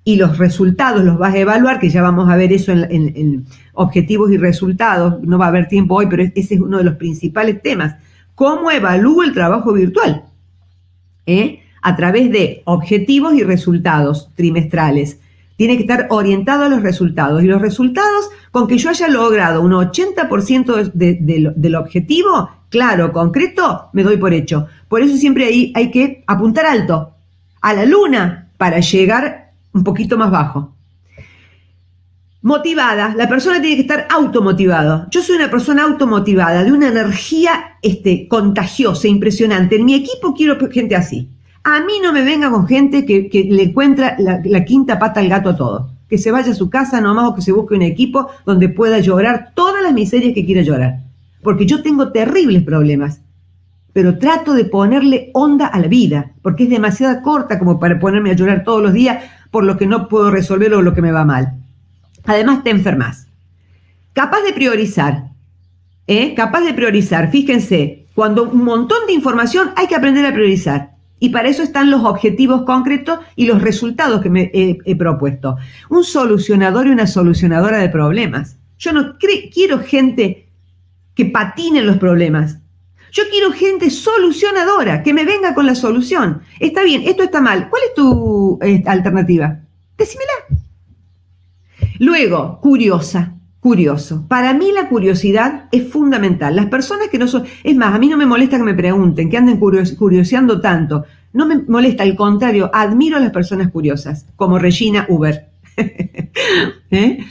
y 0.08 0.18
los 0.18 0.38
resultados 0.38 1.04
los 1.04 1.18
vas 1.18 1.34
a 1.34 1.40
evaluar, 1.40 1.80
que 1.80 1.90
ya 1.90 2.04
vamos 2.04 2.30
a 2.30 2.36
ver 2.36 2.54
eso 2.54 2.72
en, 2.72 3.46
objetivos 3.74 4.32
y 4.32 4.38
resultados, 4.38 5.22
no 5.24 5.40
va 5.40 5.46
a 5.46 5.50
haber 5.50 5.68
tiempo 5.68 5.96
hoy, 5.96 6.06
pero 6.08 6.24
ese 6.24 6.54
es 6.54 6.62
uno 6.62 6.78
de 6.78 6.84
los 6.84 6.96
principales 6.96 7.62
temas. 7.62 7.96
¿Cómo 8.36 8.70
evalúo 8.70 9.24
el 9.24 9.34
trabajo 9.34 9.74
virtual? 9.74 10.24
¿Eh? 11.26 11.62
A 11.82 11.96
través 11.96 12.32
de 12.32 12.62
objetivos 12.66 13.34
y 13.34 13.44
resultados 13.44 14.30
trimestrales. 14.36 15.20
Tiene 15.56 15.78
que 15.78 15.84
estar 15.84 16.08
orientado 16.10 16.66
a 16.66 16.70
los 16.70 16.84
resultados. 16.84 17.44
Y 17.44 17.48
los 17.48 17.62
resultados, 17.62 18.30
con 18.52 18.68
que 18.68 18.78
yo 18.78 18.90
haya 18.90 19.08
logrado 19.08 19.62
un 19.62 19.72
80% 19.72 20.92
del 20.94 21.76
objetivo, 21.76 22.50
claro, 22.70 23.12
concreto, 23.14 23.90
me 23.94 24.04
doy 24.04 24.18
por 24.18 24.34
hecho. 24.34 24.68
Por 24.90 25.02
eso 25.02 25.16
siempre 25.16 25.46
hay, 25.46 25.72
hay 25.76 25.92
que 25.92 26.24
apuntar 26.28 26.66
alto 26.66 27.14
a 27.62 27.74
la 27.74 27.86
luna 27.86 28.50
para 28.58 28.80
llegar 28.80 29.54
un 29.74 29.84
poquito 29.84 30.18
más 30.18 30.30
bajo. 30.30 30.75
Motivada, 32.46 33.16
la 33.18 33.28
persona 33.28 33.60
tiene 33.60 33.76
que 33.76 33.82
estar 33.82 34.06
automotivada. 34.08 35.08
Yo 35.10 35.24
soy 35.24 35.38
una 35.38 35.50
persona 35.50 35.82
automotivada, 35.82 36.64
de 36.64 36.72
una 36.72 36.90
energía 36.90 37.80
este, 37.82 38.28
contagiosa, 38.28 39.08
impresionante. 39.08 39.78
En 39.78 39.86
mi 39.86 39.96
equipo 39.96 40.36
quiero 40.36 40.56
gente 40.70 40.96
así. 40.96 41.28
A 41.64 41.80
mí 41.80 41.94
no 42.04 42.14
me 42.14 42.22
venga 42.22 42.52
con 42.52 42.68
gente 42.68 43.04
que, 43.04 43.48
le 43.50 43.64
encuentra 43.64 44.16
la, 44.20 44.42
la, 44.46 44.64
quinta 44.64 45.00
pata 45.00 45.22
al 45.22 45.30
gato 45.30 45.50
a 45.50 45.56
todo. 45.56 45.90
Que 46.08 46.20
se 46.20 46.30
vaya 46.30 46.52
a 46.52 46.54
su 46.54 46.70
casa 46.70 47.02
nomás 47.02 47.30
o 47.30 47.34
que 47.34 47.42
se 47.42 47.52
busque 47.52 47.74
un 47.74 47.82
equipo 47.82 48.30
donde 48.46 48.70
pueda 48.70 49.00
llorar 49.00 49.54
todas 49.56 49.82
las 49.82 49.94
miserias 49.94 50.36
que 50.36 50.46
quiera 50.46 50.62
llorar. 50.62 51.00
Porque 51.42 51.66
yo 51.66 51.82
tengo 51.82 52.12
terribles 52.12 52.62
problemas. 52.62 53.22
pero 53.92 54.20
trato 54.20 54.54
de 54.54 54.66
ponerle 54.66 55.32
onda 55.34 55.66
a 55.66 55.80
la 55.80 55.88
vida, 55.88 56.34
porque 56.44 56.66
es 56.66 56.70
demasiado 56.70 57.24
corta 57.24 57.58
como 57.58 57.80
para 57.80 58.00
ponerme 58.00 58.30
a 58.30 58.36
llorar 58.36 58.64
todos 58.64 58.84
los 58.84 58.94
días 58.94 59.24
por 59.50 59.64
lo 59.64 59.78
que 59.78 59.88
no 59.88 60.08
puedo 60.10 60.30
resolver 60.30 60.72
o 60.76 60.84
lo 60.84 60.94
que 60.94 61.02
me 61.02 61.12
va 61.12 61.26
mal. 61.26 61.65
Además, 62.26 62.64
te 62.64 62.70
enfermas. 62.70 63.28
Capaz 64.14 64.42
de 64.42 64.54
priorizar, 64.54 65.32
¿eh? 66.08 66.34
Capaz 66.36 66.62
de 66.62 66.74
priorizar. 66.74 67.32
Fíjense, 67.32 68.06
cuando 68.16 68.44
un 68.44 68.64
montón 68.64 69.06
de 69.08 69.14
información 69.14 69.72
hay 69.76 69.88
que 69.88 69.96
aprender 69.96 70.26
a 70.26 70.34
priorizar. 70.34 70.96
Y 71.20 71.30
para 71.30 71.50
eso 71.50 71.64
están 71.64 71.90
los 71.90 72.04
objetivos 72.04 72.64
concretos 72.64 73.20
y 73.36 73.46
los 73.46 73.62
resultados 73.62 74.22
que 74.22 74.30
me 74.30 74.52
he, 74.54 74.96
propuesto. 74.96 75.58
Un 75.90 76.04
solucionador 76.04 76.88
y 76.88 76.92
una 76.92 77.08
solucionadora 77.08 77.78
de 77.80 77.90
problemas. 77.90 78.58
Yo 78.78 78.92
no 78.92 79.16
quiero 79.18 79.80
gente 79.80 80.50
que 81.14 81.26
patine 81.26 81.82
los 81.82 81.98
problemas. 81.98 82.60
Yo 83.12 83.24
quiero 83.32 83.54
gente 83.54 83.90
solucionadora, 83.90 85.02
que 85.02 85.14
me 85.14 85.24
venga 85.24 85.56
con 85.56 85.66
la 85.66 85.76
solución. 85.76 86.42
Está 86.60 86.84
bien, 86.84 87.04
esto 87.06 87.24
está 87.24 87.40
mal. 87.40 87.70
¿Cuál 87.70 87.84
es 87.88 87.94
tu 87.94 88.60
eh, 88.62 88.84
alternativa? 88.86 89.58
Decímela. 89.98 90.65
Luego, 92.00 92.60
curiosa 92.62 93.36
curioso. 93.66 94.28
Para 94.28 94.54
mí 94.54 94.72
la 94.72 94.90
curiosidad 94.90 95.66
es 95.72 95.88
fundamental. 95.88 96.56
Las 96.56 96.68
personas 96.68 97.08
que 97.08 97.18
no 97.18 97.28
son... 97.28 97.46
Es 97.64 97.76
más, 97.76 97.96
a 97.96 97.98
mí 97.98 98.08
no 98.08 98.16
me 98.16 98.28
molesta 98.28 98.58
que 98.58 98.64
me 98.64 98.76
pregunten, 98.76 99.28
que 99.28 99.38
anden 99.38 99.58
curioseando 99.58 100.62
tanto. 100.62 101.06
No 101.34 101.48
me 101.48 101.64
molesta, 101.64 102.04
al 102.04 102.16
contrario, 102.16 102.70
admiro 102.72 103.18
a 103.18 103.20
las 103.20 103.32
personas 103.32 103.72
curiosas, 103.72 104.28
como 104.36 104.60
Regina 104.60 105.08
Uber. 105.10 105.48
¿Eh? 106.92 107.26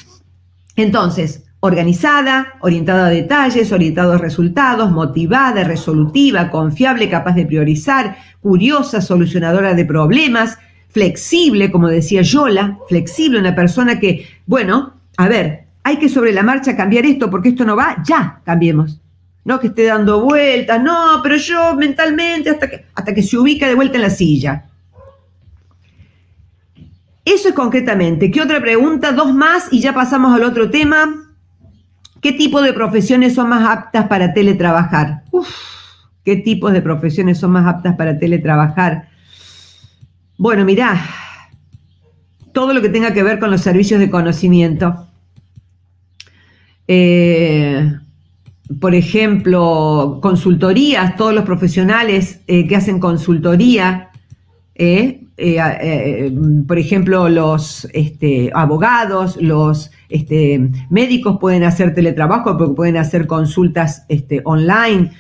Entonces, 0.74 1.44
organizada, 1.60 2.54
orientada 2.62 3.06
a 3.06 3.10
detalles, 3.10 3.70
orientada 3.70 4.16
a 4.16 4.18
resultados, 4.18 4.90
motivada, 4.90 5.62
resolutiva, 5.62 6.50
confiable, 6.50 7.08
capaz 7.08 7.36
de 7.36 7.46
priorizar, 7.46 8.16
curiosa, 8.40 9.00
solucionadora 9.00 9.74
de 9.74 9.84
problemas, 9.84 10.58
flexible, 10.94 11.72
como 11.72 11.88
decía 11.88 12.22
Yola, 12.22 12.78
flexible, 12.88 13.40
una 13.40 13.54
persona 13.54 13.98
que, 13.98 14.28
bueno, 14.46 14.94
a 15.16 15.26
ver, 15.26 15.64
hay 15.82 15.98
que 15.98 16.08
sobre 16.08 16.32
la 16.32 16.44
marcha 16.44 16.76
cambiar 16.76 17.04
esto 17.04 17.28
porque 17.28 17.48
esto 17.48 17.64
no 17.64 17.74
va, 17.74 18.00
ya 18.06 18.40
cambiemos. 18.44 19.00
No 19.44 19.58
que 19.58 19.66
esté 19.66 19.86
dando 19.86 20.22
vueltas, 20.22 20.80
no, 20.80 21.20
pero 21.22 21.36
yo 21.36 21.74
mentalmente 21.74 22.48
hasta 22.48 22.70
que, 22.70 22.86
hasta 22.94 23.12
que 23.12 23.24
se 23.24 23.36
ubica 23.36 23.66
de 23.66 23.74
vuelta 23.74 23.96
en 23.96 24.02
la 24.02 24.10
silla. 24.10 24.66
Eso 27.24 27.48
es 27.48 27.54
concretamente. 27.54 28.30
¿Qué 28.30 28.40
otra 28.40 28.60
pregunta? 28.60 29.10
Dos 29.10 29.34
más 29.34 29.72
y 29.72 29.80
ya 29.80 29.92
pasamos 29.92 30.32
al 30.32 30.44
otro 30.44 30.70
tema. 30.70 31.12
¿Qué 32.20 32.32
tipo 32.32 32.62
de 32.62 32.72
profesiones 32.72 33.34
son 33.34 33.48
más 33.48 33.68
aptas 33.68 34.06
para 34.06 34.32
teletrabajar? 34.32 35.24
¿Qué 36.24 36.36
tipos 36.36 36.72
de 36.72 36.82
profesiones 36.82 37.38
son 37.38 37.50
más 37.50 37.66
aptas 37.66 37.96
para 37.96 38.16
teletrabajar? 38.16 39.08
Bueno, 40.36 40.64
mirá, 40.64 41.00
todo 42.52 42.72
lo 42.72 42.82
que 42.82 42.88
tenga 42.88 43.14
que 43.14 43.22
ver 43.22 43.38
con 43.38 43.50
los 43.52 43.60
servicios 43.60 44.00
de 44.00 44.10
conocimiento. 44.10 45.06
Eh, 46.88 47.92
por 48.80 48.94
ejemplo, 48.96 50.18
consultorías, 50.20 51.16
todos 51.16 51.34
los 51.34 51.44
profesionales 51.44 52.40
eh, 52.48 52.66
que 52.66 52.74
hacen 52.74 52.98
consultoría, 52.98 54.10
eh, 54.74 55.20
por 56.66 56.78
ejemplo, 56.78 57.28
los 57.28 57.88
este, 57.92 58.50
abogados, 58.54 59.36
los 59.40 59.92
este, 60.08 60.68
médicos 60.90 61.38
pueden 61.40 61.62
hacer 61.62 61.94
teletrabajo 61.94 62.56
porque 62.56 62.74
pueden 62.74 62.96
hacer 62.96 63.28
consultas 63.28 64.04
este, 64.08 64.40
online, 64.44 65.12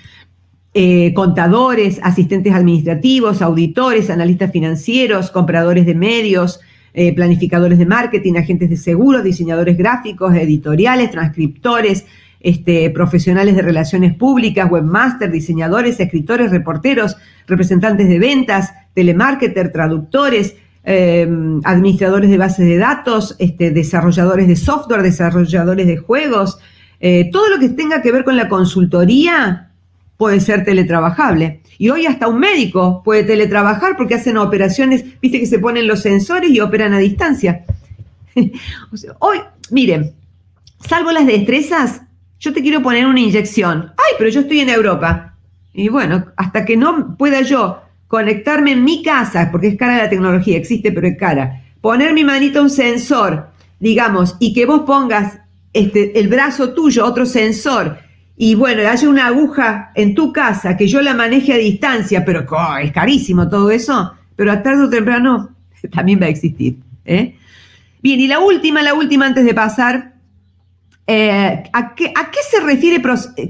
contadores, 1.14 2.00
asistentes 2.02 2.52
administrativos, 2.52 3.42
auditores, 3.42 4.10
analistas 4.10 4.50
financieros, 4.50 5.30
compradores 5.30 5.86
de 5.86 5.94
medios, 5.94 6.60
eh, 6.96 7.12
planificadores 7.12 7.76
de 7.76 7.86
marketing, 7.86 8.34
agentes 8.36 8.70
de 8.70 8.76
seguros, 8.76 9.24
diseñadores 9.24 9.76
gráficos, 9.76 10.32
editoriales, 10.36 11.10
transcriptores, 11.10 12.06
este, 12.38 12.88
profesionales 12.90 13.56
de 13.56 13.62
relaciones 13.62 14.14
públicas, 14.14 14.70
webmaster, 14.70 15.28
diseñadores, 15.28 15.98
escritores, 15.98 16.52
reporteros, 16.52 17.16
representantes 17.48 18.08
de 18.08 18.20
ventas, 18.20 18.72
telemarketer, 18.94 19.72
traductores, 19.72 20.54
eh, 20.84 21.28
administradores 21.64 22.30
de 22.30 22.38
bases 22.38 22.64
de 22.64 22.78
datos, 22.78 23.34
este, 23.40 23.72
desarrolladores 23.72 24.46
de 24.46 24.54
software, 24.54 25.02
desarrolladores 25.02 25.88
de 25.88 25.96
juegos, 25.96 26.58
eh, 27.00 27.28
todo 27.32 27.48
lo 27.48 27.58
que 27.58 27.70
tenga 27.70 28.02
que 28.02 28.12
ver 28.12 28.22
con 28.22 28.36
la 28.36 28.48
consultoría 28.48 29.72
puede 30.16 30.40
ser 30.40 30.64
teletrabajable. 30.64 31.60
Y 31.78 31.90
hoy 31.90 32.06
hasta 32.06 32.28
un 32.28 32.38
médico 32.38 33.02
puede 33.04 33.24
teletrabajar 33.24 33.96
porque 33.96 34.14
hacen 34.14 34.36
operaciones, 34.36 35.04
viste 35.20 35.40
que 35.40 35.46
se 35.46 35.58
ponen 35.58 35.86
los 35.86 36.00
sensores 36.00 36.50
y 36.50 36.60
operan 36.60 36.92
a 36.92 36.98
distancia. 36.98 37.64
hoy, 39.18 39.38
miren, 39.70 40.12
salvo 40.86 41.10
las 41.10 41.26
destrezas, 41.26 42.02
yo 42.38 42.52
te 42.52 42.62
quiero 42.62 42.82
poner 42.82 43.06
una 43.06 43.20
inyección. 43.20 43.92
Ay, 43.96 44.14
pero 44.18 44.30
yo 44.30 44.40
estoy 44.40 44.60
en 44.60 44.68
Europa. 44.68 45.34
Y 45.72 45.88
bueno, 45.88 46.26
hasta 46.36 46.64
que 46.64 46.76
no 46.76 47.16
pueda 47.16 47.42
yo 47.42 47.80
conectarme 48.06 48.72
en 48.72 48.84
mi 48.84 49.02
casa, 49.02 49.48
porque 49.50 49.68
es 49.68 49.76
cara 49.76 49.98
la 49.98 50.10
tecnología, 50.10 50.56
existe, 50.56 50.92
pero 50.92 51.08
es 51.08 51.18
cara, 51.18 51.64
poner 51.80 52.12
mi 52.12 52.22
manito 52.22 52.60
a 52.60 52.62
un 52.62 52.70
sensor, 52.70 53.48
digamos, 53.80 54.36
y 54.38 54.52
que 54.54 54.66
vos 54.66 54.82
pongas 54.82 55.38
este, 55.72 56.18
el 56.18 56.28
brazo 56.28 56.72
tuyo, 56.74 57.04
otro 57.04 57.26
sensor, 57.26 57.98
y 58.36 58.54
bueno, 58.56 58.88
haya 58.88 59.08
una 59.08 59.26
aguja 59.26 59.92
en 59.94 60.14
tu 60.14 60.32
casa 60.32 60.76
que 60.76 60.88
yo 60.88 61.00
la 61.00 61.14
maneje 61.14 61.52
a 61.52 61.56
distancia, 61.56 62.24
pero 62.24 62.44
es 62.82 62.92
carísimo 62.92 63.48
todo 63.48 63.70
eso, 63.70 64.12
pero 64.34 64.50
a 64.50 64.62
tarde 64.62 64.84
o 64.84 64.90
temprano 64.90 65.50
también 65.92 66.20
va 66.20 66.26
a 66.26 66.30
existir. 66.30 66.78
¿eh? 67.04 67.36
Bien, 68.02 68.20
y 68.20 68.26
la 68.26 68.40
última, 68.40 68.82
la 68.82 68.94
última 68.94 69.26
antes 69.26 69.44
de 69.44 69.54
pasar, 69.54 70.14
eh, 71.06 71.62
¿a, 71.72 71.94
qué, 71.94 72.12
¿a, 72.16 72.30
qué, 72.30 72.38
se 72.50 72.60
refiere 72.60 73.00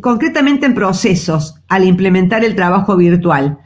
concretamente 0.01 0.67
en 0.67 0.75
procesos 0.75 1.55
al 1.69 1.85
implementar 1.85 2.45
el 2.45 2.55
trabajo 2.55 2.97
virtual? 2.97 3.59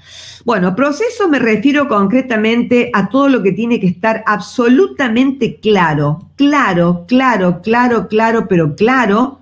Bueno, 0.44 0.76
procesos 0.76 1.28
me 1.28 1.40
refiero 1.40 1.88
concretamente 1.88 2.90
a 2.94 3.08
todo 3.08 3.28
lo 3.28 3.42
que 3.42 3.52
tiene 3.52 3.80
que 3.80 3.88
estar 3.88 4.22
absolutamente 4.24 5.58
claro, 5.60 6.30
claro, 6.36 7.06
claro, 7.08 7.60
claro, 7.60 8.08
claro, 8.08 8.46
pero 8.48 8.76
claro 8.76 9.40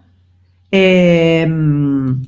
Em, 0.70 2.22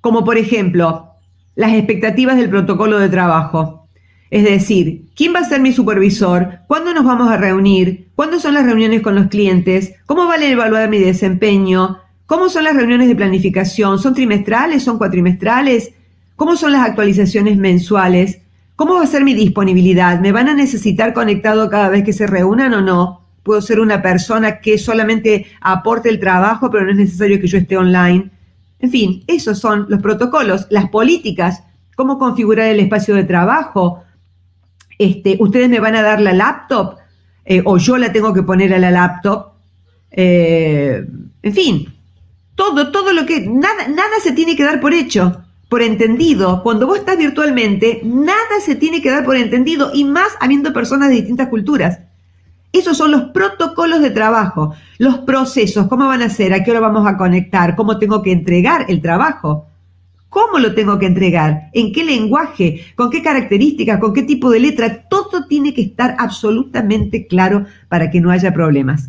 como 0.00 0.24
por 0.24 0.36
ejemplo, 0.36 1.10
las 1.56 1.72
expectativas 1.72 2.36
del 2.36 2.50
protocolo 2.50 2.98
de 2.98 3.08
trabajo. 3.08 3.88
Es 4.30 4.44
decir, 4.44 5.04
¿quién 5.14 5.34
va 5.34 5.40
a 5.40 5.44
ser 5.44 5.60
mi 5.60 5.72
supervisor? 5.72 6.58
¿Cuándo 6.66 6.92
nos 6.92 7.04
vamos 7.04 7.30
a 7.30 7.36
reunir? 7.36 8.08
¿Cuándo 8.16 8.40
son 8.40 8.54
las 8.54 8.64
reuniones 8.64 9.00
con 9.00 9.14
los 9.14 9.28
clientes? 9.28 9.94
¿Cómo 10.06 10.26
vale 10.26 10.50
evaluar 10.50 10.88
mi 10.88 10.98
desempeño? 10.98 11.98
¿Cómo 12.26 12.48
son 12.48 12.64
las 12.64 12.74
reuniones 12.74 13.08
de 13.08 13.16
planificación? 13.16 13.98
¿Son 13.98 14.14
trimestrales? 14.14 14.82
¿Son 14.82 14.98
cuatrimestrales? 14.98 15.92
¿Cómo 16.36 16.56
son 16.56 16.72
las 16.72 16.86
actualizaciones 16.86 17.56
mensuales? 17.56 18.40
¿Cómo 18.76 18.94
va 18.94 19.02
a 19.02 19.06
ser 19.06 19.22
mi 19.22 19.34
disponibilidad? 19.34 20.20
¿Me 20.20 20.32
van 20.32 20.48
a 20.48 20.54
necesitar 20.54 21.12
conectado 21.12 21.70
cada 21.70 21.88
vez 21.88 22.02
que 22.02 22.12
se 22.12 22.26
reúnan 22.26 22.74
o 22.74 22.80
no? 22.80 23.23
Puedo 23.44 23.60
ser 23.60 23.78
una 23.78 24.02
persona 24.02 24.58
que 24.58 24.78
solamente 24.78 25.46
aporte 25.60 26.08
el 26.08 26.18
trabajo, 26.18 26.70
pero 26.70 26.84
no 26.84 26.90
es 26.90 26.96
necesario 26.96 27.40
que 27.40 27.46
yo 27.46 27.58
esté 27.58 27.76
online. 27.76 28.30
En 28.80 28.90
fin, 28.90 29.22
esos 29.26 29.60
son 29.60 29.86
los 29.88 30.02
protocolos, 30.02 30.66
las 30.70 30.88
políticas, 30.88 31.62
cómo 31.94 32.18
configurar 32.18 32.68
el 32.68 32.80
espacio 32.80 33.14
de 33.14 33.24
trabajo. 33.24 34.02
Este, 34.98 35.36
ustedes 35.38 35.68
me 35.68 35.78
van 35.78 35.94
a 35.94 36.02
dar 36.02 36.20
la 36.20 36.32
laptop 36.32 36.96
eh, 37.44 37.62
o 37.64 37.76
yo 37.76 37.98
la 37.98 38.12
tengo 38.12 38.32
que 38.32 38.42
poner 38.42 38.72
a 38.72 38.78
la 38.78 38.90
laptop. 38.90 39.52
Eh, 40.10 41.06
en 41.42 41.52
fin, 41.52 41.94
todo, 42.54 42.90
todo 42.90 43.12
lo 43.12 43.26
que, 43.26 43.46
nada, 43.46 43.88
nada 43.88 44.16
se 44.22 44.32
tiene 44.32 44.56
que 44.56 44.64
dar 44.64 44.80
por 44.80 44.94
hecho, 44.94 45.42
por 45.68 45.82
entendido. 45.82 46.62
Cuando 46.62 46.86
vos 46.86 46.98
estás 46.98 47.18
virtualmente, 47.18 48.00
nada 48.04 48.60
se 48.64 48.74
tiene 48.76 49.02
que 49.02 49.10
dar 49.10 49.24
por 49.24 49.36
entendido 49.36 49.90
y 49.92 50.04
más 50.04 50.28
habiendo 50.40 50.72
personas 50.72 51.10
de 51.10 51.16
distintas 51.16 51.48
culturas. 51.48 51.98
Esos 52.74 52.96
son 52.96 53.12
los 53.12 53.26
protocolos 53.26 54.00
de 54.00 54.10
trabajo, 54.10 54.74
los 54.98 55.18
procesos, 55.18 55.86
cómo 55.86 56.08
van 56.08 56.22
a 56.22 56.28
ser, 56.28 56.52
a 56.52 56.64
qué 56.64 56.72
hora 56.72 56.80
vamos 56.80 57.06
a 57.06 57.16
conectar, 57.16 57.76
cómo 57.76 58.00
tengo 58.00 58.20
que 58.20 58.32
entregar 58.32 58.86
el 58.88 59.00
trabajo, 59.00 59.68
cómo 60.28 60.58
lo 60.58 60.74
tengo 60.74 60.98
que 60.98 61.06
entregar, 61.06 61.70
en 61.72 61.92
qué 61.92 62.02
lenguaje, 62.02 62.84
con 62.96 63.10
qué 63.10 63.22
características, 63.22 64.00
con 64.00 64.12
qué 64.12 64.24
tipo 64.24 64.50
de 64.50 64.58
letra, 64.58 65.04
todo 65.08 65.46
tiene 65.46 65.72
que 65.72 65.82
estar 65.82 66.16
absolutamente 66.18 67.28
claro 67.28 67.64
para 67.88 68.10
que 68.10 68.20
no 68.20 68.32
haya 68.32 68.52
problemas. 68.52 69.08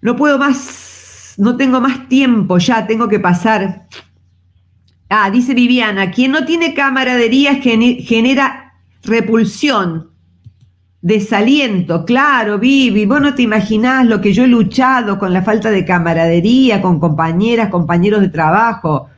No 0.00 0.16
puedo 0.16 0.38
más, 0.38 1.34
no 1.36 1.58
tengo 1.58 1.82
más 1.82 2.08
tiempo, 2.08 2.56
ya 2.56 2.86
tengo 2.86 3.08
que 3.08 3.20
pasar. 3.20 3.88
Ah, 5.10 5.30
dice 5.30 5.52
Viviana, 5.52 6.12
quien 6.12 6.32
no 6.32 6.46
tiene 6.46 6.72
camaradería 6.72 7.56
genera 7.56 8.72
repulsión 9.02 10.09
desaliento, 11.02 12.04
claro, 12.04 12.58
Vivi, 12.58 13.06
vos 13.06 13.20
no 13.20 13.34
te 13.34 13.42
imaginás 13.42 14.06
lo 14.06 14.20
que 14.20 14.32
yo 14.32 14.44
he 14.44 14.48
luchado 14.48 15.18
con 15.18 15.32
la 15.32 15.42
falta 15.42 15.70
de 15.70 15.84
camaradería, 15.84 16.82
con 16.82 17.00
compañeras, 17.00 17.70
compañeros 17.70 18.20
de 18.20 18.28
trabajo. 18.28 19.08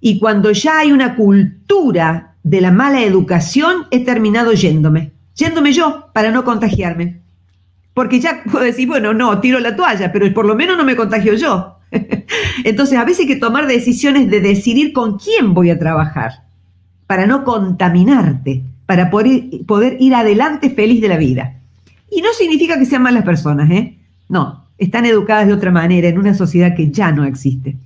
Y 0.00 0.18
cuando 0.18 0.52
ya 0.52 0.80
hay 0.80 0.92
una 0.92 1.16
cultura 1.16 2.34
de 2.42 2.60
la 2.60 2.70
mala 2.70 3.02
educación, 3.02 3.86
he 3.90 4.04
terminado 4.04 4.52
yéndome. 4.52 5.12
Yéndome 5.34 5.72
yo 5.72 6.10
para 6.12 6.30
no 6.30 6.44
contagiarme. 6.44 7.22
Porque 7.94 8.20
ya 8.20 8.42
puedo 8.44 8.64
decir, 8.64 8.86
bueno, 8.86 9.14
no, 9.14 9.40
tiro 9.40 9.60
la 9.60 9.76
toalla, 9.76 10.12
pero 10.12 10.32
por 10.34 10.44
lo 10.44 10.54
menos 10.54 10.76
no 10.76 10.84
me 10.84 10.96
contagio 10.96 11.34
yo. 11.34 11.78
Entonces, 12.64 12.98
a 12.98 13.04
veces 13.04 13.20
hay 13.20 13.26
que 13.28 13.36
tomar 13.36 13.66
decisiones 13.66 14.28
de 14.28 14.40
decidir 14.40 14.92
con 14.92 15.18
quién 15.18 15.54
voy 15.54 15.70
a 15.70 15.78
trabajar 15.78 16.44
para 17.06 17.26
no 17.26 17.44
contaminarte, 17.44 18.64
para 18.86 19.10
poder, 19.10 19.44
poder 19.66 19.96
ir 20.00 20.14
adelante 20.14 20.70
feliz 20.70 21.00
de 21.00 21.08
la 21.08 21.16
vida. 21.16 21.56
Y 22.10 22.22
no 22.22 22.32
significa 22.32 22.78
que 22.78 22.86
sean 22.86 23.02
malas 23.02 23.24
personas, 23.24 23.70
¿eh? 23.70 23.98
No, 24.28 24.64
están 24.78 25.06
educadas 25.06 25.46
de 25.46 25.52
otra 25.52 25.70
manera 25.70 26.08
en 26.08 26.18
una 26.18 26.34
sociedad 26.34 26.74
que 26.74 26.90
ya 26.90 27.12
no 27.12 27.24
existe. 27.24 27.76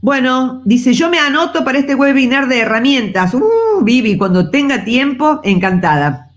Bueno, 0.00 0.60
dice, 0.66 0.92
yo 0.92 1.08
me 1.08 1.18
anoto 1.18 1.64
para 1.64 1.78
este 1.78 1.94
webinar 1.94 2.46
de 2.48 2.60
herramientas. 2.60 3.32
Uh, 3.32 3.82
Vivi, 3.82 4.18
cuando 4.18 4.50
tenga 4.50 4.84
tiempo, 4.84 5.40
encantada. 5.42 6.30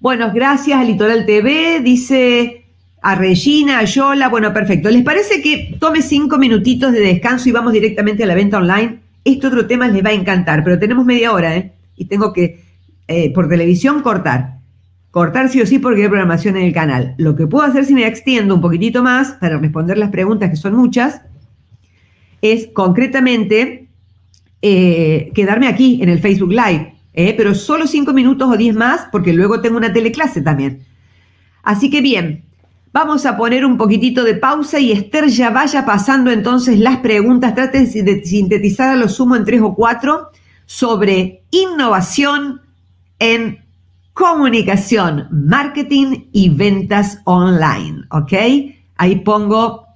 Bueno, 0.00 0.32
gracias 0.34 0.80
a 0.80 0.84
Litoral 0.84 1.24
TV, 1.24 1.80
dice 1.80 2.64
a 3.00 3.14
Regina, 3.14 3.78
a 3.78 3.84
Yola. 3.84 4.28
Bueno, 4.28 4.52
perfecto. 4.52 4.90
¿Les 4.90 5.04
parece 5.04 5.40
que 5.40 5.76
tome 5.78 6.02
cinco 6.02 6.36
minutitos 6.36 6.92
de 6.92 7.00
descanso 7.00 7.48
y 7.48 7.52
vamos 7.52 7.72
directamente 7.72 8.24
a 8.24 8.26
la 8.26 8.34
venta 8.34 8.58
online? 8.58 8.98
Este 9.24 9.46
otro 9.46 9.66
tema 9.66 9.86
les 9.86 10.04
va 10.04 10.10
a 10.10 10.14
encantar, 10.14 10.64
pero 10.64 10.78
tenemos 10.78 11.06
media 11.06 11.32
hora, 11.32 11.54
¿eh? 11.56 11.72
Y 11.96 12.06
tengo 12.06 12.32
que, 12.32 12.64
eh, 13.08 13.32
por 13.32 13.48
televisión, 13.48 14.02
cortar. 14.02 14.58
Cortar 15.10 15.48
sí 15.48 15.60
o 15.60 15.66
sí 15.66 15.78
porque 15.78 16.02
hay 16.02 16.08
programación 16.08 16.56
en 16.56 16.64
el 16.64 16.72
canal. 16.72 17.14
Lo 17.18 17.36
que 17.36 17.46
puedo 17.46 17.64
hacer 17.64 17.84
si 17.84 17.94
me 17.94 18.06
extiendo 18.06 18.54
un 18.54 18.60
poquitito 18.60 19.02
más 19.02 19.32
para 19.32 19.58
responder 19.58 19.96
las 19.96 20.10
preguntas, 20.10 20.50
que 20.50 20.56
son 20.56 20.74
muchas, 20.74 21.20
es 22.42 22.68
concretamente 22.72 23.88
eh, 24.60 25.30
quedarme 25.34 25.68
aquí 25.68 26.00
en 26.02 26.08
el 26.08 26.18
Facebook 26.18 26.50
Live, 26.50 26.94
¿eh? 27.12 27.34
pero 27.36 27.54
solo 27.54 27.86
cinco 27.86 28.12
minutos 28.12 28.50
o 28.50 28.56
diez 28.56 28.74
más 28.74 29.06
porque 29.12 29.32
luego 29.32 29.60
tengo 29.60 29.76
una 29.76 29.92
teleclase 29.92 30.42
también. 30.42 30.80
Así 31.62 31.90
que 31.90 32.00
bien, 32.00 32.44
vamos 32.92 33.24
a 33.24 33.36
poner 33.36 33.64
un 33.64 33.76
poquitito 33.76 34.24
de 34.24 34.34
pausa 34.34 34.80
y 34.80 34.92
Esther 34.92 35.28
ya 35.28 35.50
vaya 35.50 35.86
pasando 35.86 36.30
entonces 36.30 36.78
las 36.78 36.98
preguntas. 36.98 37.54
Trate 37.54 37.86
de 37.86 38.24
sintetizar 38.24 38.88
a 38.90 38.96
lo 38.96 39.08
sumo 39.08 39.36
en 39.36 39.44
tres 39.44 39.60
o 39.60 39.74
cuatro 39.74 40.30
sobre 40.74 41.44
innovación 41.52 42.60
en 43.20 43.64
comunicación, 44.12 45.28
marketing 45.30 46.26
y 46.32 46.48
ventas 46.48 47.20
online, 47.24 48.02
¿ok? 48.10 48.32
Ahí 48.96 49.16
pongo 49.20 49.86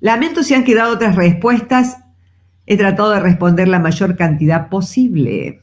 Lamento 0.00 0.42
si 0.42 0.54
han 0.54 0.64
quedado 0.64 0.94
otras 0.94 1.14
respuestas. 1.14 1.98
He 2.66 2.76
tratado 2.76 3.10
de 3.10 3.20
responder 3.20 3.68
la 3.68 3.78
mayor 3.78 4.16
cantidad 4.16 4.68
posible. 4.68 5.62